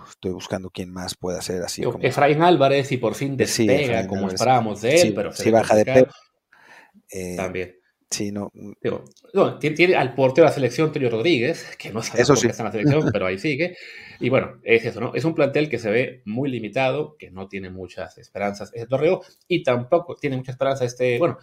estoy 0.08 0.32
buscando 0.32 0.70
quién 0.70 0.90
más 0.90 1.14
pueda 1.14 1.42
ser 1.42 1.62
así. 1.62 1.82
Como... 1.82 2.02
Efraín 2.02 2.42
Álvarez, 2.42 2.90
y 2.90 2.96
por 2.96 3.14
fin 3.14 3.36
despega, 3.36 4.06
como 4.06 4.28
esperábamos 4.28 4.80
de 4.80 5.02
él, 5.02 5.14
pero 5.14 5.30
si 5.32 5.50
baja 5.50 5.76
de 5.76 5.84
peso. 5.84 6.14
Eh, 7.10 7.36
También. 7.36 7.83
Sí, 8.10 8.30
no. 8.30 8.52
Mm. 8.54 8.72
tiene, 9.58 9.96
al 9.96 10.14
portero 10.14 10.44
de 10.44 10.50
la 10.50 10.54
selección, 10.54 10.88
Antonio 10.88 11.10
Rodríguez, 11.10 11.74
que 11.78 11.90
no 11.90 12.02
sabe 12.02 12.24
por 12.24 12.40
qué 12.40 12.48
está 12.48 12.62
en 12.62 12.66
la 12.66 12.72
selección, 12.72 13.10
pero 13.12 13.26
ahí 13.26 13.38
sigue. 13.38 13.76
Y 14.20 14.28
bueno, 14.28 14.60
es 14.62 14.84
eso, 14.84 15.00
¿no? 15.00 15.14
Es 15.14 15.24
un 15.24 15.34
plantel 15.34 15.68
que 15.68 15.78
se 15.78 15.90
ve 15.90 16.22
muy 16.24 16.50
limitado, 16.50 17.16
que 17.18 17.30
no 17.30 17.48
tiene 17.48 17.70
muchas 17.70 18.16
esperanzas 18.18 18.72
ese 18.74 18.86
torneo, 18.86 19.22
y 19.48 19.62
tampoco 19.62 20.16
tiene 20.16 20.36
mucha 20.36 20.52
esperanza 20.52 20.84
este. 20.84 21.18
Bueno, 21.18 21.38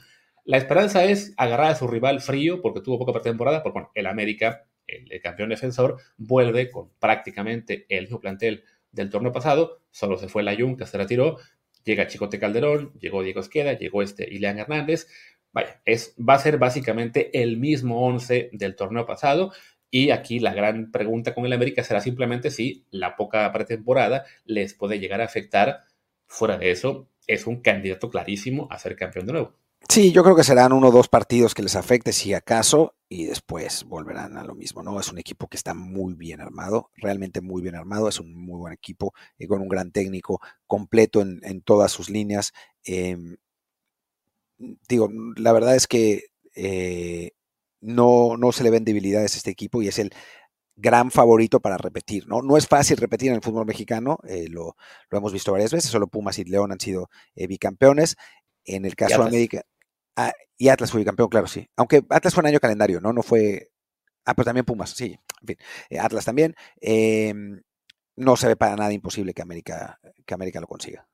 la 0.45 0.58
esperanza 0.58 1.04
es 1.06 1.34
agarrar 1.38 1.71
a 1.71 1.76
su 1.76 1.88
rival 1.88 2.21
frío, 2.21 2.62
porque 2.62 2.82
tuvo 2.82 3.00
poca 3.00 3.13
pretemporada, 3.13 3.62
porque 3.62 3.74
bueno, 3.74 3.91
el 3.93 4.08
América, 4.08 4.65
el, 4.88 5.21
campeón 5.21 5.50
defensor, 5.50 5.97
vuelve 6.17 6.71
con 6.71 6.89
prácticamente 7.00 7.86
el 7.89 8.06
mismo 8.06 8.19
plantel 8.19 8.63
del 8.91 9.10
torneo 9.10 9.32
pasado, 9.32 9.82
solo 9.91 10.17
se 10.17 10.28
fue 10.28 10.43
la 10.43 10.56
Jun, 10.56 10.78
que 10.78 10.86
se 10.86 10.97
retiró, 10.97 11.38
llega 11.84 12.08
Chicote 12.08 12.39
Calderón, 12.39 12.91
llegó 13.00 13.24
Diego 13.24 13.39
Esqueda, 13.39 13.74
llegó 13.74 14.02
este 14.02 14.28
Ileán 14.34 14.60
Hernández, 14.60 15.08
Vaya, 15.54 15.82
es, 15.86 16.16
va 16.18 16.36
a 16.36 16.40
ser 16.40 16.58
básicamente 16.58 17.42
el 17.42 17.58
mismo 17.58 18.06
11 18.06 18.50
del 18.54 18.76
torneo 18.76 19.06
pasado. 19.06 19.52
Y 19.90 20.12
aquí 20.12 20.40
la 20.40 20.54
gran 20.54 20.92
pregunta 20.92 21.34
con 21.34 21.46
el 21.46 21.54
América 21.54 21.84
será 21.84 22.00
simplemente 22.00 22.50
si 22.50 22.86
la 22.92 23.18
poca 23.18 23.52
pretemporada 23.52 24.24
les 24.46 24.74
puede 24.74 25.00
llegar 25.00 25.22
a 25.22 25.26
afectar. 25.26 25.82
Fuera 26.28 26.58
de 26.58 26.72
eso, 26.72 27.10
es 27.28 27.46
un 27.46 27.62
candidato 27.62 28.10
clarísimo 28.10 28.68
a 28.72 28.80
ser 28.80 28.96
campeón 28.96 29.26
de 29.26 29.34
nuevo. 29.34 29.62
Sí, 29.90 30.14
yo 30.14 30.24
creo 30.24 30.36
que 30.36 30.44
serán 30.44 30.72
uno 30.72 30.88
o 30.88 30.92
dos 30.92 31.10
partidos 31.10 31.54
que 31.54 31.64
les 31.64 31.76
afecte, 31.76 32.14
si 32.14 32.34
acaso, 32.34 32.96
y 33.10 33.26
después 33.26 33.84
volverán 33.84 34.38
a 34.38 34.44
lo 34.46 34.56
mismo, 34.56 34.84
¿no? 34.84 34.98
Es 35.00 35.12
un 35.12 35.18
equipo 35.18 35.48
que 35.48 35.58
está 35.58 35.74
muy 35.74 36.14
bien 36.14 36.40
armado, 36.40 36.92
realmente 36.96 37.42
muy 37.42 37.62
bien 37.62 37.76
armado, 37.76 38.08
es 38.08 38.20
un 38.20 38.34
muy 38.34 38.58
buen 38.58 38.72
equipo 38.72 39.14
y 39.38 39.48
con 39.48 39.62
un 39.62 39.68
gran 39.68 39.92
técnico 39.92 40.40
completo 40.66 41.20
en, 41.22 41.62
todas 41.62 41.92
sus 41.92 42.10
líneas. 42.10 42.54
Em, 42.86 43.36
digo, 44.88 45.10
la 45.36 45.52
verdad 45.52 45.76
es 45.76 45.88
que 45.88 46.26
eh, 46.56 47.32
no, 47.80 48.38
no 48.38 48.52
se 48.52 48.63
le 48.63 48.69
ven 48.69 48.86
debilidades 48.86 49.34
a 49.34 49.38
este 49.38 49.52
equipo 49.52 49.82
y 49.82 49.88
es 49.88 50.00
el 50.00 50.13
gran 50.76 51.12
favorito 51.12 51.60
para 51.60 51.78
repetir, 51.78 52.28
¿no? 52.28 52.41
No 52.41 52.58
es 52.58 52.67
fácil 52.67 52.97
repetir 52.97 53.30
en 53.30 53.36
el 53.36 53.41
fútbol 53.41 53.65
mexicano, 53.65 54.19
eh, 54.28 54.47
lo, 54.50 54.76
hemos 55.12 55.34
visto 55.34 55.52
varias 55.52 55.71
veces, 55.71 55.91
solo 55.91 56.08
Pumas 56.08 56.39
y 56.39 56.45
León 56.45 56.71
han 56.71 56.80
sido 56.80 57.10
eh, 57.36 57.47
bicampeones. 57.47 58.15
En 58.63 58.86
el 58.86 58.95
caso 58.95 59.24
de 59.24 59.28
América, 59.28 59.63
ah, 60.15 60.34
y 60.56 60.69
Atlas 60.69 60.91
fue 60.91 61.00
bicampeón, 61.00 61.30
claro, 61.30 61.47
sí. 61.47 61.67
Aunque 61.76 62.04
Atlas 62.10 62.34
fue 62.34 62.41
un 62.41 62.47
año 62.47 62.60
calendario, 62.60 63.02
¿no? 63.02 63.12
No 63.12 63.24
fue. 63.24 63.71
Ah, 64.24 64.36
pero 64.36 64.45
también 64.45 64.65
Pumas, 64.65 64.91
sí, 64.91 65.17
en 65.41 65.47
fin. 65.47 65.58
Atlas 66.00 66.26
también. 66.26 66.56
No 68.15 68.36
se 68.38 68.47
ve 68.47 68.56
para 68.56 68.76
nada 68.76 68.93
imposible 68.93 69.34
que 69.34 69.41
América, 69.41 70.00
que 70.26 70.34
América 70.36 70.60
lo 70.60 70.67
consiga. 70.67 71.08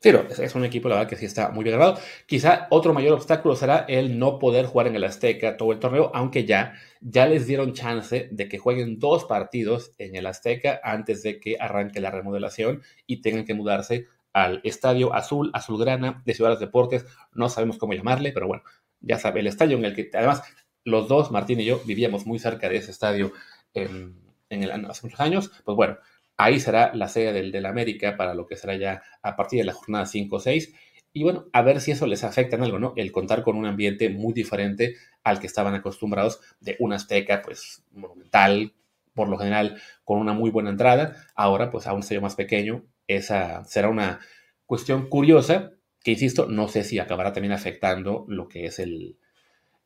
Pero 0.00 0.26
es 0.28 0.54
un 0.54 0.64
equipo, 0.64 0.88
la 0.88 0.96
verdad, 0.96 1.10
que 1.10 1.16
sí 1.16 1.26
está 1.26 1.50
muy 1.50 1.64
bien. 1.64 1.78
Quizá 2.26 2.68
otro 2.70 2.94
mayor 2.94 3.14
obstáculo 3.14 3.56
será 3.56 3.84
el 3.88 4.18
no 4.18 4.38
poder 4.38 4.66
jugar 4.66 4.86
en 4.86 4.94
el 4.94 5.04
Azteca 5.04 5.56
todo 5.56 5.72
el 5.72 5.80
torneo, 5.80 6.12
aunque 6.14 6.44
ya, 6.44 6.74
ya 7.00 7.26
les 7.26 7.46
dieron 7.46 7.72
chance 7.72 8.28
de 8.30 8.48
que 8.48 8.58
jueguen 8.58 8.98
dos 9.00 9.24
partidos 9.24 9.92
en 9.98 10.14
el 10.14 10.26
Azteca 10.26 10.80
antes 10.84 11.22
de 11.22 11.40
que 11.40 11.56
arranque 11.58 12.00
la 12.00 12.12
remodelación 12.12 12.82
y 13.06 13.22
tengan 13.22 13.44
que 13.44 13.54
mudarse 13.54 14.06
al 14.32 14.60
Estadio 14.62 15.12
Azul, 15.14 15.50
Azulgrana 15.52 16.22
de 16.24 16.34
Ciudad 16.34 16.52
de 16.52 16.64
Deportes. 16.64 17.04
No 17.32 17.48
sabemos 17.48 17.76
cómo 17.76 17.92
llamarle, 17.92 18.30
pero 18.32 18.46
bueno, 18.46 18.62
ya 19.00 19.18
sabe, 19.18 19.40
el 19.40 19.48
estadio 19.48 19.78
en 19.78 19.84
el 19.84 19.94
que, 19.94 20.10
además, 20.14 20.42
los 20.84 21.08
dos, 21.08 21.32
Martín 21.32 21.60
y 21.60 21.64
yo, 21.64 21.80
vivíamos 21.84 22.24
muy 22.24 22.38
cerca 22.38 22.68
de 22.68 22.76
ese 22.76 22.92
estadio 22.92 23.32
en, 23.74 24.16
en 24.48 24.86
hace 24.86 25.06
muchos 25.06 25.20
años. 25.20 25.50
Pues 25.64 25.74
bueno, 25.74 25.98
Ahí 26.38 26.60
será 26.60 26.94
la 26.94 27.08
sede 27.08 27.32
del, 27.32 27.66
América 27.66 28.16
para 28.16 28.32
lo 28.32 28.46
que 28.46 28.56
será 28.56 28.76
ya 28.76 29.02
a 29.22 29.34
partir 29.34 29.58
de 29.58 29.64
la 29.64 29.72
jornada 29.72 30.06
5 30.06 30.36
o 30.36 30.40
6. 30.40 30.72
Y 31.12 31.24
bueno, 31.24 31.46
a 31.52 31.62
ver 31.62 31.80
si 31.80 31.90
eso 31.90 32.06
les 32.06 32.22
afecta 32.22 32.54
en 32.54 32.62
algo, 32.62 32.78
¿no? 32.78 32.92
El 32.96 33.10
contar 33.10 33.42
con 33.42 33.56
un 33.56 33.66
ambiente 33.66 34.08
muy 34.08 34.32
diferente 34.32 34.94
al 35.24 35.40
que 35.40 35.48
estaban 35.48 35.74
acostumbrados 35.74 36.40
de 36.60 36.76
una 36.78 36.94
Azteca, 36.94 37.42
pues, 37.42 37.82
monumental, 37.90 38.72
por 39.14 39.28
lo 39.28 39.36
general, 39.36 39.80
con 40.04 40.20
una 40.20 40.32
muy 40.32 40.50
buena 40.50 40.70
entrada. 40.70 41.16
Ahora, 41.34 41.70
pues, 41.72 41.88
a 41.88 41.92
un 41.92 42.04
sello 42.04 42.20
más 42.20 42.36
pequeño, 42.36 42.84
esa 43.08 43.64
será 43.64 43.88
una 43.88 44.20
cuestión 44.64 45.08
curiosa 45.08 45.72
que, 46.04 46.12
insisto, 46.12 46.46
no 46.46 46.68
sé 46.68 46.84
si 46.84 47.00
acabará 47.00 47.32
también 47.32 47.52
afectando 47.52 48.24
lo 48.28 48.46
que 48.46 48.66
es 48.66 48.78
el, 48.78 49.18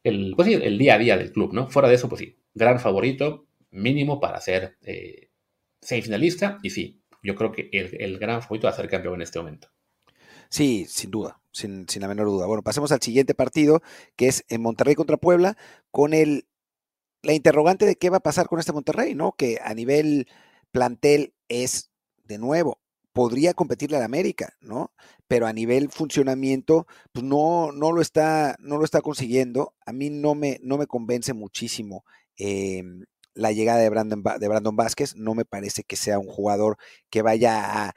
el, 0.04 0.34
pues 0.36 0.48
el 0.48 0.76
día 0.76 0.96
a 0.96 0.98
día 0.98 1.16
del 1.16 1.32
club, 1.32 1.54
¿no? 1.54 1.68
Fuera 1.68 1.88
de 1.88 1.94
eso, 1.94 2.10
pues 2.10 2.18
sí, 2.20 2.36
gran 2.54 2.78
favorito, 2.78 3.46
mínimo 3.70 4.20
para 4.20 4.40
ser 4.40 4.76
eh, 4.82 5.30
semifinalista 5.82 6.58
y 6.62 6.70
sí, 6.70 7.02
yo 7.22 7.34
creo 7.34 7.52
que 7.52 7.68
el, 7.72 8.18
gran 8.18 8.42
favorito 8.42 8.66
va 8.66 8.72
a 8.72 8.76
ser 8.76 8.88
campeón 8.88 9.16
en 9.16 9.22
este 9.22 9.38
momento. 9.38 9.68
Sí, 10.48 10.86
sin 10.88 11.10
duda, 11.10 11.40
sin, 11.52 11.86
la 11.96 12.08
menor 12.08 12.26
duda. 12.26 12.46
Bueno, 12.46 12.62
pasemos 12.62 12.92
al 12.92 13.00
siguiente 13.00 13.34
partido, 13.34 13.82
que 14.16 14.28
es 14.28 14.44
en 14.48 14.62
Monterrey 14.62 14.94
contra 14.94 15.16
Puebla, 15.16 15.56
con 15.90 16.14
el, 16.14 16.46
la 17.22 17.32
interrogante 17.32 17.86
de 17.86 17.96
qué 17.96 18.10
va 18.10 18.18
a 18.18 18.22
pasar 18.22 18.46
con 18.48 18.58
este 18.58 18.72
Monterrey, 18.72 19.14
¿no? 19.14 19.32
Que 19.32 19.58
a 19.62 19.74
nivel 19.74 20.28
plantel 20.72 21.34
es, 21.48 21.90
de 22.24 22.38
nuevo, 22.38 22.80
podría 23.12 23.54
competirle 23.54 23.96
al 23.96 24.02
América, 24.02 24.54
¿no? 24.60 24.92
Pero 25.28 25.46
a 25.46 25.52
nivel 25.52 25.90
funcionamiento, 25.90 26.86
pues 27.12 27.24
no, 27.24 27.72
no, 27.72 27.92
lo, 27.92 28.02
está, 28.02 28.56
no 28.58 28.78
lo 28.78 28.84
está 28.84 29.00
consiguiendo. 29.00 29.74
A 29.86 29.92
mí 29.92 30.10
no 30.10 30.34
me, 30.34 30.58
no 30.62 30.76
me 30.76 30.86
convence 30.86 31.32
muchísimo 31.32 32.04
em, 32.36 33.04
la 33.34 33.52
llegada 33.52 33.80
de 33.80 33.90
Brandon, 33.90 34.22
de 34.38 34.48
Brandon 34.48 34.76
Vázquez. 34.76 35.16
No 35.16 35.34
me 35.34 35.44
parece 35.44 35.84
que 35.84 35.96
sea 35.96 36.18
un 36.18 36.26
jugador 36.28 36.76
que 37.10 37.22
vaya 37.22 37.94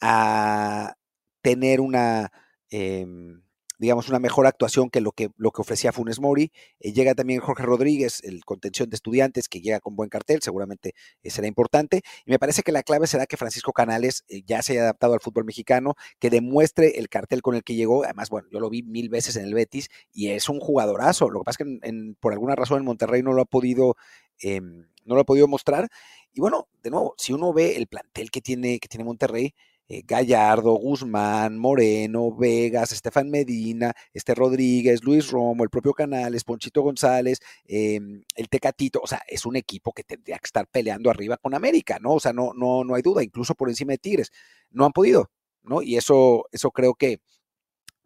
a, 0.00 0.94
tener 1.42 1.80
una, 1.80 2.30
em, 2.70 3.42
digamos, 3.80 4.10
una 4.10 4.18
mejor 4.18 4.46
actuación 4.46 4.90
que 4.90 5.00
lo 5.00 5.12
que, 5.12 5.30
lo 5.38 5.52
que 5.52 5.62
ofrecía 5.62 5.90
Funes 5.90 6.20
Mori. 6.20 6.52
Eh, 6.80 6.92
llega 6.92 7.14
también 7.14 7.40
Jorge 7.40 7.62
Rodríguez, 7.62 8.22
el 8.24 8.44
contención 8.44 8.90
de 8.90 8.96
estudiantes, 8.96 9.48
que 9.48 9.62
llega 9.62 9.80
con 9.80 9.96
buen 9.96 10.10
cartel, 10.10 10.42
seguramente 10.42 10.94
eh, 11.22 11.30
será 11.30 11.46
importante. 11.48 12.02
Y 12.26 12.30
me 12.30 12.38
parece 12.38 12.62
que 12.62 12.72
la 12.72 12.82
clave 12.82 13.06
será 13.06 13.24
que 13.24 13.38
Francisco 13.38 13.72
Canales 13.72 14.24
eh, 14.28 14.42
ya 14.46 14.60
se 14.60 14.74
haya 14.74 14.82
adaptado 14.82 15.14
al 15.14 15.20
fútbol 15.20 15.46
mexicano, 15.46 15.94
que 16.18 16.28
demuestre 16.28 16.98
el 16.98 17.08
cartel 17.08 17.40
con 17.40 17.54
el 17.54 17.64
que 17.64 17.74
llegó. 17.74 18.04
Además, 18.04 18.28
bueno, 18.28 18.48
yo 18.52 18.60
lo 18.60 18.68
vi 18.68 18.82
mil 18.82 19.08
veces 19.08 19.36
en 19.36 19.46
el 19.46 19.54
Betis 19.54 19.88
y 20.12 20.28
es 20.28 20.50
un 20.50 20.60
jugadorazo. 20.60 21.30
Lo 21.30 21.40
que 21.40 21.44
pasa 21.44 21.64
es 21.64 21.78
que 21.80 22.14
por 22.20 22.34
alguna 22.34 22.56
razón 22.56 22.80
en 22.80 22.84
Monterrey 22.84 23.22
no 23.22 23.32
lo 23.32 23.40
ha 23.40 23.46
podido, 23.46 23.96
em, 24.40 24.86
no 25.04 25.14
lo 25.14 25.22
ha 25.22 25.24
podido 25.24 25.48
mostrar. 25.48 25.88
Y 26.32 26.40
bueno, 26.40 26.68
de 26.82 26.90
nuevo, 26.90 27.14
si 27.18 27.32
uno 27.32 27.52
ve 27.52 27.76
el 27.76 27.86
plantel 27.86 28.30
que 28.30 28.40
tiene, 28.40 28.78
que 28.78 28.88
tiene 28.88 29.04
Monterrey, 29.04 29.54
eh, 29.92 30.02
Gallardo, 30.06 30.74
Guzmán, 30.74 31.58
Moreno, 31.58 32.32
Vegas, 32.32 32.92
Estefan 32.92 33.28
Medina, 33.28 33.92
este 34.14 34.36
Rodríguez, 34.36 35.02
Luis 35.02 35.28
Romo, 35.32 35.64
el 35.64 35.70
propio 35.70 35.92
Canales, 35.94 36.44
Ponchito 36.44 36.82
González, 36.82 37.40
em, 37.64 38.22
el 38.36 38.48
Tecatito, 38.48 39.00
o 39.02 39.08
sea, 39.08 39.20
es 39.26 39.44
un 39.46 39.56
equipo 39.56 39.92
que 39.92 40.04
tendría 40.04 40.38
que 40.38 40.46
estar 40.46 40.68
peleando 40.68 41.10
arriba 41.10 41.36
con 41.38 41.54
América, 41.54 41.98
¿no? 42.00 42.14
O 42.14 42.20
sea, 42.20 42.32
no, 42.32 42.52
no, 42.54 42.84
no 42.84 42.94
hay 42.94 43.02
duda, 43.02 43.24
incluso 43.24 43.56
por 43.56 43.68
encima 43.68 43.90
de 43.92 43.98
Tigres. 43.98 44.30
No 44.70 44.84
han 44.86 44.92
podido, 44.92 45.32
¿no? 45.64 45.82
Y 45.82 45.96
eso, 45.96 46.44
eso 46.52 46.70
creo 46.70 46.94
que, 46.94 47.18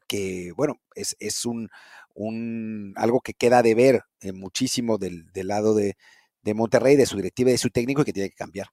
que 0.08 0.52
bueno, 0.56 0.80
es, 0.94 1.16
es 1.20 1.44
un, 1.44 1.68
un, 2.14 2.94
algo 2.96 3.20
que 3.20 3.34
queda 3.34 3.62
de 3.62 3.74
ver 3.74 4.04
eh, 4.20 4.32
muchísimo 4.32 4.96
del, 4.98 5.30
del 5.32 5.48
lado 5.48 5.74
de, 5.74 5.96
de 6.44 6.54
Monterrey, 6.54 6.96
de 6.96 7.06
su 7.06 7.16
directiva 7.16 7.50
y 7.50 7.54
de 7.54 7.58
su 7.58 7.70
técnico 7.70 8.02
y 8.02 8.04
que 8.04 8.12
tiene 8.12 8.28
que 8.28 8.36
cambiar. 8.36 8.68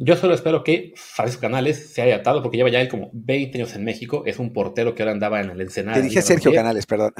Yo 0.00 0.14
solo 0.14 0.32
espero 0.32 0.62
que 0.62 0.92
Francisco 0.94 1.40
Canales 1.40 1.92
se 1.92 2.00
haya 2.02 2.16
atado, 2.16 2.40
porque 2.40 2.56
lleva 2.56 2.70
ya 2.70 2.80
él 2.80 2.86
como 2.86 3.10
20 3.12 3.58
años 3.58 3.74
en 3.74 3.82
México. 3.82 4.22
Es 4.26 4.38
un 4.38 4.52
portero 4.52 4.94
que 4.94 5.02
ahora 5.02 5.10
andaba 5.10 5.40
en 5.40 5.50
el 5.50 5.60
Ensenada. 5.60 5.96
Te 5.96 6.02
dije 6.02 6.22
Sergio 6.22 6.52
Canales, 6.52 6.86
perdón. 6.86 7.12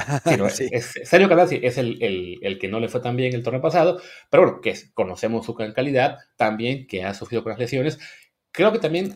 Sergio 1.02 1.28
Canales 1.28 1.58
es 1.60 1.76
el, 1.76 2.38
el, 2.40 2.58
que 2.60 2.68
no 2.68 2.78
le 2.78 2.86
fue 2.86 3.00
tan 3.00 3.16
bien 3.16 3.34
el 3.34 3.42
torneo 3.42 3.60
pasado, 3.60 4.00
pero 4.30 4.44
bueno, 4.44 4.60
que 4.60 4.76
conocemos 4.94 5.44
su 5.44 5.56
calidad, 5.56 6.18
también 6.36 6.86
que 6.86 7.02
ha 7.02 7.14
sufrido 7.14 7.42
con 7.42 7.50
las 7.50 7.58
lesiones. 7.58 7.98
Creo 8.52 8.70
que 8.70 8.78
también 8.78 9.12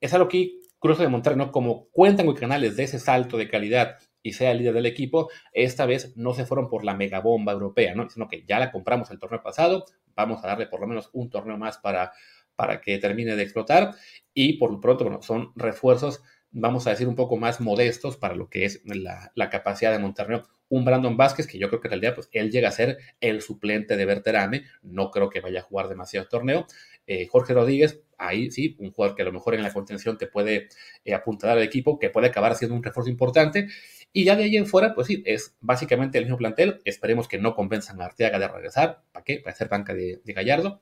es 0.00 0.14
algo 0.14 0.28
que 0.28 0.60
Cruz 0.78 0.98
de 0.98 1.08
Monterrey, 1.08 1.36
¿no? 1.36 1.50
Como 1.50 1.88
cuentan 1.90 2.26
con 2.26 2.36
Canales 2.36 2.76
de 2.76 2.84
ese 2.84 3.00
salto 3.00 3.36
de 3.36 3.48
calidad 3.48 3.98
y 4.22 4.32
sea 4.32 4.50
el 4.50 4.58
líder 4.58 4.74
del 4.74 4.86
equipo, 4.86 5.30
esta 5.52 5.86
vez 5.86 6.16
no 6.16 6.34
se 6.34 6.46
fueron 6.46 6.68
por 6.68 6.84
la 6.84 6.94
megabomba 6.94 7.52
europea, 7.52 7.94
¿no? 7.94 8.08
Sino 8.10 8.28
que 8.28 8.44
ya 8.46 8.58
la 8.58 8.70
compramos 8.72 9.10
el 9.10 9.18
torneo 9.18 9.42
pasado, 9.42 9.84
vamos 10.14 10.44
a 10.44 10.48
darle 10.48 10.66
por 10.66 10.80
lo 10.80 10.86
menos 10.86 11.10
un 11.12 11.30
torneo 11.30 11.56
más 11.56 11.78
para 11.78 12.12
para 12.60 12.82
que 12.82 12.98
termine 12.98 13.36
de 13.36 13.42
explotar 13.42 13.94
y 14.34 14.58
por 14.58 14.70
lo 14.70 14.82
pronto 14.82 15.04
bueno, 15.04 15.22
son 15.22 15.50
refuerzos, 15.56 16.22
vamos 16.50 16.86
a 16.86 16.90
decir, 16.90 17.08
un 17.08 17.14
poco 17.14 17.38
más 17.38 17.58
modestos 17.58 18.18
para 18.18 18.34
lo 18.34 18.50
que 18.50 18.66
es 18.66 18.82
la, 18.84 19.32
capacidad 19.48 19.92
de 19.92 19.98
Monterrey. 19.98 20.42
Un 20.68 20.84
Brandon 20.84 21.16
Vázquez, 21.16 21.46
que 21.46 21.58
yo 21.58 21.68
creo 21.68 21.80
que 21.80 21.88
en 21.88 21.92
realidad 21.92 22.14
pues, 22.14 22.28
él 22.32 22.50
llega 22.50 22.68
a 22.68 22.72
ser 22.72 22.98
el 23.18 23.40
suplente 23.40 23.96
de 23.96 24.04
Berterame, 24.04 24.64
no 24.82 25.10
creo 25.10 25.30
que 25.30 25.40
vaya 25.40 25.60
a 25.60 25.62
jugar 25.62 25.88
demasiado 25.88 26.28
torneo. 26.28 26.66
Eh, 27.06 27.26
Jorge 27.28 27.54
Rodríguez, 27.54 28.02
ahí 28.18 28.50
sí, 28.50 28.76
un 28.78 28.92
jugador 28.92 29.16
que 29.16 29.22
a 29.22 29.24
lo 29.24 29.32
mejor 29.32 29.54
en 29.54 29.62
la 29.62 29.72
contención 29.72 30.18
te 30.18 30.26
puede 30.26 30.68
eh, 31.06 31.14
apuntar 31.14 31.50
al 31.50 31.62
equipo, 31.62 31.98
que 31.98 32.10
puede 32.10 32.26
acabar 32.26 32.54
siendo 32.56 32.76
un 32.76 32.82
refuerzo 32.82 33.10
importante. 33.10 33.68
Y 34.12 34.24
ya 34.24 34.36
de 34.36 34.44
ahí 34.44 34.56
en 34.56 34.66
fuera, 34.66 34.94
pues 34.94 35.06
sí, 35.06 35.22
es 35.26 35.56
básicamente 35.60 36.18
el 36.18 36.24
mismo 36.24 36.38
plantel. 36.38 36.80
Esperemos 36.84 37.28
que 37.28 37.38
no 37.38 37.54
convenzan 37.54 38.00
a 38.00 38.06
Arteaga 38.06 38.38
de 38.38 38.48
regresar. 38.48 39.02
¿Para 39.12 39.24
qué? 39.24 39.38
Para 39.38 39.54
ser 39.54 39.68
banca 39.68 39.94
de 39.94 40.20
Gallardo. 40.24 40.80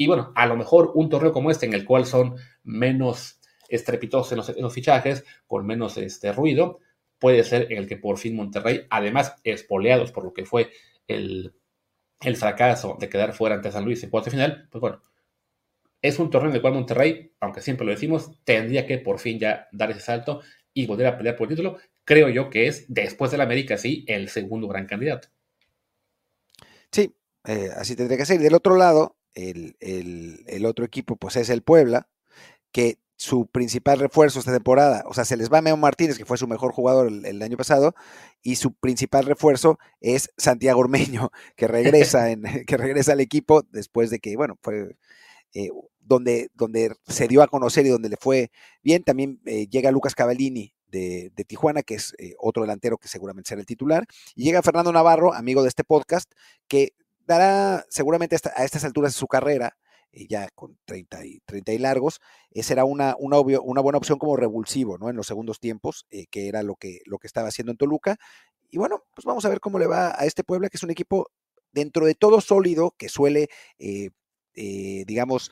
Y 0.00 0.06
bueno, 0.06 0.32
a 0.36 0.46
lo 0.46 0.56
mejor 0.56 0.92
un 0.94 1.10
torneo 1.10 1.32
como 1.32 1.50
este, 1.50 1.66
en 1.66 1.74
el 1.74 1.84
cual 1.84 2.06
son 2.06 2.36
menos 2.62 3.40
estrepitosos 3.68 4.32
en 4.56 4.62
los, 4.62 4.72
fichajes, 4.72 5.24
con 5.46 5.66
menos 5.66 5.98
este, 5.98 6.32
ruido, 6.32 6.78
puede 7.18 7.42
ser 7.42 7.70
en 7.72 7.78
el 7.78 7.88
que 7.88 7.96
por 7.96 8.16
fin 8.16 8.36
Monterrey, 8.36 8.86
además 8.90 9.34
espoleados 9.42 10.12
por 10.12 10.24
lo 10.24 10.32
que 10.32 10.46
fue 10.46 10.70
el, 11.08 11.52
fracaso 12.36 12.96
de 12.98 13.08
quedar 13.08 13.32
fuera 13.32 13.56
ante 13.56 13.72
San 13.72 13.84
Luis 13.84 14.02
en 14.04 14.10
cuarto 14.10 14.30
final, 14.30 14.68
pues 14.70 14.80
bueno, 14.80 15.02
es 16.00 16.18
un 16.20 16.30
torneo 16.30 16.50
en 16.50 16.56
el 16.56 16.62
cual 16.62 16.74
Monterrey, 16.74 17.32
aunque 17.40 17.60
siempre 17.60 17.84
lo 17.84 17.90
decimos, 17.90 18.30
tendría 18.44 18.86
que 18.86 18.98
por 18.98 19.18
fin 19.18 19.40
ya 19.40 19.68
dar 19.72 19.90
ese 19.90 20.00
salto 20.00 20.42
y 20.72 20.86
volver 20.86 21.08
a 21.08 21.16
pelear 21.18 21.34
por 21.34 21.48
el 21.48 21.56
título. 21.56 21.78
Creo 22.08 22.30
yo 22.30 22.48
que 22.48 22.68
es, 22.68 22.86
después 22.88 23.30
del 23.30 23.42
América, 23.42 23.76
sí, 23.76 24.06
el 24.08 24.30
segundo 24.30 24.66
gran 24.66 24.86
candidato. 24.86 25.28
Sí, 26.90 27.14
eh, 27.44 27.68
así 27.76 27.96
tendría 27.96 28.16
que 28.16 28.24
ser. 28.24 28.40
Del 28.40 28.54
otro 28.54 28.76
lado, 28.76 29.18
el, 29.34 30.64
otro 30.64 30.86
equipo 30.86 31.16
pues 31.16 31.36
es 31.36 31.50
el 31.50 31.60
Puebla, 31.60 32.08
que 32.72 32.96
su 33.16 33.46
principal 33.48 33.98
refuerzo 33.98 34.38
esta 34.38 34.54
temporada, 34.54 35.04
o 35.04 35.12
sea, 35.12 35.26
se 35.26 35.36
les 35.36 35.52
va 35.52 35.60
Meo 35.60 35.76
Martínez, 35.76 36.16
que 36.16 36.24
fue 36.24 36.38
su 36.38 36.48
mejor 36.48 36.72
jugador 36.72 37.08
el, 37.08 37.42
año 37.42 37.58
pasado, 37.58 37.94
y 38.40 38.56
su 38.56 38.72
principal 38.72 39.26
refuerzo 39.26 39.78
es 40.00 40.30
Santiago 40.38 40.80
Ormeño, 40.80 41.30
que 41.56 41.68
regresa, 41.68 42.30
en, 42.30 42.42
que 42.66 42.78
regresa 42.78 43.12
al 43.12 43.20
equipo 43.20 43.64
después 43.70 44.08
de 44.08 44.18
que, 44.18 44.34
bueno, 44.34 44.56
fue 44.62 44.96
eh, 45.52 45.68
donde, 46.00 46.48
donde 46.54 46.94
se 47.06 47.28
dio 47.28 47.42
a 47.42 47.48
conocer 47.48 47.84
y 47.84 47.90
donde 47.90 48.08
le 48.08 48.16
fue 48.16 48.50
bien. 48.82 49.04
También 49.04 49.42
eh, 49.44 49.66
llega 49.66 49.90
Lucas 49.90 50.14
Cavallini 50.14 50.72
de, 50.90 51.30
Tijuana, 51.46 51.82
que 51.82 51.94
es 51.94 52.14
eh, 52.18 52.34
otro 52.38 52.62
delantero 52.62 52.98
que 52.98 53.08
seguramente 53.08 53.48
será 53.48 53.60
el 53.60 53.66
titular, 53.66 54.06
y 54.34 54.44
llega 54.44 54.62
Fernando 54.62 54.92
Navarro, 54.92 55.34
amigo 55.34 55.62
de 55.62 55.68
este 55.68 55.84
podcast, 55.84 56.30
que 56.66 56.94
dará 57.26 57.84
seguramente 57.88 58.36
a 58.54 58.64
estas 58.64 58.84
alturas 58.84 59.12
de 59.12 59.18
su 59.18 59.26
carrera, 59.26 59.76
eh, 60.12 60.26
ya 60.28 60.48
con 60.54 60.78
30 60.86 61.26
y, 61.26 61.40
30 61.40 61.72
y 61.72 61.78
largos, 61.78 62.20
eh, 62.50 62.62
será 62.62 62.84
una, 62.84 63.14
una, 63.18 63.38
una, 63.38 63.80
buena 63.80 63.98
opción 63.98 64.18
como 64.18 64.36
revulsivo, 64.36 64.98
¿no? 64.98 65.10
En 65.10 65.16
los 65.16 65.26
segundos 65.26 65.60
tiempos, 65.60 66.06
que 66.30 66.48
era 66.48 66.62
lo 66.62 66.76
que, 66.76 67.00
lo 67.04 67.18
que 67.18 67.26
estaba 67.26 67.48
haciendo 67.48 67.72
en 67.72 67.78
Toluca. 67.78 68.16
Y 68.70 68.78
bueno, 68.78 69.04
pues 69.14 69.24
vamos 69.24 69.44
a 69.44 69.48
ver 69.48 69.60
cómo 69.60 69.78
le 69.78 69.86
va 69.86 70.14
a 70.18 70.24
este 70.24 70.44
Puebla, 70.44 70.68
que 70.68 70.76
es 70.76 70.82
un 70.82 70.90
equipo 70.90 71.30
dentro 71.72 72.06
de 72.06 72.14
todo 72.14 72.40
sólido, 72.40 72.94
que 72.96 73.08
suele, 73.08 73.48
digamos, 74.54 75.50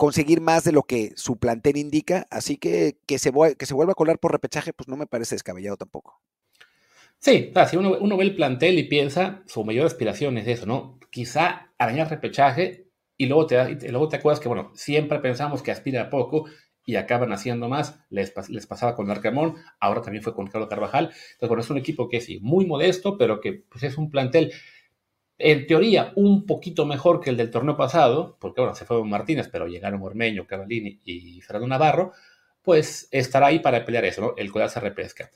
conseguir 0.00 0.40
más 0.40 0.64
de 0.64 0.72
lo 0.72 0.84
que 0.84 1.12
su 1.16 1.36
plantel 1.36 1.76
indica, 1.76 2.26
así 2.30 2.56
que 2.56 2.96
que 3.06 3.18
se, 3.18 3.30
que 3.58 3.66
se 3.66 3.74
vuelva 3.74 3.92
a 3.92 3.94
colar 3.94 4.18
por 4.18 4.32
repechaje, 4.32 4.72
pues 4.72 4.88
no 4.88 4.96
me 4.96 5.06
parece 5.06 5.34
descabellado 5.34 5.76
tampoco. 5.76 6.22
Sí, 7.18 7.52
si 7.68 7.76
uno, 7.76 8.16
ve 8.16 8.24
el 8.24 8.34
plantel 8.34 8.78
y 8.78 8.84
piensa, 8.84 9.42
su 9.46 9.62
mayor 9.62 9.84
aspiración 9.84 10.38
es 10.38 10.48
eso, 10.48 10.64
¿no? 10.64 10.98
Quizá 11.10 11.70
arañar 11.76 12.08
repechaje 12.08 12.86
y 13.18 13.26
luego 13.26 13.46
te, 13.46 13.90
luego 13.90 14.08
te 14.08 14.16
acuerdas 14.16 14.40
que, 14.40 14.48
bueno, 14.48 14.72
siempre 14.74 15.18
pensamos 15.18 15.62
que 15.62 15.70
aspira 15.70 16.04
a 16.04 16.08
poco 16.08 16.46
y 16.86 16.96
acaban 16.96 17.34
haciendo 17.34 17.68
más. 17.68 18.00
Les, 18.08 18.32
les 18.48 18.66
pasaba 18.66 18.96
con 18.96 19.10
Arcamón, 19.10 19.56
ahora 19.80 20.00
también 20.00 20.24
fue 20.24 20.34
con 20.34 20.46
Carlos 20.46 20.70
Carvajal. 20.70 21.08
Entonces, 21.08 21.48
bueno, 21.48 21.60
es 21.60 21.68
un 21.68 21.76
equipo 21.76 22.08
que 22.08 22.22
sí, 22.22 22.40
muy 22.40 22.64
modesto, 22.64 23.18
pero 23.18 23.42
que 23.42 23.64
pues, 23.68 23.82
es 23.82 23.98
un 23.98 24.10
plantel, 24.10 24.50
en 25.40 25.66
teoría, 25.66 26.12
un 26.16 26.46
poquito 26.46 26.86
mejor 26.86 27.20
que 27.20 27.30
el 27.30 27.36
del 27.36 27.50
torneo 27.50 27.76
pasado, 27.76 28.36
porque, 28.40 28.60
bueno, 28.60 28.74
se 28.74 28.84
fue 28.84 29.02
Martínez, 29.04 29.48
pero 29.50 29.66
llegaron 29.66 30.02
Ormeño, 30.02 30.46
Cavallini 30.46 31.00
y 31.04 31.40
Fernando 31.40 31.68
Navarro, 31.68 32.12
pues 32.62 33.08
estará 33.10 33.46
ahí 33.46 33.58
para 33.58 33.84
pelear 33.84 34.04
eso, 34.04 34.20
¿no? 34.20 34.34
El 34.36 34.52
cual 34.52 34.68
se 34.68 34.80
repesca 34.80 35.30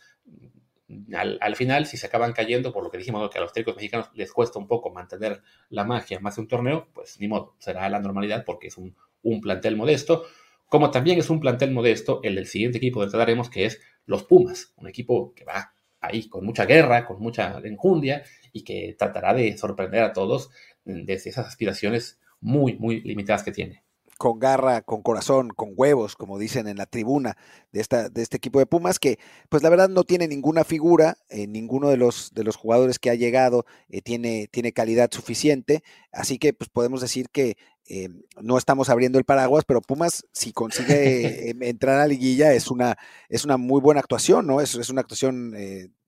al, 1.40 1.56
final, 1.56 1.86
si 1.86 1.96
se 1.96 2.06
acaban 2.06 2.32
cayendo, 2.32 2.72
por 2.72 2.84
lo 2.84 2.90
que 2.90 2.98
dijimos, 2.98 3.30
que 3.30 3.38
a 3.38 3.40
los 3.40 3.52
técnicos 3.52 3.76
mexicanos 3.76 4.10
les 4.14 4.32
cuesta 4.32 4.58
un 4.58 4.66
poco 4.66 4.90
mantener 4.90 5.42
la 5.70 5.84
magia 5.84 6.20
más 6.20 6.36
de 6.36 6.42
un 6.42 6.48
torneo, 6.48 6.88
pues 6.92 7.18
ni 7.20 7.28
modo, 7.28 7.54
será 7.58 7.88
la 7.88 8.00
normalidad 8.00 8.44
porque 8.44 8.68
es 8.68 8.76
un, 8.76 8.94
plantel 9.40 9.76
modesto. 9.76 10.24
Como 10.68 10.90
también 10.90 11.18
es 11.18 11.30
un 11.30 11.40
plantel 11.40 11.72
modesto 11.72 12.20
el 12.22 12.34
del 12.34 12.46
siguiente 12.46 12.78
equipo 12.78 13.00
del 13.00 13.08
que 13.08 13.12
trataremos, 13.12 13.48
que 13.48 13.64
es 13.66 13.80
los 14.06 14.24
Pumas, 14.24 14.74
un 14.76 14.88
equipo 14.88 15.32
que 15.34 15.44
va 15.44 15.74
ahí 16.00 16.28
con 16.28 16.44
mucha 16.44 16.66
guerra, 16.66 17.06
con 17.06 17.20
mucha 17.20 17.58
enjundia 17.64 18.22
y 18.54 18.62
que 18.62 18.94
tratará 18.96 19.34
de 19.34 19.58
sorprender 19.58 20.04
a 20.04 20.14
todos 20.14 20.50
desde 20.84 21.28
esas 21.28 21.46
aspiraciones 21.46 22.20
muy, 22.40 22.78
muy 22.78 23.00
limitadas 23.02 23.42
que 23.42 23.52
tiene. 23.52 23.82
Con 24.16 24.38
garra, 24.38 24.82
con 24.82 25.02
corazón, 25.02 25.48
con 25.48 25.72
huevos, 25.76 26.14
como 26.14 26.38
dicen 26.38 26.68
en 26.68 26.76
la 26.76 26.86
tribuna 26.86 27.36
de, 27.72 27.80
esta, 27.80 28.08
de 28.08 28.22
este 28.22 28.36
equipo 28.36 28.60
de 28.60 28.66
Pumas, 28.66 29.00
que 29.00 29.18
pues 29.48 29.64
la 29.64 29.70
verdad 29.70 29.88
no 29.88 30.04
tiene 30.04 30.28
ninguna 30.28 30.62
figura, 30.62 31.16
eh, 31.30 31.48
ninguno 31.48 31.88
de 31.88 31.96
los, 31.96 32.32
de 32.32 32.44
los 32.44 32.54
jugadores 32.54 33.00
que 33.00 33.10
ha 33.10 33.16
llegado 33.16 33.66
eh, 33.88 34.02
tiene, 34.02 34.46
tiene 34.52 34.72
calidad 34.72 35.10
suficiente, 35.10 35.82
así 36.12 36.38
que 36.38 36.52
pues 36.52 36.70
podemos 36.70 37.00
decir 37.00 37.28
que 37.30 37.56
eh, 37.88 38.08
no 38.40 38.58
estamos 38.58 38.88
abriendo 38.88 39.18
el 39.18 39.24
paraguas, 39.24 39.64
pero 39.66 39.80
Pumas 39.80 40.26
si 40.32 40.52
consigue 40.52 41.50
em, 41.50 41.62
entrar 41.62 41.96
a 41.96 41.98
la 42.00 42.06
liguilla 42.06 42.52
es 42.52 42.70
una, 42.70 42.96
es 43.28 43.44
una 43.44 43.56
muy 43.56 43.80
buena 43.80 44.00
actuación, 44.00 44.46
¿no? 44.46 44.60
Es, 44.60 44.74
es 44.74 44.90
una 44.90 45.02
actuación 45.02 45.54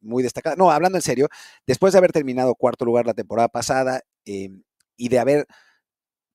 muy 0.01 0.23
destacada. 0.23 0.57
No, 0.57 0.71
hablando 0.71 0.99
en 0.99 1.03
serio, 1.03 1.29
después 1.67 1.93
de 1.93 1.99
haber 1.99 2.13
terminado 2.13 2.55
cuarto 2.55 2.85
lugar 2.85 3.07
la 3.07 3.15
temporada 3.15 3.49
pasada 3.49 4.03
em, 4.25 4.63
y 4.97 5.09
de 5.09 5.19
haber 5.19 5.47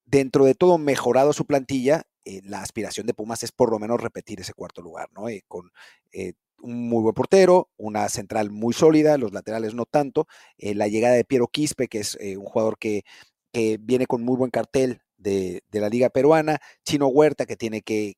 dentro 0.06 0.46
de 0.46 0.56
todo 0.56 0.78
mejorado 0.78 1.34
su 1.34 1.46
plantilla, 1.46 2.04
eh, 2.26 2.42
la 2.44 2.62
aspiración 2.62 3.08
de 3.08 3.14
Pumas 3.14 3.44
es 3.44 3.52
por 3.52 3.72
lo 3.72 3.80
menos 3.80 4.00
repetir 4.00 4.39
ese 4.42 4.54
cuarto 4.54 4.82
lugar, 4.82 5.10
¿no? 5.14 5.30
Eh, 5.30 5.44
con 5.48 5.72
eh, 6.12 6.34
un 6.60 6.88
muy 6.88 7.02
buen 7.02 7.16
portero, 7.16 7.70
una 7.78 8.08
central 8.10 8.52
muy 8.52 8.74
sólida, 8.74 9.18
los 9.18 9.34
laterales 9.34 9.74
no 9.74 9.86
tanto, 9.86 10.28
la 10.60 10.88
llegada 10.88 11.16
de 11.16 11.26
Piero 11.26 11.48
Quispe, 11.48 11.88
que 11.88 12.00
es 12.00 12.16
un 12.38 12.46
jugador 12.46 12.78
que, 12.78 13.04
viene 13.80 14.06
con 14.06 14.24
muy 14.24 14.38
buen 14.38 14.52
cartel 14.52 15.02
de, 15.22 15.64
la 15.72 15.90
liga 15.90 16.10
peruana, 16.10 16.60
Chino 16.84 17.08
Huerta, 17.08 17.46
que 17.46 17.56
tiene 17.56 17.82
que, 17.82 18.16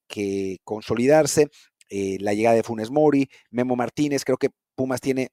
consolidarse, 0.64 1.49
la 1.89 2.34
llegada 2.34 2.56
de 2.56 2.64
Funes 2.64 2.89
Mori, 2.89 3.30
Memo 3.51 3.76
Martínez, 3.76 4.26
creo 4.26 4.38
que 4.38 4.49
Pumas 4.76 5.01
tiene 5.01 5.32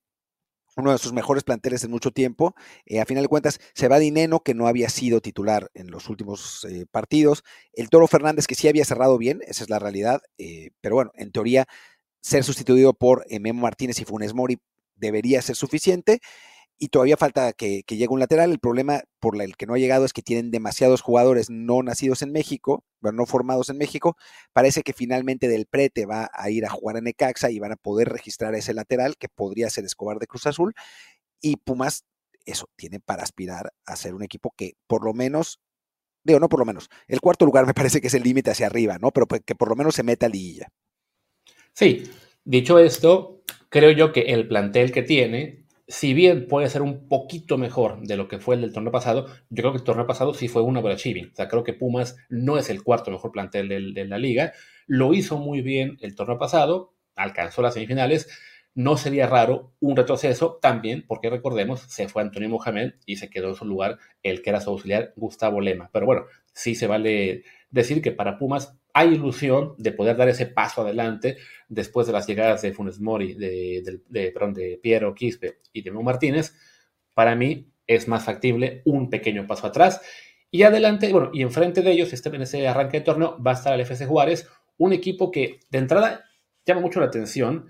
uno 0.76 0.92
de 0.92 0.98
sus 0.98 1.12
mejores 1.12 1.44
planteles 1.44 1.84
en 1.84 1.90
mucho 1.90 2.10
tiempo. 2.10 2.54
Eh, 2.86 3.00
a 3.00 3.06
final 3.06 3.24
de 3.24 3.28
cuentas, 3.28 3.60
se 3.74 3.88
va 3.88 3.98
Dineno, 3.98 4.40
que 4.40 4.54
no 4.54 4.66
había 4.66 4.88
sido 4.88 5.20
titular 5.20 5.70
en 5.74 5.90
los 5.90 6.08
últimos 6.08 6.66
eh, 6.68 6.86
partidos. 6.90 7.44
El 7.72 7.90
Toro 7.90 8.06
Fernández, 8.06 8.46
que 8.46 8.54
sí 8.54 8.68
había 8.68 8.84
cerrado 8.84 9.18
bien, 9.18 9.40
esa 9.46 9.64
es 9.64 9.70
la 9.70 9.78
realidad. 9.78 10.22
Eh, 10.38 10.70
pero 10.80 10.94
bueno, 10.96 11.12
en 11.14 11.32
teoría, 11.32 11.66
ser 12.20 12.44
sustituido 12.44 12.92
por 12.94 13.24
Memo 13.40 13.62
Martínez 13.62 14.00
y 14.00 14.04
Funes 14.04 14.34
Mori 14.34 14.58
debería 14.94 15.40
ser 15.42 15.56
suficiente 15.56 16.20
y 16.82 16.88
todavía 16.88 17.18
falta 17.18 17.52
que, 17.52 17.84
llegue 17.86 18.08
un 18.08 18.20
lateral. 18.20 18.50
El 18.50 18.58
problema 18.58 19.02
por 19.20 19.40
el 19.40 19.54
que 19.56 19.66
no 19.66 19.74
ha 19.74 19.78
llegado 19.78 20.06
es 20.06 20.14
que 20.14 20.22
tienen 20.22 20.50
demasiados 20.50 21.02
jugadores 21.02 21.50
no 21.50 21.82
nacidos 21.82 22.22
en 22.22 22.32
México, 22.32 22.84
bueno, 23.00 23.18
no 23.18 23.26
formados 23.26 23.68
en 23.68 23.76
México. 23.76 24.16
Parece 24.54 24.82
que 24.82 24.94
finalmente 24.94 25.46
Del 25.46 25.66
Prete 25.66 26.06
va 26.06 26.30
a 26.32 26.48
ir 26.48 26.64
a 26.64 26.70
jugar 26.70 26.96
a 26.96 27.02
Necaxa 27.02 27.50
y 27.50 27.58
van 27.58 27.72
a 27.72 27.76
poder 27.76 28.08
registrar 28.08 28.54
ese 28.54 28.72
lateral 28.72 29.18
que 29.18 29.28
podría 29.28 29.68
ser 29.68 29.84
Escobar 29.84 30.18
de 30.18 30.26
Cruz 30.26 30.46
Azul. 30.46 30.72
Y 31.42 31.56
Pumas, 31.56 32.06
eso, 32.46 32.70
tiene 32.76 32.98
para 32.98 33.24
aspirar 33.24 33.74
a 33.84 33.94
ser 33.96 34.14
un 34.14 34.22
equipo 34.22 34.54
que 34.56 34.72
por 34.86 35.04
lo 35.04 35.12
menos, 35.12 35.60
digo, 36.24 36.40
no 36.40 36.48
por 36.48 36.60
lo 36.60 36.64
menos, 36.64 36.88
el 37.08 37.20
cuarto 37.20 37.44
lugar 37.44 37.66
me 37.66 37.74
parece 37.74 38.00
que 38.00 38.06
es 38.06 38.14
el 38.14 38.22
límite 38.22 38.52
hacia 38.52 38.66
arriba, 38.66 38.96
¿no? 38.98 39.10
Pero 39.10 39.26
pues 39.28 39.42
que 39.44 39.54
por 39.54 39.68
lo 39.68 39.76
menos 39.76 39.94
se 39.94 40.02
meta 40.02 40.24
a 40.24 40.30
liguilla. 40.30 40.68
Sí, 41.74 42.10
dicho 42.42 42.78
esto, 42.78 43.42
creo 43.68 43.90
yo 43.90 44.12
que 44.12 44.22
el 44.32 44.48
plantel 44.48 44.92
que 44.92 45.02
tiene 45.02 45.60
si 45.90 46.14
bien 46.14 46.46
puede 46.46 46.70
ser 46.70 46.82
un 46.82 47.08
poquito 47.08 47.58
mejor 47.58 48.00
de 48.02 48.16
lo 48.16 48.28
que 48.28 48.38
fue 48.38 48.54
el 48.54 48.60
del 48.60 48.72
torneo 48.72 48.92
pasado, 48.92 49.26
yo 49.50 49.62
creo 49.62 49.72
que 49.72 49.78
el 49.78 49.84
torneo 49.84 50.06
pasado 50.06 50.34
sí 50.34 50.46
fue 50.46 50.62
un 50.62 50.76
overachieving. 50.76 51.30
O 51.32 51.34
sea, 51.34 51.48
creo 51.48 51.64
que 51.64 51.72
Pumas 51.72 52.16
no 52.28 52.58
es 52.58 52.70
el 52.70 52.84
cuarto 52.84 53.10
mejor 53.10 53.32
plantel 53.32 53.68
de, 53.68 54.04
la 54.04 54.16
liga. 54.16 54.52
Lo 54.86 55.14
hizo 55.14 55.38
muy 55.38 55.62
bien 55.62 55.98
el 56.00 56.14
torneo 56.14 56.38
pasado, 56.38 56.94
alcanzó 57.16 57.60
las 57.60 57.74
semifinales. 57.74 58.28
No 58.72 58.96
sería 58.96 59.26
raro 59.26 59.72
un 59.80 59.96
retroceso 59.96 60.60
también, 60.62 61.04
porque 61.08 61.28
recordemos, 61.28 61.80
se 61.80 62.06
fue 62.06 62.22
Antonio 62.22 62.48
Mohamed 62.48 62.92
y 63.04 63.16
se 63.16 63.28
quedó 63.28 63.48
en 63.48 63.56
su 63.56 63.64
lugar 63.64 63.98
el 64.22 64.42
que 64.42 64.50
era 64.50 64.60
su 64.60 64.70
auxiliar, 64.70 65.12
Gustavo 65.16 65.60
Lema. 65.60 65.90
Pero 65.92 66.06
bueno, 66.06 66.26
sí 66.52 66.76
se 66.76 66.86
vale 66.86 67.42
decir 67.70 68.02
que 68.02 68.12
para 68.12 68.38
Pumas 68.38 68.76
hay 68.92 69.14
ilusión 69.14 69.74
de 69.78 69.92
poder 69.92 70.16
dar 70.16 70.28
ese 70.28 70.46
paso 70.46 70.82
adelante 70.82 71.36
después 71.68 72.06
de 72.06 72.12
las 72.12 72.26
llegadas 72.26 72.62
de 72.62 72.72
Funes 72.72 73.00
Mori, 73.00 73.34
de, 73.34 74.00
de, 74.08 74.80
Piero 74.82 75.14
Quispe 75.14 75.58
y 75.72 75.82
de 75.82 75.90
Memo 75.90 76.02
Martínez. 76.02 76.54
Para 77.14 77.36
mí 77.36 77.72
es 77.86 78.08
más 78.08 78.24
factible 78.24 78.82
un 78.84 79.10
pequeño 79.10 79.46
paso 79.46 79.66
atrás. 79.66 80.00
Y 80.50 80.64
adelante, 80.64 81.12
bueno, 81.12 81.30
y 81.32 81.42
enfrente 81.42 81.82
de 81.82 81.92
ellos, 81.92 82.12
este, 82.12 82.28
en 82.28 82.42
ese 82.42 82.66
arranque 82.66 82.98
de 82.98 83.04
torneo, 83.04 83.40
va 83.40 83.52
a 83.52 83.54
estar 83.54 83.72
el 83.72 83.80
FC 83.80 84.06
Juárez, 84.06 84.48
un 84.78 84.92
equipo 84.92 85.30
que 85.30 85.60
de 85.70 85.78
entrada 85.78 86.24
llama 86.66 86.80
mucho 86.80 87.00
la 87.00 87.06
atención 87.06 87.68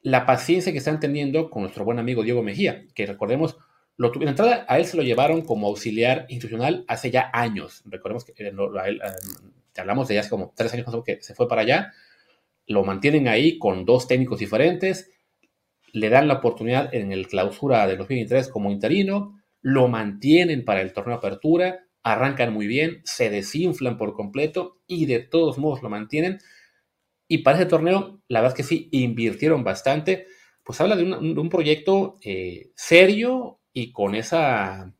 la 0.00 0.26
paciencia 0.26 0.70
que 0.70 0.78
están 0.78 1.00
teniendo 1.00 1.48
con 1.48 1.62
nuestro 1.62 1.84
buen 1.84 1.98
amigo 1.98 2.22
Diego 2.22 2.42
Mejía, 2.42 2.84
que 2.94 3.06
recordemos, 3.06 3.56
lo, 3.96 4.10
de 4.10 4.26
entrada 4.26 4.66
a 4.68 4.78
él 4.78 4.86
se 4.86 4.96
lo 4.96 5.02
llevaron 5.02 5.42
como 5.42 5.68
auxiliar 5.68 6.26
institucional 6.28 6.84
hace 6.88 7.10
ya 7.10 7.30
años. 7.32 7.82
Recordemos 7.86 8.24
que 8.24 8.32
eh, 8.32 8.48
él, 8.48 9.00
eh, 9.04 9.80
hablamos 9.80 10.08
de 10.08 10.14
ya 10.14 10.20
hace 10.20 10.30
como 10.30 10.52
tres 10.56 10.72
años 10.74 10.86
que 11.04 11.22
se 11.22 11.34
fue 11.34 11.48
para 11.48 11.62
allá, 11.62 11.92
lo 12.66 12.84
mantienen 12.84 13.28
ahí 13.28 13.58
con 13.58 13.84
dos 13.84 14.08
técnicos 14.08 14.38
diferentes, 14.38 15.12
le 15.92 16.08
dan 16.08 16.26
la 16.26 16.34
oportunidad 16.34 16.92
en 16.94 17.12
el 17.12 17.28
clausura 17.28 17.86
de 17.86 17.96
2023 17.96 18.48
como 18.48 18.70
interino, 18.70 19.40
lo 19.60 19.88
mantienen 19.88 20.64
para 20.64 20.80
el 20.80 20.92
torneo 20.92 21.16
de 21.16 21.18
apertura, 21.18 21.86
arrancan 22.02 22.52
muy 22.52 22.66
bien, 22.66 23.00
se 23.04 23.30
desinflan 23.30 23.96
por 23.96 24.14
completo 24.14 24.80
y 24.86 25.06
de 25.06 25.20
todos 25.20 25.56
modos 25.58 25.82
lo 25.82 25.88
mantienen. 25.88 26.38
Y 27.28 27.38
para 27.38 27.58
ese 27.58 27.66
torneo, 27.66 28.20
la 28.28 28.40
verdad 28.40 28.58
es 28.58 28.66
que 28.66 28.68
sí, 28.68 28.88
invirtieron 28.92 29.64
bastante. 29.64 30.26
Pues 30.62 30.80
habla 30.80 30.96
de 30.96 31.04
un, 31.04 31.48
proyecto 31.48 32.18
eh, 32.22 32.72
serio 32.74 33.60
y 33.74 33.92
con 33.92 34.14
esa, 34.14 34.94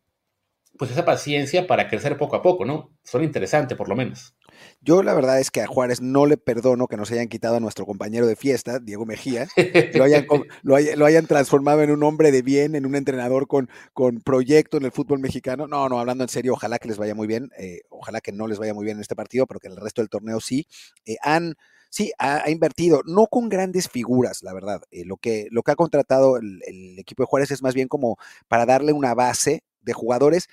pues 0.77 0.91
esa 0.91 1.05
paciencia 1.05 1.67
para 1.67 1.89
crecer 1.89 2.19
poco 2.19 2.37
a 2.37 2.43
poco, 2.43 2.65
¿no? 2.65 2.93
Son 3.05 3.23
interesantes 3.23 3.79
por 3.79 3.89
lo 3.89 3.97
menos. 3.97 4.37
Yo 4.81 5.03
la 5.03 5.15
verdad 5.15 5.41
es 5.41 5.51
que 5.51 5.63
a 5.63 5.67
Juárez 5.67 6.01
no 6.01 6.27
le 6.27 6.37
perdono 6.37 6.89
que 6.89 6.97
nos 6.97 7.11
hayan 7.11 7.29
quitado 7.29 7.57
a 7.57 7.61
nuestro 7.61 7.87
compañero 7.87 8.27
de 8.27 8.37
fiesta, 8.37 8.81
Diego 8.81 9.07
Mejía, 9.07 9.47
lo 9.95 10.05
hayan, 10.05 10.27
lo, 10.63 11.07
hayan 11.07 11.27
transformado 11.27 11.83
en 11.83 11.91
un 11.91 12.03
hombre 12.03 12.33
de 12.33 12.43
bien, 12.43 12.75
en 12.75 12.85
un 12.85 12.97
entrenador 12.97 13.47
con, 13.47 13.71
con 13.93 14.21
proyecto 14.21 14.77
en 14.77 14.85
el 14.85 14.93
fútbol 14.93 15.21
mexicano. 15.21 15.67
No, 15.69 15.89
no, 15.89 16.01
hablando 16.01 16.25
en 16.25 16.29
serio, 16.29 16.55
ojalá 16.55 16.79
que 16.79 16.89
les 16.89 16.99
vaya 16.99 17.15
muy 17.15 17.27
bien, 17.27 17.51
eh, 17.59 17.83
ojalá 17.91 18.21
que 18.21 18.33
no 18.33 18.49
les 18.49 18.59
vaya 18.59 18.75
muy 18.75 18.85
bien 18.85 18.99
en 18.99 19.03
este 19.03 19.17
partido, 19.17 19.47
pero 19.47 19.61
que 19.61 19.69
en 19.69 19.75
el 19.75 19.81
resto 19.81 20.03
del 20.03 20.09
torneo 20.09 20.41
sí. 20.41 20.67
Eh, 21.07 21.17
han, 21.23 21.55
sí, 21.95 22.11
ha, 22.19 22.51
invertido, 22.51 23.03
no 23.07 23.29
con 23.29 23.49
grandes 23.49 23.89
figuras, 23.89 24.43
la 24.43 24.53
verdad. 24.53 24.83
Eh, 24.91 25.05
lo, 25.05 25.17
que, 25.17 25.47
lo 25.53 25.63
que 25.63 25.71
ha 25.71 25.77
contratado 25.77 26.39
el, 26.39 26.99
equipo 26.99 27.23
de 27.23 27.29
Juárez 27.29 27.53
es 27.53 27.63
más 27.63 27.73
bien 27.75 27.87
como 27.87 28.17
para 28.49 28.67
darle 28.67 28.93
una 28.93 29.15
base 29.15 29.63
de 29.81 29.93
jugadores 29.93 30.49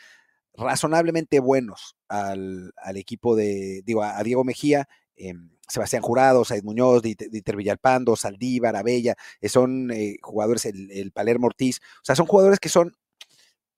razonablemente 0.54 1.40
buenos 1.40 1.96
al, 2.10 2.72
equipo 2.94 3.36
de, 3.36 3.82
digo, 3.84 4.04
a, 4.04 4.22
Diego 4.22 4.44
Mejía, 4.44 4.88
em, 5.16 5.50
Sebastián 5.68 6.04
Jurado, 6.04 6.46
Said 6.46 6.64
Muñoz, 6.64 7.02
Dieter 7.02 7.56
Villalpando, 7.56 8.16
Saldívar, 8.16 8.76
Abella, 8.76 9.16
eh, 9.40 9.50
son 9.50 9.90
eh, 9.90 10.18
jugadores, 10.22 10.66
el, 10.66 10.92
el, 10.92 11.12
Palermo 11.12 11.48
Ortiz, 11.48 11.80
o 12.04 12.06
sea, 12.06 12.16
son 12.16 12.28
jugadores 12.28 12.60
que 12.60 12.70
son, 12.70 12.96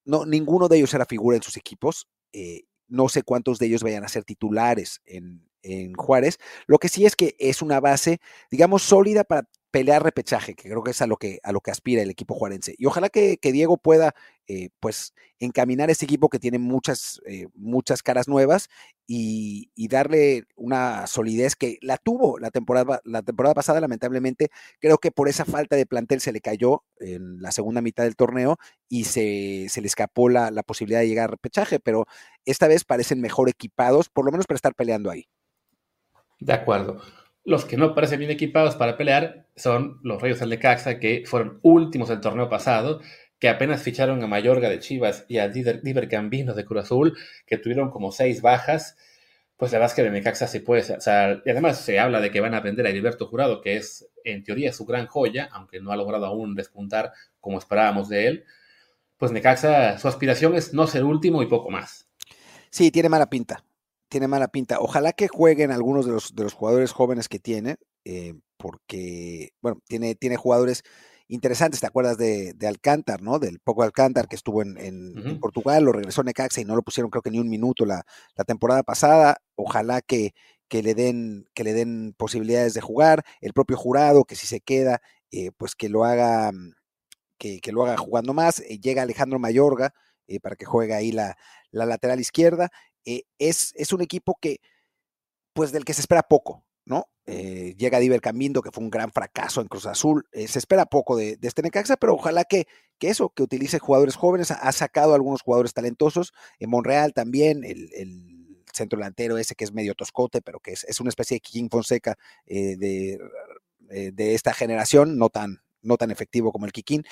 no, 0.03 0.25
ninguno 0.25 0.67
de 0.67 0.77
ellos 0.79 0.93
era 0.93 1.05
figura 1.05 1.37
en 1.37 1.43
sus 1.43 1.55
equipos, 1.55 2.09
eh, 2.33 2.63
no 2.89 3.07
sé 3.07 3.23
cuántos 3.23 3.57
de 3.57 3.67
ellos 3.67 3.83
vayan 3.83 4.03
a 4.03 4.09
ser 4.09 4.25
titulares 4.25 5.01
en, 5.05 5.47
en 5.63 5.93
Juárez, 5.93 6.37
lo 6.67 6.77
que 6.77 6.89
sí 6.89 7.05
es 7.05 7.15
que 7.15 7.35
es 7.39 7.61
una 7.61 7.79
base, 7.79 8.19
digamos, 8.51 8.83
sólida 8.83 9.23
para 9.23 9.47
pelear 9.73 10.03
repechaje, 10.03 10.53
que 10.53 10.69
creo 10.69 10.83
que 10.83 10.91
es 10.91 11.01
a 11.01 11.07
lo 11.07 11.17
que, 11.17 11.39
a 11.41 11.51
lo 11.51 11.59
que 11.59 11.71
aspira 11.71 12.03
el 12.03 12.11
equipo 12.11 12.35
juarense. 12.35 12.75
Y 12.77 12.85
ojalá 12.85 13.09
que, 13.09 13.39
Diego 13.41 13.77
pueda, 13.77 14.13
eh, 14.47 14.69
pues, 14.79 15.15
encaminar 15.39 15.89
ese 15.89 16.05
equipo 16.05 16.29
que 16.29 16.37
tiene 16.37 16.59
muchas, 16.59 17.19
eh, 17.25 17.47
muchas 17.55 18.03
caras 18.03 18.27
nuevas 18.27 18.69
y, 19.07 19.71
darle 19.87 20.43
una 20.55 21.07
solidez 21.07 21.55
que 21.55 21.79
la 21.81 21.97
tuvo 21.97 22.37
la 22.37 22.51
temporada, 22.51 23.01
la 23.03 23.23
temporada 23.23 23.55
pasada, 23.55 23.81
lamentablemente. 23.81 24.49
Creo 24.79 24.99
que 24.99 25.11
por 25.11 25.27
esa 25.27 25.43
falta 25.43 25.75
de 25.75 25.87
plantel 25.87 26.21
se 26.21 26.33
le 26.33 26.41
cayó 26.41 26.83
en 26.99 27.41
la 27.41 27.51
segunda 27.51 27.81
mitad 27.81 28.03
del 28.03 28.15
torneo 28.15 28.57
y 28.89 29.05
se, 29.05 29.67
le 29.75 29.87
escapó 29.87 30.29
la, 30.29 30.51
la 30.51 30.61
posibilidad 30.61 30.99
de 30.99 31.07
llegar 31.07 31.25
a 31.25 31.31
repechaje, 31.31 31.79
pero 31.79 32.05
esta 32.45 32.67
vez 32.67 32.83
parecen 32.85 33.21
mejor 33.21 33.49
equipados, 33.49 34.09
por 34.09 34.23
lo 34.25 34.31
menos 34.31 34.45
para 34.45 34.57
estar 34.57 34.75
peleando 34.75 35.09
ahí. 35.09 35.27
De 36.43 36.51
acuerdo. 36.51 37.01
Los 37.45 37.63
que 37.63 37.77
no 37.77 37.95
parecen 37.95 38.19
bien 38.19 38.31
equipados 38.31 38.75
para 38.75 38.97
pelear 38.97 39.47
son 39.55 39.99
los 40.03 40.21
Reyes 40.21 40.41
del 40.41 40.49
Necaxa, 40.49 40.99
que 40.99 41.23
fueron 41.25 41.59
últimos 41.61 42.09
del 42.09 42.19
torneo 42.19 42.49
pasado, 42.49 42.99
que 43.39 43.47
apenas 43.47 43.81
ficharon 43.81 44.21
a 44.21 44.27
Mayorga 44.27 44.67
de 44.67 44.79
Chivas 44.79 45.25
y 45.29 45.37
a 45.37 45.47
Diver 45.47 45.81
de 45.81 46.65
Cruz 46.65 46.83
Azul, 46.83 47.17
que 47.45 47.57
tuvieron 47.57 47.91
como 47.91 48.11
seis 48.11 48.41
bajas. 48.41 48.97
Pues 49.55 49.71
la 49.71 49.79
verdad 49.79 49.95
de 49.95 50.09
Necaxa 50.09 50.47
se 50.47 50.59
puede. 50.59 50.81
O 50.81 50.99
sea, 50.99 51.41
y 51.45 51.49
además 51.49 51.79
se 51.79 51.97
habla 51.97 52.19
de 52.19 52.29
que 52.29 52.41
van 52.41 52.55
a 52.55 52.59
vender 52.59 52.85
a 52.85 52.89
Heriberto 52.89 53.27
Jurado, 53.27 53.61
que 53.61 53.77
es 53.77 54.09
en 54.25 54.43
teoría 54.43 54.73
su 54.73 54.85
gran 54.85 55.07
joya, 55.07 55.47
aunque 55.53 55.79
no 55.79 55.93
ha 55.93 55.95
logrado 55.95 56.25
aún 56.25 56.55
despuntar 56.55 57.13
como 57.39 57.57
esperábamos 57.57 58.09
de 58.09 58.27
él. 58.27 58.45
Pues 59.15 59.31
Necaxa, 59.31 59.97
su 59.97 60.09
aspiración 60.09 60.55
es 60.55 60.73
no 60.73 60.87
ser 60.87 61.05
último 61.05 61.41
y 61.41 61.45
poco 61.45 61.69
más. 61.69 62.09
Sí, 62.69 62.91
tiene 62.91 63.07
mala 63.07 63.29
pinta 63.29 63.63
tiene 64.13 64.27
mala 64.27 64.47
pinta. 64.47 64.77
Ojalá 64.79 65.11
que 65.11 65.27
jueguen 65.27 65.71
algunos 65.71 66.05
de 66.05 66.11
los, 66.11 66.35
de 66.35 66.43
los 66.43 66.53
jugadores 66.53 66.91
jóvenes 66.91 67.27
que 67.27 67.39
tiene, 67.39 67.77
eh, 68.05 68.35
porque, 68.57 69.53
bueno, 69.59 69.79
tiene, 69.87 70.13
tiene 70.13 70.37
jugadores 70.37 70.83
interesantes. 71.27 71.79
¿Te 71.79 71.87
acuerdas 71.87 72.19
de, 72.19 72.53
de 72.53 72.67
Alcántar, 72.67 73.23
no? 73.23 73.39
Del 73.39 73.59
poco 73.59 73.81
Alcántar 73.81 74.27
que 74.27 74.35
estuvo 74.35 74.61
en, 74.61 75.39
Portugal, 75.41 75.83
lo 75.83 75.93
regresó 75.93 76.21
a 76.21 76.25
Necaxa 76.25 76.61
y 76.61 76.65
no 76.65 76.75
lo 76.75 76.83
pusieron 76.83 77.09
creo 77.09 77.23
que 77.23 77.31
ni 77.31 77.39
un 77.39 77.49
minuto 77.49 77.87
la, 77.87 78.05
temporada 78.45 78.83
pasada. 78.83 79.37
Ojalá 79.55 80.01
que, 80.01 80.35
que, 80.67 80.83
le 80.83 80.93
den, 80.93 81.47
que 81.55 81.63
le 81.63 81.73
den 81.73 82.13
posibilidades 82.15 82.75
de 82.75 82.81
jugar. 82.81 83.23
El 83.41 83.53
propio 83.53 83.77
jurado, 83.77 84.25
que 84.25 84.35
si 84.35 84.45
se 84.45 84.59
queda, 84.59 85.01
eh, 85.31 85.49
pues 85.57 85.73
que 85.73 85.89
lo 85.89 86.05
haga, 86.05 86.51
que, 87.39 87.59
que, 87.59 87.71
lo 87.71 87.83
haga 87.83 87.97
jugando 87.97 88.35
más. 88.35 88.59
Eh, 88.59 88.77
llega 88.79 89.01
Alejandro 89.01 89.39
Mayorga 89.39 89.91
para 90.43 90.55
que 90.55 90.65
juegue 90.65 90.93
ahí 90.93 91.11
la, 91.11 91.35
la 91.71 91.85
lateral 91.85 92.19
izquierda. 92.19 92.69
Eh, 93.05 93.23
es, 93.37 93.73
es, 93.75 93.93
un 93.93 94.01
equipo 94.01 94.37
que, 94.39 94.59
pues 95.53 95.71
del 95.71 95.85
que 95.85 95.93
se 95.93 96.01
espera 96.01 96.23
poco, 96.23 96.65
¿no? 96.85 97.07
Eh, 97.25 97.75
llega 97.77 97.99
Diver 97.99 98.21
Cambindo, 98.21 98.61
que 98.61 98.71
fue 98.71 98.83
un 98.83 98.89
gran 98.89 99.11
fracaso 99.11 99.61
en 99.61 99.67
Cruz 99.67 99.85
Azul. 99.85 100.27
Eh, 100.31 100.47
se 100.47 100.59
espera 100.59 100.85
poco 100.85 101.15
de, 101.15 101.37
este 101.41 101.61
Necaxa, 101.61 101.97
pero 101.97 102.15
ojalá 102.15 102.43
que, 102.43 102.67
que, 102.97 103.09
eso, 103.09 103.29
que 103.29 103.43
utilice 103.43 103.79
jugadores 103.79 104.15
jóvenes. 104.15 104.51
Ha, 104.51 104.71
sacado 104.71 105.13
algunos 105.13 105.41
jugadores 105.41 105.73
talentosos. 105.73 106.33
En 106.59 106.69
Monreal 106.69 107.13
también, 107.13 107.63
el, 107.63 108.29
centro 108.73 108.97
delantero 108.97 109.37
ese 109.37 109.53
que 109.53 109.65
es 109.65 109.71
medio 109.71 109.93
toscote, 109.93 110.41
pero 110.41 110.59
que 110.59 110.71
es, 110.71 110.99
una 110.99 111.09
especie 111.09 111.35
de 111.35 111.41
King 111.41 111.67
Fonseca 111.69 112.17
de, 112.47 113.19
de, 113.87 114.33
esta 114.33 114.51
generación, 114.51 115.19
no 115.19 115.29
tan, 115.29 115.61
no 115.83 115.97
tan 115.97 116.09
efectivo 116.09 116.51
como 116.51 116.65
el 116.65 116.71
Kikín. 116.71 117.05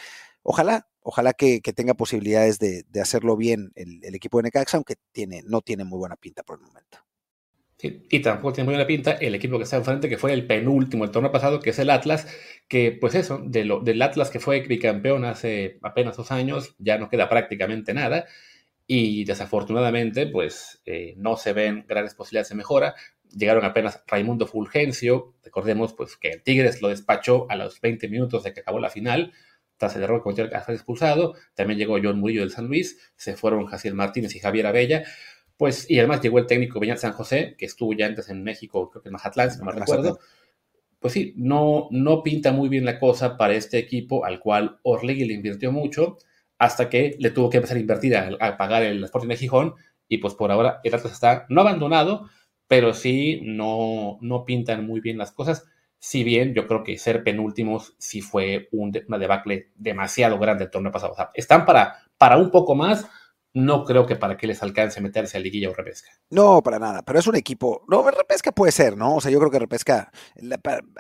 Ojalá, 0.44 0.88
ojalá 1.02 1.34
que, 1.34 1.62
tenga 1.62 1.94
posibilidades 1.94 2.60
de, 2.60 2.84
hacerlo 3.02 3.38
bien 3.38 3.72
el, 3.76 4.16
equipo 4.16 4.38
de 4.38 4.44
Necaxa, 4.44 4.78
aunque 4.78 4.96
tiene, 5.12 5.42
no 5.46 5.62
tiene 5.62 5.84
muy 5.84 6.00
buena 6.00 6.16
pinta 6.16 6.44
por 6.44 6.60
el 6.60 6.66
momento. 6.66 7.00
y 7.82 8.20
tampoco 8.20 8.54
tiene 8.54 8.66
muy 8.66 8.76
buena 8.76 8.88
pinta 8.88 9.14
el 9.14 9.36
equipo 9.36 9.58
que 9.58 9.64
está 9.64 9.78
enfrente, 9.78 10.10
que 10.10 10.18
fue 10.18 10.34
el 10.34 10.46
penúltimo 10.48 11.04
el 11.04 11.12
torneo 11.12 11.32
pasado, 11.32 11.60
que 11.60 11.72
es 11.72 11.80
el 11.80 11.90
Atlas, 11.90 12.28
que 12.68 12.92
pues 12.92 13.16
eso, 13.16 13.42
de 13.44 13.66
lo, 13.66 13.80
del 13.82 14.02
Atlas 14.02 14.30
que 14.30 14.40
fue 14.40 14.62
bicampeón 14.62 15.26
hace 15.26 15.80
apenas 15.82 16.18
dos 16.18 16.32
años, 16.32 16.76
ya 16.80 16.98
no 16.98 17.10
queda 17.10 17.30
prácticamente 17.30 17.94
nada. 17.94 18.26
Y 18.88 19.24
desafortunadamente, 19.24 20.28
pues 20.28 20.82
eh, 20.86 21.14
no 21.18 21.38
se 21.38 21.54
ven 21.54 21.86
grandes 21.88 22.14
posibilidades 22.14 22.50
de 22.50 22.56
mejora. 22.56 22.96
Llegaron 23.30 23.64
apenas 23.64 24.04
Raimundo 24.06 24.48
Fulgencio, 24.48 25.34
recordemos 25.44 25.94
pues 25.94 26.18
que 26.18 26.30
el 26.32 26.44
Tigres 26.44 26.82
lo 26.82 26.90
despachó 26.90 27.48
a 27.50 27.56
los 27.56 27.80
20 27.80 28.10
minutos 28.10 28.44
de 28.44 28.54
que 28.54 28.60
acabó 28.60 28.80
la 28.80 28.90
final, 28.90 29.32
tras 29.82 29.96
el 29.96 30.04
error 30.04 30.22
con 30.22 30.40
el 30.40 30.52
fue 30.64 30.76
expulsado. 30.76 31.34
También 31.56 31.80
llegó 31.80 31.98
John 32.02 32.20
Murillo 32.20 32.42
del 32.42 32.52
San 32.52 32.68
Luis, 32.68 33.00
se 33.16 33.36
fueron 33.36 33.66
Jaciel 33.66 33.96
Martínez 33.96 34.36
y 34.36 34.40
Javier 34.40 34.68
Abella. 34.68 35.06
Pues, 35.58 35.90
y 35.90 35.98
además 35.98 36.22
llegó 36.22 36.38
el 36.38 36.46
técnico 36.46 36.80
Beñat 36.80 37.00
San 37.00 37.14
José, 37.14 37.56
que 37.58 37.66
estuvo 37.66 37.92
ya 37.94 38.06
antes 38.06 38.30
en 38.30 38.44
México, 38.44 38.92
creo 38.92 39.02
que 39.02 39.10
en 39.10 39.14
Mazatlán, 39.14 39.50
si 39.50 39.58
no 39.58 39.66
me 39.66 39.72
recuerdo. 39.72 40.20
Pues 41.00 41.14
sí, 41.14 41.34
no, 41.36 41.88
no 41.90 42.22
pinta 42.22 42.52
muy 42.52 42.70
bien 42.70 42.86
la 42.86 43.00
cosa 43.00 43.38
para 43.38 43.56
este 43.56 43.80
equipo 43.80 44.24
al 44.24 44.40
cual 44.40 44.78
Orlegui 44.84 45.26
le 45.26 45.34
invirtió 45.34 45.72
mucho, 45.72 46.20
hasta 46.60 46.88
que 46.88 47.16
le 47.18 47.32
tuvo 47.32 47.50
que 47.50 47.58
empezar 47.58 47.78
a 47.78 47.80
invertir 47.80 48.16
a, 48.16 48.58
pagar 48.58 48.84
el 48.84 49.04
Sporting 49.04 49.30
de 49.30 49.38
Gijón, 49.38 49.74
y 50.08 50.20
pues 50.20 50.36
por 50.36 50.52
ahora 50.52 50.80
el 50.84 50.94
Atlas 50.94 51.14
está 51.14 51.48
no 51.50 51.62
abandonado, 51.62 52.30
pero 52.68 52.94
sí 52.94 53.42
no, 53.44 54.20
no 54.22 54.46
pintan 54.46 54.86
muy 54.86 55.00
bien 55.02 55.18
las 55.18 55.32
cosas. 55.32 55.66
Si 56.04 56.24
bien 56.24 56.56
yo 56.56 56.66
creo 56.66 56.84
que 56.84 56.98
ser 56.98 57.24
penúltimos 57.24 57.94
sí 58.00 58.22
fue 58.22 58.70
un, 58.72 58.92
una 59.08 59.20
debacle 59.20 59.70
demasiado 59.76 60.40
grande 60.40 60.64
el 60.64 60.72
torneo 60.72 60.92
pasado. 60.92 61.16
Están 61.36 61.64
para, 61.64 62.00
para 62.18 62.38
un 62.38 62.50
poco 62.50 62.74
más, 62.74 63.06
no 63.54 63.84
creo 63.84 64.08
que 64.08 64.16
para 64.16 64.36
que 64.36 64.48
les 64.48 64.64
alcance 64.64 65.00
meterse 65.00 65.38
a 65.38 65.40
liguilla 65.40 65.70
o 65.70 65.76
repesca. 65.76 66.10
No, 66.32 66.64
para 66.64 66.80
nada, 66.80 67.04
pero 67.04 67.20
es 67.20 67.28
un 67.28 67.36
equipo, 67.36 67.86
no, 67.88 68.10
repesca 68.10 68.52
puede 68.52 68.72
ser, 68.72 68.98
¿no? 68.98 69.18
O 69.18 69.22
sea, 69.22 69.30
yo 69.30 69.38
creo 69.38 69.52
que 69.52 69.60
repesca, 69.60 70.12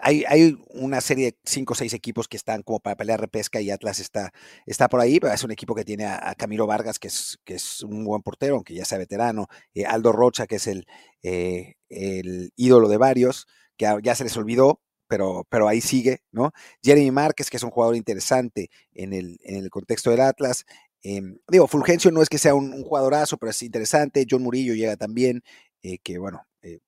hay, 0.04 0.24
hay 0.28 0.56
una 0.70 1.02
serie 1.02 1.32
de 1.32 1.38
cinco 1.45 1.74
o 1.74 1.76
seis 1.76 1.95
equipos 1.95 2.28
que 2.28 2.38
están 2.38 2.62
como 2.62 2.80
para 2.80 2.95
pelear 2.95 3.20
repesca 3.20 3.60
y 3.60 3.72
Atlas 3.72 3.99
está, 3.99 4.32
está 4.68 4.88
por 4.88 4.99
ahí, 4.99 5.20
pero 5.20 5.34
es 5.34 5.43
un 5.43 5.52
equipo 5.52 5.74
que 5.74 5.84
tiene 5.84 6.06
a, 6.06 6.36
Camilo 6.36 6.68
Vargas, 6.68 6.99
que 6.99 7.08
es, 7.08 7.39
que 7.43 7.56
es 7.56 7.82
un 7.82 8.06
buen 8.06 8.22
portero, 8.22 8.54
aunque 8.54 8.76
ya 8.76 8.86
sea 8.86 8.99
veterano, 8.99 9.47
eh, 9.74 9.88
Aldo 9.88 10.12
Rocha, 10.12 10.45
que 10.45 10.58
es 10.58 10.68
el, 10.68 10.86
eh, 11.24 11.74
el 11.89 12.52
ídolo 12.56 12.88
de 12.88 12.97
varios, 12.97 13.47
que 13.78 13.88
ya 14.04 14.14
se 14.14 14.26
les 14.26 14.38
olvidó, 14.38 14.82
pero, 15.12 15.45
pero, 15.49 15.68
ahí 15.68 15.82
sigue, 15.82 16.22
¿no? 16.32 16.51
Jeremy 16.82 17.12
Márquez, 17.12 17.49
que 17.49 17.57
es 17.57 17.64
un 17.64 17.72
jugador 17.72 17.95
interesante 17.95 18.70
en 18.93 19.14
el, 19.14 19.39
en 19.43 19.57
el 19.57 19.70
contexto 19.70 20.09
del 20.09 20.22
Atlas, 20.22 20.66
Em, 21.03 21.39
digo, 21.47 21.68
Fulgencio 21.68 22.12
no 22.12 22.22
es 22.22 22.30
que 22.30 22.38
sea 22.38 22.53
un, 22.55 22.84
jugadorazo, 22.84 23.38
pero 23.38 23.49
es 23.51 23.62
interesante. 23.64 24.26
John 24.30 24.43
Murillo 24.43 24.74
llega 24.74 24.95
también, 24.97 25.43
eh, 25.84 25.97
que 25.99 26.18
bueno, 26.20 26.45
eh, 26.62 26.80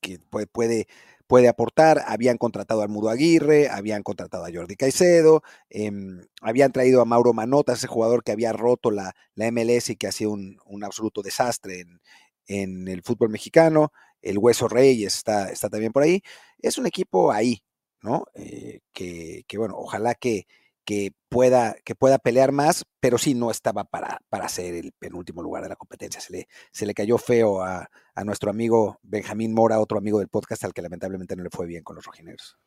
que 0.00 0.18
puede, 0.18 0.46
puede, 0.46 0.88
puede, 1.26 1.48
aportar. 1.48 2.04
Habían 2.06 2.38
contratado 2.38 2.82
al 2.82 2.88
Mudo 2.90 3.10
Aguirre, 3.10 3.68
habían 3.68 4.02
contratado 4.02 4.44
a 4.44 4.50
Jordi 4.52 4.76
Caicedo, 4.76 5.42
em, 5.70 6.22
habían 6.42 6.72
traído 6.72 7.00
a 7.02 7.04
Mauro 7.06 7.32
Manota, 7.32 7.74
ese 7.74 7.86
jugador 7.86 8.24
que 8.24 8.32
había 8.32 8.52
roto 8.52 8.90
la, 8.90 9.14
la 9.34 9.50
MLS 9.50 9.90
y 9.90 9.96
que 9.96 10.06
ha 10.08 10.12
sido 10.12 10.32
un, 10.32 10.58
un 10.66 10.84
absoluto 10.84 11.22
desastre 11.22 11.80
en, 11.80 12.00
en, 12.46 12.88
el 12.88 13.02
fútbol 13.02 13.30
mexicano. 13.30 13.92
El 14.22 14.38
Hueso 14.38 14.68
Reyes 14.68 15.16
está, 15.16 15.50
está 15.50 15.68
también 15.68 15.92
por 15.92 16.02
ahí. 16.02 16.22
Es 16.58 16.78
un 16.78 16.86
equipo 16.86 17.32
ahí, 17.32 17.62
¿no? 18.02 18.24
Eh, 18.34 18.80
que, 18.92 19.44
que, 19.46 19.58
bueno, 19.58 19.74
ojalá 19.76 20.14
que, 20.14 20.46
que 20.84 21.12
pueda, 21.28 21.76
que 21.84 21.94
pueda 21.94 22.18
pelear 22.18 22.50
más, 22.50 22.84
pero 22.98 23.16
sí 23.16 23.34
no 23.34 23.52
estaba 23.52 23.84
para, 23.84 24.20
para 24.28 24.48
ser 24.48 24.74
el 24.74 24.92
penúltimo 24.98 25.40
lugar 25.40 25.62
de 25.62 25.68
la 25.68 25.76
competencia. 25.76 26.20
Se 26.20 26.32
le, 26.32 26.48
se 26.72 26.84
le 26.84 26.94
cayó 26.94 27.16
feo 27.16 27.62
a, 27.62 27.88
nuestro 28.24 28.50
amigo 28.50 28.98
Benjamín 29.02 29.54
Mora, 29.54 29.80
otro 29.80 29.96
amigo 29.96 30.18
del 30.18 30.28
podcast, 30.28 30.64
al 30.64 30.74
que 30.74 30.82
lamentablemente 30.82 31.36
no 31.36 31.42
le 31.42 31.48
fue 31.48 31.66
bien 31.66 31.82
con 31.82 31.96
los 31.96 32.04
rojineros. 32.04 32.58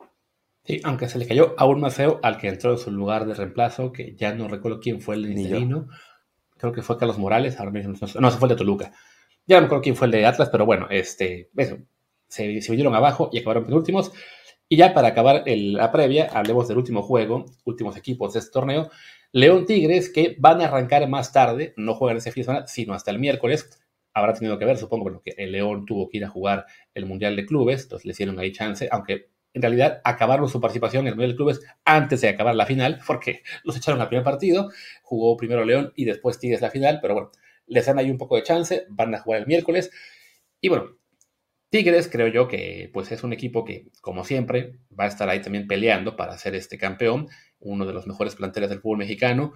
Sí, 0.63 0.79
aunque 0.83 1.07
se 1.07 1.19
le 1.19 1.27
cayó 1.27 1.53
aún 1.57 1.79
más 1.81 1.93
feo 1.93 2.19
al 2.23 2.37
que 2.37 2.47
entró 2.47 2.71
en 2.71 2.77
su 2.79 2.89
lugar 2.89 3.27
de 3.27 3.35
reemplazo, 3.35 3.91
que 3.91 4.15
ya 4.15 4.33
no 4.33 4.47
recuerdo 4.47 4.79
quién 4.79 4.99
fue 5.01 5.15
el 5.15 5.29
interino. 5.29 5.89
Creo 6.57 6.71
que 6.71 6.81
fue 6.81 6.97
Carlos 6.97 7.19
Morales, 7.19 7.59
ahora 7.59 7.71
mismo 7.71 7.93
no, 8.19 8.31
se 8.31 8.37
fue 8.37 8.47
el 8.47 8.55
de 8.55 8.57
Toluca. 8.57 8.93
Ya 9.45 9.57
no 9.57 9.63
recuerdo 9.63 9.83
quién 9.83 9.95
fue 9.95 10.07
el 10.07 10.11
de 10.11 10.25
Atlas, 10.25 10.49
pero 10.49 10.65
bueno, 10.65 10.87
este, 10.89 11.49
eso, 11.57 11.77
se, 12.27 12.61
se 12.61 12.71
vinieron 12.71 12.95
abajo 12.95 13.29
y 13.31 13.39
acabaron 13.39 13.65
penúltimos. 13.65 14.11
Y 14.69 14.77
ya 14.77 14.93
para 14.93 15.09
acabar 15.09 15.43
la 15.45 15.91
previa, 15.91 16.29
hablemos 16.33 16.67
del 16.67 16.77
último 16.77 17.03
juego, 17.03 17.45
últimos 17.65 17.95
equipos 17.97 18.33
de 18.33 18.39
este 18.39 18.51
torneo. 18.51 18.89
León 19.31 19.65
Tigres, 19.65 20.09
que 20.09 20.35
van 20.39 20.61
a 20.61 20.65
arrancar 20.65 21.07
más 21.09 21.31
tarde, 21.31 21.73
no 21.77 21.95
juegan 21.95 22.17
ese 22.17 22.31
fin 22.31 22.41
de 22.41 22.45
semana, 22.45 22.67
sino 22.67 22.93
hasta 22.93 23.11
el 23.11 23.19
miércoles. 23.19 23.83
Habrá 24.13 24.33
tenido 24.33 24.57
que 24.59 24.65
ver, 24.65 24.77
supongo, 24.77 25.03
bueno, 25.03 25.21
que 25.23 25.33
el 25.37 25.51
León 25.51 25.85
tuvo 25.85 26.07
que 26.07 26.17
ir 26.17 26.25
a 26.25 26.29
jugar 26.29 26.65
el 26.93 27.05
Mundial 27.05 27.35
de 27.35 27.45
Clubes, 27.45 27.83
entonces 27.83 28.05
le 28.05 28.11
hicieron 28.11 28.39
ahí 28.39 28.51
chance, 28.51 28.87
aunque 28.91 29.29
en 29.53 29.61
realidad 29.61 30.01
acabaron 30.03 30.49
su 30.49 30.61
participación 30.61 31.01
en 31.01 31.09
el 31.09 31.13
Mundial 31.15 31.31
de 31.31 31.37
Clubes 31.37 31.61
antes 31.85 32.21
de 32.21 32.29
acabar 32.29 32.55
la 32.55 32.65
final, 32.65 32.99
porque 33.07 33.41
los 33.63 33.75
echaron 33.75 34.01
al 34.01 34.07
primer 34.07 34.23
partido, 34.23 34.69
jugó 35.01 35.35
primero 35.35 35.65
León 35.65 35.93
y 35.95 36.05
después 36.05 36.39
Tigres 36.39 36.61
la 36.61 36.69
final, 36.69 36.99
pero 37.01 37.13
bueno, 37.13 37.31
les 37.73 37.85
dan 37.85 37.99
ahí 37.99 38.09
un 38.09 38.17
poco 38.17 38.35
de 38.35 38.43
chance, 38.43 38.85
van 38.89 39.13
a 39.15 39.19
jugar 39.19 39.41
el 39.41 39.47
miércoles. 39.47 39.91
Y 40.61 40.69
bueno, 40.69 40.97
Tigres 41.69 42.07
creo 42.07 42.27
yo 42.27 42.47
que 42.47 42.89
pues 42.93 43.11
es 43.11 43.23
un 43.23 43.33
equipo 43.33 43.65
que, 43.65 43.87
como 43.99 44.23
siempre, 44.23 44.79
va 44.97 45.05
a 45.05 45.07
estar 45.07 45.27
ahí 45.27 45.41
también 45.41 45.67
peleando 45.67 46.15
para 46.15 46.37
ser 46.37 46.53
este 46.55 46.77
campeón, 46.77 47.27
uno 47.59 47.85
de 47.85 47.93
los 47.93 48.05
mejores 48.05 48.35
planteles 48.35 48.69
del 48.69 48.79
fútbol 48.79 48.99
mexicano. 48.99 49.53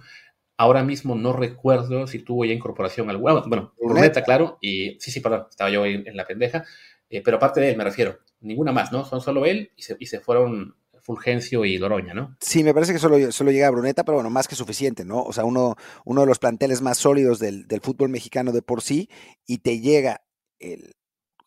Ahora 0.56 0.82
mismo 0.82 1.14
no 1.14 1.32
recuerdo 1.32 2.08
si 2.08 2.18
tuvo 2.18 2.44
ya 2.44 2.52
incorporación 2.52 3.08
alguna. 3.08 3.44
Bueno, 3.46 3.72
Bruneta, 3.80 4.22
claro, 4.24 4.58
y 4.60 4.98
sí, 4.98 5.12
sí, 5.12 5.20
perdón, 5.20 5.46
estaba 5.48 5.70
yo 5.70 5.86
en, 5.86 6.04
la 6.16 6.26
pendeja, 6.26 6.64
eh, 7.08 7.22
pero 7.24 7.36
aparte 7.36 7.60
de 7.60 7.70
él 7.70 7.76
me 7.76 7.84
refiero, 7.84 8.18
ninguna 8.40 8.72
más, 8.72 8.90
¿no? 8.90 9.04
Son 9.04 9.20
solo 9.20 9.46
él 9.46 9.70
y 9.76 9.82
se, 9.82 9.96
y 10.00 10.06
se 10.06 10.18
fueron 10.18 10.74
Fulgencio 11.08 11.64
y 11.64 11.78
Loroña, 11.78 12.14
¿no? 12.14 12.36
Sí, 12.40 12.62
me 12.62 12.74
parece 12.74 12.92
que 12.92 12.98
solo, 12.98 13.32
solo 13.32 13.50
llega 13.50 13.66
a 13.66 13.70
Bruneta, 13.70 14.04
pero 14.04 14.16
bueno, 14.16 14.30
más 14.30 14.46
que 14.46 14.54
suficiente, 14.54 15.04
¿no? 15.04 15.22
O 15.22 15.32
sea, 15.32 15.44
uno, 15.44 15.76
uno 16.04 16.20
de 16.20 16.26
los 16.26 16.38
planteles 16.38 16.82
más 16.82 16.98
sólidos 16.98 17.38
del, 17.38 17.66
del 17.66 17.80
fútbol 17.80 18.10
mexicano 18.10 18.52
de 18.52 18.62
por 18.62 18.82
sí, 18.82 19.08
y 19.46 19.58
te 19.58 19.80
llega 19.80 20.22
el, 20.58 20.94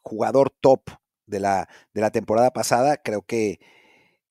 jugador 0.01 0.49
top 0.49 0.89
de 1.26 1.39
la, 1.39 1.70
de 1.93 2.01
la 2.01 2.12
temporada 2.12 2.51
pasada, 2.51 2.97
creo 2.97 3.22
que, 3.22 3.59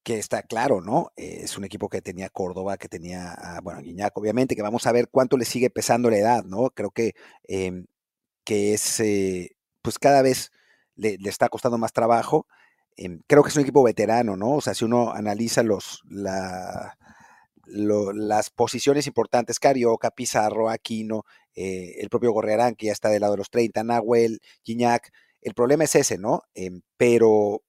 que 0.02 0.18
está 0.18 0.42
claro, 0.42 0.80
¿no? 0.80 1.12
es 1.16 1.56
un 1.56 1.64
equipo 1.64 1.88
que 1.88 2.02
tenía 2.02 2.28
Córdoba, 2.28 2.76
que 2.76 2.88
tenía, 2.88 3.36
bueno, 3.62 3.80
Guiñac, 3.80 4.16
obviamente, 4.16 4.56
que 4.56 4.62
vamos 4.62 4.86
a 4.86 4.92
ver 4.92 5.08
cuánto 5.10 5.36
le 5.36 5.44
sigue 5.44 5.70
pesando 5.70 6.10
la 6.10 6.18
edad, 6.18 6.44
¿no? 6.44 6.70
Creo 6.70 6.90
que, 6.90 7.14
em, 7.44 7.86
que 8.44 8.74
es, 8.74 9.00
eh, 9.00 9.56
pues 9.82 9.98
cada 9.98 10.22
vez 10.22 10.50
le, 10.96 11.16
está 11.24 11.48
costando 11.48 11.78
más 11.78 11.92
trabajo. 11.92 12.46
Em, 12.96 13.20
creo 13.26 13.42
que 13.42 13.48
es 13.50 13.56
un 13.56 13.62
equipo 13.62 13.82
veterano, 13.82 14.36
¿no? 14.36 14.56
O 14.56 14.60
sea, 14.60 14.74
si 14.74 14.84
uno 14.84 15.12
analiza 15.12 15.62
los, 15.62 16.02
la, 16.08 16.96
las 17.66 18.50
posiciones 18.50 19.06
importantes, 19.06 19.58
Carioca, 19.58 20.10
Pizarro, 20.10 20.68
Aquino, 20.68 21.24
eh, 21.54 21.96
el 22.00 22.08
propio 22.08 22.32
Gorrearán, 22.32 22.74
que 22.74 22.86
ya 22.86 22.92
está 22.92 23.08
del 23.08 23.20
lado 23.20 23.34
de 23.34 23.38
los 23.38 23.50
30, 23.50 23.84
Nahuel, 23.84 24.40
Guiñac, 24.64 25.10
el 25.40 25.54
problema 25.54 25.84
es 25.84 25.94
ese, 25.94 26.18
¿no? 26.18 26.42
Em, 26.54 26.82
pero, 26.96 27.62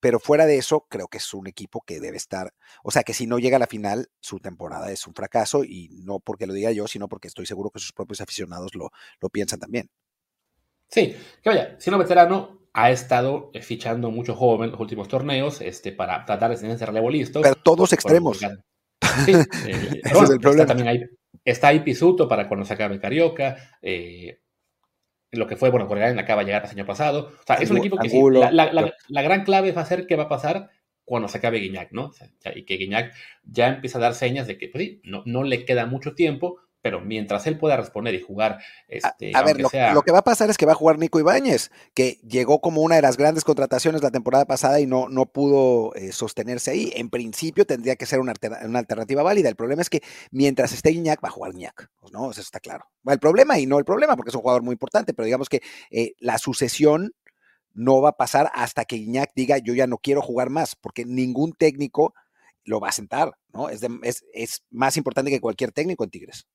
pero 0.00 0.20
fuera 0.20 0.46
de 0.46 0.58
eso, 0.58 0.86
creo 0.88 1.08
que 1.08 1.18
es 1.18 1.34
un 1.34 1.46
equipo 1.46 1.82
que 1.86 2.00
debe 2.00 2.16
estar, 2.16 2.52
o 2.82 2.90
sea, 2.90 3.02
que 3.02 3.14
si 3.14 3.26
no 3.26 3.38
llega 3.38 3.56
a 3.56 3.60
la 3.60 3.66
final, 3.66 4.10
su 4.20 4.38
temporada 4.40 4.90
es 4.92 5.06
un 5.06 5.14
fracaso 5.14 5.64
y 5.64 5.88
no 6.04 6.20
porque 6.20 6.46
lo 6.46 6.52
diga 6.52 6.72
yo, 6.72 6.86
sino 6.88 7.08
porque 7.08 7.28
estoy 7.28 7.46
seguro 7.46 7.70
que 7.70 7.80
sus 7.80 7.92
propios 7.92 8.20
aficionados 8.20 8.74
lo, 8.74 8.90
lo 9.20 9.30
piensan 9.30 9.60
también. 9.60 9.90
Sí, 10.88 11.14
que 11.42 11.50
vaya, 11.50 11.76
siendo 11.78 11.98
veterano, 11.98 12.57
ha 12.72 12.90
estado 12.90 13.50
eh, 13.54 13.62
fichando 13.62 14.10
mucho 14.10 14.34
joven 14.34 14.66
en 14.66 14.70
los 14.72 14.80
últimos 14.80 15.08
torneos 15.08 15.60
este, 15.60 15.92
para 15.92 16.24
tratar 16.24 16.50
de 16.50 16.56
tener 16.56 16.76
ese 16.76 16.86
relevo 16.86 17.10
listo. 17.10 17.40
Pero 17.40 17.56
todos 17.56 17.92
extremos. 17.92 18.40
Sí, 19.24 19.32
eh, 19.32 20.00
es 20.04 20.30
el 20.30 20.38
problema. 20.38 20.62
Está, 20.62 20.66
también 20.66 20.88
ahí, 20.88 21.02
está 21.44 21.68
ahí 21.68 21.80
Pisuto 21.80 22.28
para 22.28 22.46
cuando 22.46 22.64
se 22.64 22.74
acabe 22.74 23.00
Carioca. 23.00 23.56
Eh, 23.82 24.40
lo 25.32 25.46
que 25.46 25.56
fue, 25.56 25.70
bueno, 25.70 25.86
Corea 25.86 26.08
acaba 26.18 26.42
de 26.42 26.46
llegar 26.46 26.64
el 26.64 26.70
año 26.70 26.86
pasado. 26.86 27.32
O 27.40 27.46
sea, 27.46 27.56
es 27.56 27.70
un 27.70 27.78
equipo 27.78 27.96
que 27.96 28.08
sí, 28.08 28.20
la, 28.30 29.22
gran 29.22 29.44
clave 29.44 29.72
va 29.72 29.82
a 29.82 29.86
ser 29.86 30.06
qué 30.06 30.16
va 30.16 30.24
a 30.24 30.28
pasar 30.28 30.70
cuando 31.04 31.28
se 31.28 31.38
acabe 31.38 31.58
Guiñac, 31.58 31.90
¿no? 31.92 32.12
y 32.54 32.64
que 32.64 32.76
Guiñac 32.76 33.14
ya 33.44 33.68
empieza 33.68 33.98
a 33.98 34.02
dar 34.02 34.14
señas 34.14 34.46
de 34.46 34.58
que, 34.58 34.68
pues 34.68 34.84
sí, 34.84 35.00
no, 35.04 35.22
no 35.26 35.42
le 35.42 35.64
queda 35.64 35.86
mucho 35.86 36.14
tiempo, 36.14 36.58
pero 36.82 37.00
mientras 37.00 37.46
él 37.46 37.58
pueda 37.58 37.76
responder 37.76 38.14
y 38.14 38.22
jugar. 38.22 38.58
Este, 38.86 39.32
a, 39.34 39.42
ver, 39.42 39.60
lo, 39.60 39.68
que 39.68 40.12
va 40.12 40.18
a 40.18 40.24
pasar 40.24 40.48
es 40.50 40.56
que 40.56 40.66
va 40.66 40.72
a 40.72 40.76
jugar 40.76 40.98
Nico 40.98 41.18
Ibáñez, 41.18 41.70
que 41.94 42.18
llegó 42.26 42.60
como 42.60 42.82
una 42.82 42.96
de 42.96 43.02
las 43.02 43.16
grandes 43.16 43.44
contrataciones 43.44 44.02
la 44.02 44.10
temporada 44.10 44.44
pasada 44.44 44.80
y 44.80 44.86
no, 44.86 45.08
no 45.08 45.26
pudo 45.26 45.94
eh, 45.94 46.12
sostenerse 46.12 46.70
ahí. 46.70 46.92
En 46.94 47.10
principio 47.10 47.66
tendría 47.66 47.96
que 47.96 48.06
ser 48.06 48.20
una, 48.20 48.32
alternativa 48.32 49.22
válida. 49.22 49.48
El 49.48 49.56
problema 49.56 49.82
es 49.82 49.90
que 49.90 50.02
mientras 50.30 50.72
esté 50.72 50.92
Iñak, 50.92 51.22
va 51.22 51.28
a 51.28 51.32
jugar 51.32 51.52
Iñak, 51.52 51.90
pues, 52.00 52.12
¿no? 52.12 52.30
Eso 52.30 52.40
está 52.40 52.60
claro. 52.60 52.86
El 53.04 53.18
problema 53.18 53.58
y 53.58 53.66
no 53.66 53.78
el 53.78 53.84
problema, 53.84 54.16
porque 54.16 54.30
es 54.30 54.34
un 54.34 54.42
jugador 54.42 54.62
muy 54.62 54.72
importante, 54.72 55.14
pero 55.14 55.26
digamos 55.26 55.48
que 55.48 55.62
eh, 55.90 56.12
la 56.18 56.38
sucesión 56.38 57.12
no 57.74 58.00
va 58.00 58.10
a 58.10 58.16
pasar 58.16 58.50
hasta 58.54 58.84
que 58.84 58.96
Iñak 58.96 59.32
diga 59.34 59.58
yo 59.58 59.74
ya 59.74 59.86
no 59.86 59.98
quiero 59.98 60.22
jugar 60.22 60.50
más, 60.50 60.76
porque 60.76 61.04
ningún 61.04 61.52
técnico 61.52 62.14
lo 62.64 62.80
va 62.80 62.88
a 62.88 62.92
sentar, 62.92 63.32
¿no? 63.52 63.68
Es, 63.68 63.80
es, 64.02 64.24
es 64.32 64.62
más 64.70 64.96
importante 64.96 65.30
que 65.30 65.40
cualquier 65.40 65.72
técnico 65.72 66.04
en 66.04 66.10
Tigres. 66.10 66.46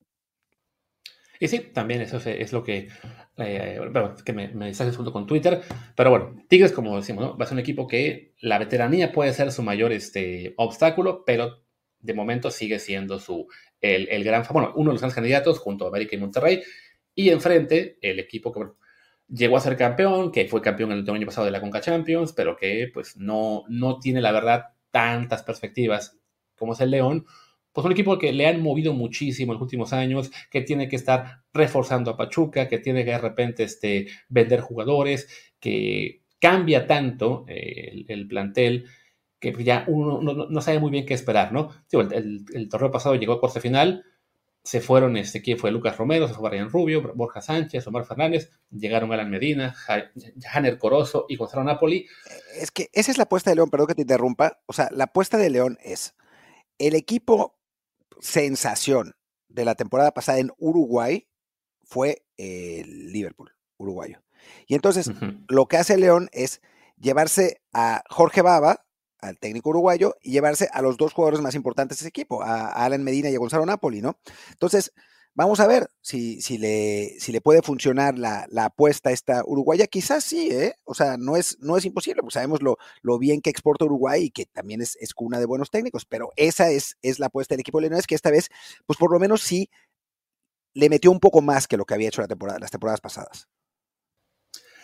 Y 1.39 1.47
sí, 1.47 1.59
también 1.59 2.01
eso 2.01 2.17
es, 2.17 2.53
lo 2.53 2.63
que, 2.63 2.89
eh, 3.37 3.79
que 4.23 4.33
me, 4.33 4.49
me 4.49 4.73
junto 4.73 5.11
con 5.11 5.25
Twitter. 5.25 5.61
Pero 5.95 6.09
bueno, 6.09 6.35
Tigres, 6.47 6.71
como 6.71 6.95
decimos, 6.95 7.23
¿no? 7.23 7.37
va 7.37 7.45
a 7.45 7.47
ser 7.47 7.55
un 7.55 7.59
equipo 7.59 7.87
que 7.87 8.33
la 8.39 8.59
veteranía 8.59 9.11
puede 9.11 9.33
ser 9.33 9.51
su 9.51 9.63
mayor 9.63 9.91
este, 9.91 10.53
obstáculo, 10.57 11.23
pero 11.25 11.63
de 11.99 12.13
momento 12.13 12.51
sigue 12.51 12.79
siendo 12.79 13.19
su, 13.19 13.47
el, 13.81 14.07
el 14.09 14.23
gran, 14.23 14.43
bueno, 14.51 14.71
uno 14.75 14.91
de 14.91 14.93
los 14.93 15.01
grandes 15.01 15.15
candidatos 15.15 15.59
junto 15.59 15.85
a 15.85 15.89
América 15.89 16.15
y 16.15 16.19
Monterrey. 16.19 16.63
Y 17.15 17.29
enfrente, 17.29 17.97
el 18.01 18.19
equipo 18.19 18.51
que, 18.51 18.61
llegó 19.27 19.57
a 19.57 19.61
ser 19.61 19.77
campeón, 19.77 20.31
que 20.31 20.47
fue 20.47 20.61
campeón 20.61 20.91
el 20.91 21.09
año 21.09 21.25
pasado 21.25 21.45
de 21.45 21.51
la 21.51 21.61
Conca 21.61 21.81
Champions, 21.81 22.33
pero 22.33 22.55
que 22.55 22.89
pues 22.93 23.17
no, 23.17 23.63
no 23.67 23.99
tiene 23.99 24.21
la 24.21 24.31
verdad 24.31 24.73
tantas 24.91 25.43
perspectivas 25.43 26.19
como 26.55 26.73
es 26.73 26.81
el 26.81 26.91
León, 26.91 27.25
pues 27.73 27.85
un 27.85 27.91
equipo 27.91 28.17
que 28.19 28.31
le 28.31 28.47
han 28.47 28.61
movido 28.61 28.93
muchísimo 28.93 29.51
en 29.51 29.55
los 29.55 29.63
últimos 29.63 29.91
años, 29.93 30.31
que 30.49 30.61
tiene 30.61 30.87
que 30.87 30.95
estar 30.95 31.41
reforzando 31.51 32.11
a 32.11 32.17
Pachuca, 32.17 32.67
que 32.67 32.77
tiene 32.77 33.03
que 33.03 33.11
de 33.11 33.17
repente 33.17 33.63
este, 33.63 34.07
vender 34.29 34.61
jugadores, 34.61 35.27
que 35.59 36.21
cambia 36.39 36.85
tanto 36.85 37.45
eh, 37.47 38.05
el, 38.07 38.27
plantel 38.27 38.85
que 39.39 39.53
ya 39.63 39.85
uno 39.87 40.21
no, 40.21 40.61
sabe 40.61 40.79
muy 40.79 40.91
bien 40.91 41.05
qué 41.05 41.13
esperar, 41.13 41.51
¿no? 41.51 41.69
el, 41.91 42.45
el, 42.53 42.69
torneo 42.69 42.91
pasado 42.91 43.15
llegó 43.15 43.33
a 43.33 43.41
corte 43.41 43.59
final, 43.59 44.05
se 44.63 44.79
fueron, 44.79 45.17
este, 45.17 45.41
¿quién 45.41 45.57
fue? 45.57 45.71
Lucas 45.71 45.97
Romero, 45.97 46.27
se 46.27 46.33
fue 46.33 46.49
Brian 46.49 46.69
Rubio, 46.69 47.13
Borja 47.15 47.41
Sánchez, 47.41 47.85
Omar 47.87 48.05
Fernández, 48.05 48.49
llegaron 48.71 49.11
Alan 49.11 49.29
Medina, 49.29 49.75
Janer 50.41 50.77
Corozo 50.77 51.25
y 51.27 51.35
Gonzalo 51.35 51.65
Napoli. 51.65 52.07
Es 52.57 52.71
que 52.71 52.89
esa 52.93 53.11
es 53.11 53.17
la 53.17 53.23
apuesta 53.23 53.49
de 53.49 53.57
León, 53.57 53.69
perdón 53.69 53.87
que 53.87 53.95
te 53.95 54.03
interrumpa. 54.03 54.61
O 54.65 54.73
sea, 54.73 54.87
la 54.91 55.05
apuesta 55.05 55.37
de 55.37 55.49
León 55.49 55.77
es 55.83 56.15
el 56.77 56.95
equipo 56.95 57.59
sensación 58.19 59.15
de 59.47 59.65
la 59.65 59.75
temporada 59.75 60.11
pasada 60.11 60.39
en 60.39 60.51
Uruguay 60.57 61.27
fue 61.83 62.25
el 62.37 63.11
Liverpool, 63.11 63.51
uruguayo. 63.77 64.21
Y 64.67 64.75
entonces, 64.75 65.11
lo 65.47 65.67
que 65.67 65.77
hace 65.77 65.97
León 65.97 66.29
es 66.31 66.61
llevarse 66.97 67.61
a 67.71 68.03
Jorge 68.09 68.41
Baba, 68.41 68.85
al 69.19 69.37
técnico 69.37 69.69
uruguayo 69.69 70.15
y 70.21 70.31
llevarse 70.31 70.69
a 70.73 70.81
los 70.81 70.97
dos 70.97 71.13
jugadores 71.13 71.41
más 71.41 71.55
importantes 71.55 71.97
de 71.97 72.01
ese 72.03 72.09
equipo, 72.09 72.43
a, 72.43 72.67
Alan 72.67 73.03
Medina 73.03 73.29
y 73.29 73.35
a 73.35 73.39
Gonzalo 73.39 73.65
Napoli, 73.65 74.01
¿no? 74.01 74.17
Entonces, 74.51 74.93
vamos 75.35 75.59
a 75.59 75.67
ver 75.67 75.89
si, 76.01 76.41
si, 76.41 76.57
le, 76.57 77.15
si 77.19 77.31
le 77.31 77.41
puede 77.41 77.61
funcionar 77.61 78.17
la, 78.17 78.45
la, 78.49 78.65
apuesta 78.65 79.11
esta 79.11 79.43
uruguaya. 79.45 79.87
Quizás 79.87 80.23
sí, 80.23 80.49
¿eh? 80.51 80.75
O 80.83 80.93
sea, 80.93 81.17
no 81.17 81.35
es, 81.35 81.57
no 81.59 81.77
es 81.77 81.85
imposible, 81.85 82.21
pues 82.21 82.35
sabemos 82.35 82.61
lo, 82.61 82.77
lo 83.01 83.17
bien 83.17 83.41
que 83.41 83.49
exporta 83.49 83.85
Uruguay 83.85 84.25
y 84.25 84.31
que 84.31 84.45
también 84.45 84.81
es, 84.81 84.95
es 84.99 85.13
cuna 85.13 85.39
de 85.39 85.45
buenos 85.45 85.69
técnicos, 85.69 86.05
pero 86.05 86.29
esa 86.35 86.69
es, 86.69 86.97
es 87.01 87.19
la 87.19 87.27
apuesta 87.27 87.53
del 87.55 87.61
equipo 87.61 87.81
leonés, 87.81 88.07
que 88.07 88.15
esta 88.15 88.31
vez, 88.31 88.49
pues 88.85 88.97
por 88.97 89.11
lo 89.11 89.19
menos 89.19 89.41
sí 89.41 89.69
le 90.73 90.89
metió 90.89 91.11
un 91.11 91.19
poco 91.19 91.41
más 91.41 91.67
que 91.67 91.77
lo 91.77 91.85
que 91.85 91.93
había 91.93 92.07
hecho 92.07 92.21
la 92.21 92.27
temporada, 92.27 92.59
las 92.59 92.71
temporadas 92.71 93.01
pasadas. 93.01 93.47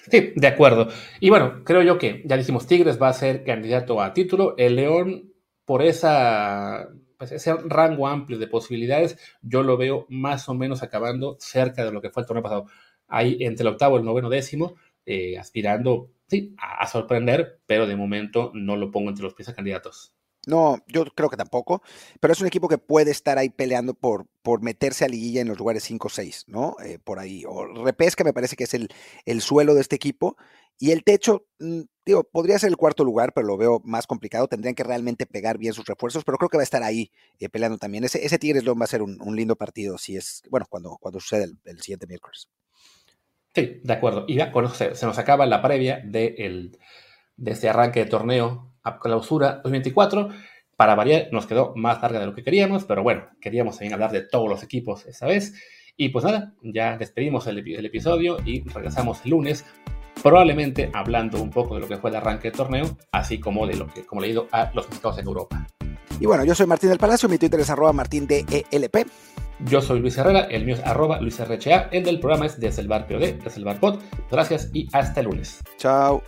Sí, 0.10 0.34
de 0.36 0.48
acuerdo. 0.48 0.88
Y 1.20 1.30
bueno, 1.30 1.64
creo 1.64 1.84
yo 1.84 1.98
que 1.98 2.24
ya 2.26 2.38
dijimos, 2.38 2.68
Tigres 2.68 3.02
va 3.02 3.10
a 3.10 3.14
ser 3.14 3.44
candidato 3.44 4.02
a 4.02 4.14
título. 4.14 4.56
El 4.58 4.76
León, 4.76 5.34
por 5.66 5.84
esa, 5.84 6.90
pues 7.20 7.34
ese 7.34 7.54
rango 7.54 8.08
amplio 8.08 8.40
de 8.40 8.48
posibilidades, 8.48 9.18
yo 9.42 9.62
lo 9.62 9.76
veo 9.76 10.06
más 10.10 10.48
o 10.48 10.54
menos 10.54 10.82
acabando 10.82 11.36
cerca 11.40 11.84
de 11.84 11.92
lo 11.92 12.02
que 12.02 12.10
fue 12.10 12.24
el 12.24 12.28
torneo 12.28 12.42
pasado. 12.42 12.66
Ahí 13.10 13.38
entre 13.42 13.64
el 13.64 13.74
octavo 13.74 13.98
el 13.98 14.06
noveno 14.06 14.30
décimo, 14.30 14.76
eh, 15.06 15.38
aspirando 15.38 16.12
sí, 16.28 16.56
a, 16.58 16.82
a, 16.82 16.88
sorprender, 16.88 17.60
pero 17.66 17.88
de 17.88 17.98
momento 17.98 18.52
no 18.54 18.78
lo 18.78 18.90
pongo 18.90 19.10
entre 19.10 19.26
los 19.26 19.34
piezas 19.34 19.54
candidatos. 19.54 20.14
No, 20.48 20.82
yo 20.88 21.04
creo 21.06 21.30
que 21.30 21.36
tampoco, 21.36 21.84
pero 22.22 22.32
es 22.32 22.40
un 22.40 22.48
equipo 22.48 22.70
que 22.70 22.78
puede 22.78 23.12
estar 23.12 23.38
ahí 23.38 23.50
peleando 23.50 23.94
por, 23.94 24.26
por 24.42 24.62
meterse 24.62 25.04
a 25.04 25.10
liguilla 25.10 25.42
en 25.42 25.50
los 25.50 25.60
lugares 25.60 25.84
5 25.84 26.08
o 26.08 26.10
6, 26.10 26.46
¿no? 26.48 26.78
Eh, 26.84 27.00
por 27.04 27.20
ahí. 27.20 27.44
O 27.46 27.66
repesca 27.84 28.24
me 28.24 28.32
parece 28.32 28.56
que 28.56 28.64
es 28.64 28.74
el, 28.74 28.88
el 29.26 29.42
suelo 29.42 29.76
de 29.76 29.82
este 29.82 29.98
equipo. 29.98 30.38
Y 30.80 30.92
el 30.92 31.04
techo, 31.04 31.46
mm, 31.60 31.82
digo, 32.06 32.24
podría 32.24 32.58
ser 32.58 32.70
el 32.70 32.78
cuarto 32.78 33.04
lugar, 33.04 33.34
pero 33.34 33.46
lo 33.46 33.58
veo 33.58 33.82
más 33.84 34.08
complicado. 34.08 34.48
Tendrían 34.48 34.76
que 34.76 34.84
realmente 34.84 35.26
pegar 35.26 35.58
bien 35.58 35.74
sus 35.74 35.86
refuerzos, 35.86 36.24
pero 36.24 36.38
creo 36.38 36.50
que 36.50 36.58
va 36.58 36.64
a 36.64 36.64
estar 36.64 36.84
ahí 36.84 37.12
eh, 37.40 37.50
peleando 37.50 37.78
también. 37.78 38.06
Ese, 38.06 38.26
ese 38.26 38.40
Tigres 38.40 38.64
va 38.66 38.84
a 38.84 38.88
ser 38.88 39.02
un, 39.02 39.36
lindo 39.36 39.56
partido, 39.56 39.98
si 39.98 40.16
es, 40.16 40.42
bueno, 40.50 40.66
cuando, 40.70 40.98
cuando 41.00 41.20
sucede 41.20 41.52
el, 41.66 41.82
siguiente 41.82 42.08
miércoles. 42.08 42.50
Sí, 43.54 43.82
de 43.84 43.94
acuerdo. 43.94 44.26
Y 44.28 44.36
ya 44.36 44.52
con 44.52 44.74
se, 44.74 44.92
nos 45.06 45.18
acaba 45.18 45.46
la 45.46 45.62
previa 45.62 46.02
de, 46.06 46.72
de 47.36 47.52
este 47.52 47.70
arranque 47.70 48.04
de 48.04 48.10
torneo 48.10 48.74
a 48.84 49.00
clausura 49.00 49.56
2024. 49.64 50.30
Para 50.78 50.96
variar, 50.96 51.28
nos 51.34 51.46
quedó 51.46 51.74
más 51.76 52.02
larga 52.02 52.22
de 52.22 52.26
lo 52.26 52.34
que 52.34 52.44
queríamos, 52.44 52.86
pero 52.86 53.04
bueno, 53.04 53.28
queríamos 53.42 53.76
también 53.76 53.94
hablar 53.94 54.12
de 54.12 54.22
todos 54.22 54.48
los 54.48 54.64
equipos 54.64 55.06
esta 55.08 55.26
vez. 55.26 55.54
Y 55.98 56.08
pues 56.08 56.24
nada, 56.24 56.54
ya 56.64 56.98
despedimos 56.98 57.46
el, 57.48 57.58
episodio 57.86 58.38
y 58.46 58.62
regresamos 58.62 59.20
el 59.26 59.32
lunes, 59.32 59.66
probablemente 60.22 60.90
hablando 60.94 61.42
un 61.42 61.50
poco 61.50 61.76
de 61.76 61.82
lo 61.82 61.88
que 61.88 61.98
fue 61.98 62.10
el 62.10 62.16
arranque 62.16 62.50
del 62.50 62.58
torneo, 62.58 62.98
así 63.12 63.40
como 63.40 63.66
de 63.68 63.76
lo 63.76 63.88
que, 63.88 64.06
como 64.06 64.22
le 64.22 64.28
he 64.28 64.32
ido 64.32 64.48
a 64.52 64.72
los 64.74 64.90
mercados 64.90 65.20
en 65.20 65.28
Europa. 65.28 65.68
Y 66.20 66.26
bueno, 66.26 66.44
yo 66.44 66.54
soy 66.54 66.66
Martín 66.66 66.90
del 66.90 67.00
Palacio, 67.00 67.30
mi 67.30 67.38
Twitter 67.38 67.60
es 67.60 67.70
arroba 67.70 67.94
martín 67.94 68.28
de 68.28 68.46
ELP. 68.72 69.08
Yo 69.66 69.82
soy 69.82 70.00
Luis 70.00 70.18
Herrera, 70.18 70.42
el 70.42 70.66
mío 70.66 70.76
es 70.76 70.86
arroba 70.86 71.20
Luis 71.20 71.40
RHA, 71.40 71.90
el 71.92 72.04
del 72.04 72.20
programa 72.20 72.46
es 72.46 72.60
desde 72.60 72.82
el 72.82 72.88
bar 72.88 73.08
POD, 73.08 73.44
desde 73.44 73.58
el 73.58 73.66
bar 73.66 73.80
Pod. 73.80 74.00
Gracias 74.32 74.70
y 74.74 74.88
hasta 74.94 75.20
el 75.20 75.28
lunes. 75.28 75.60
Chao. 75.78 76.22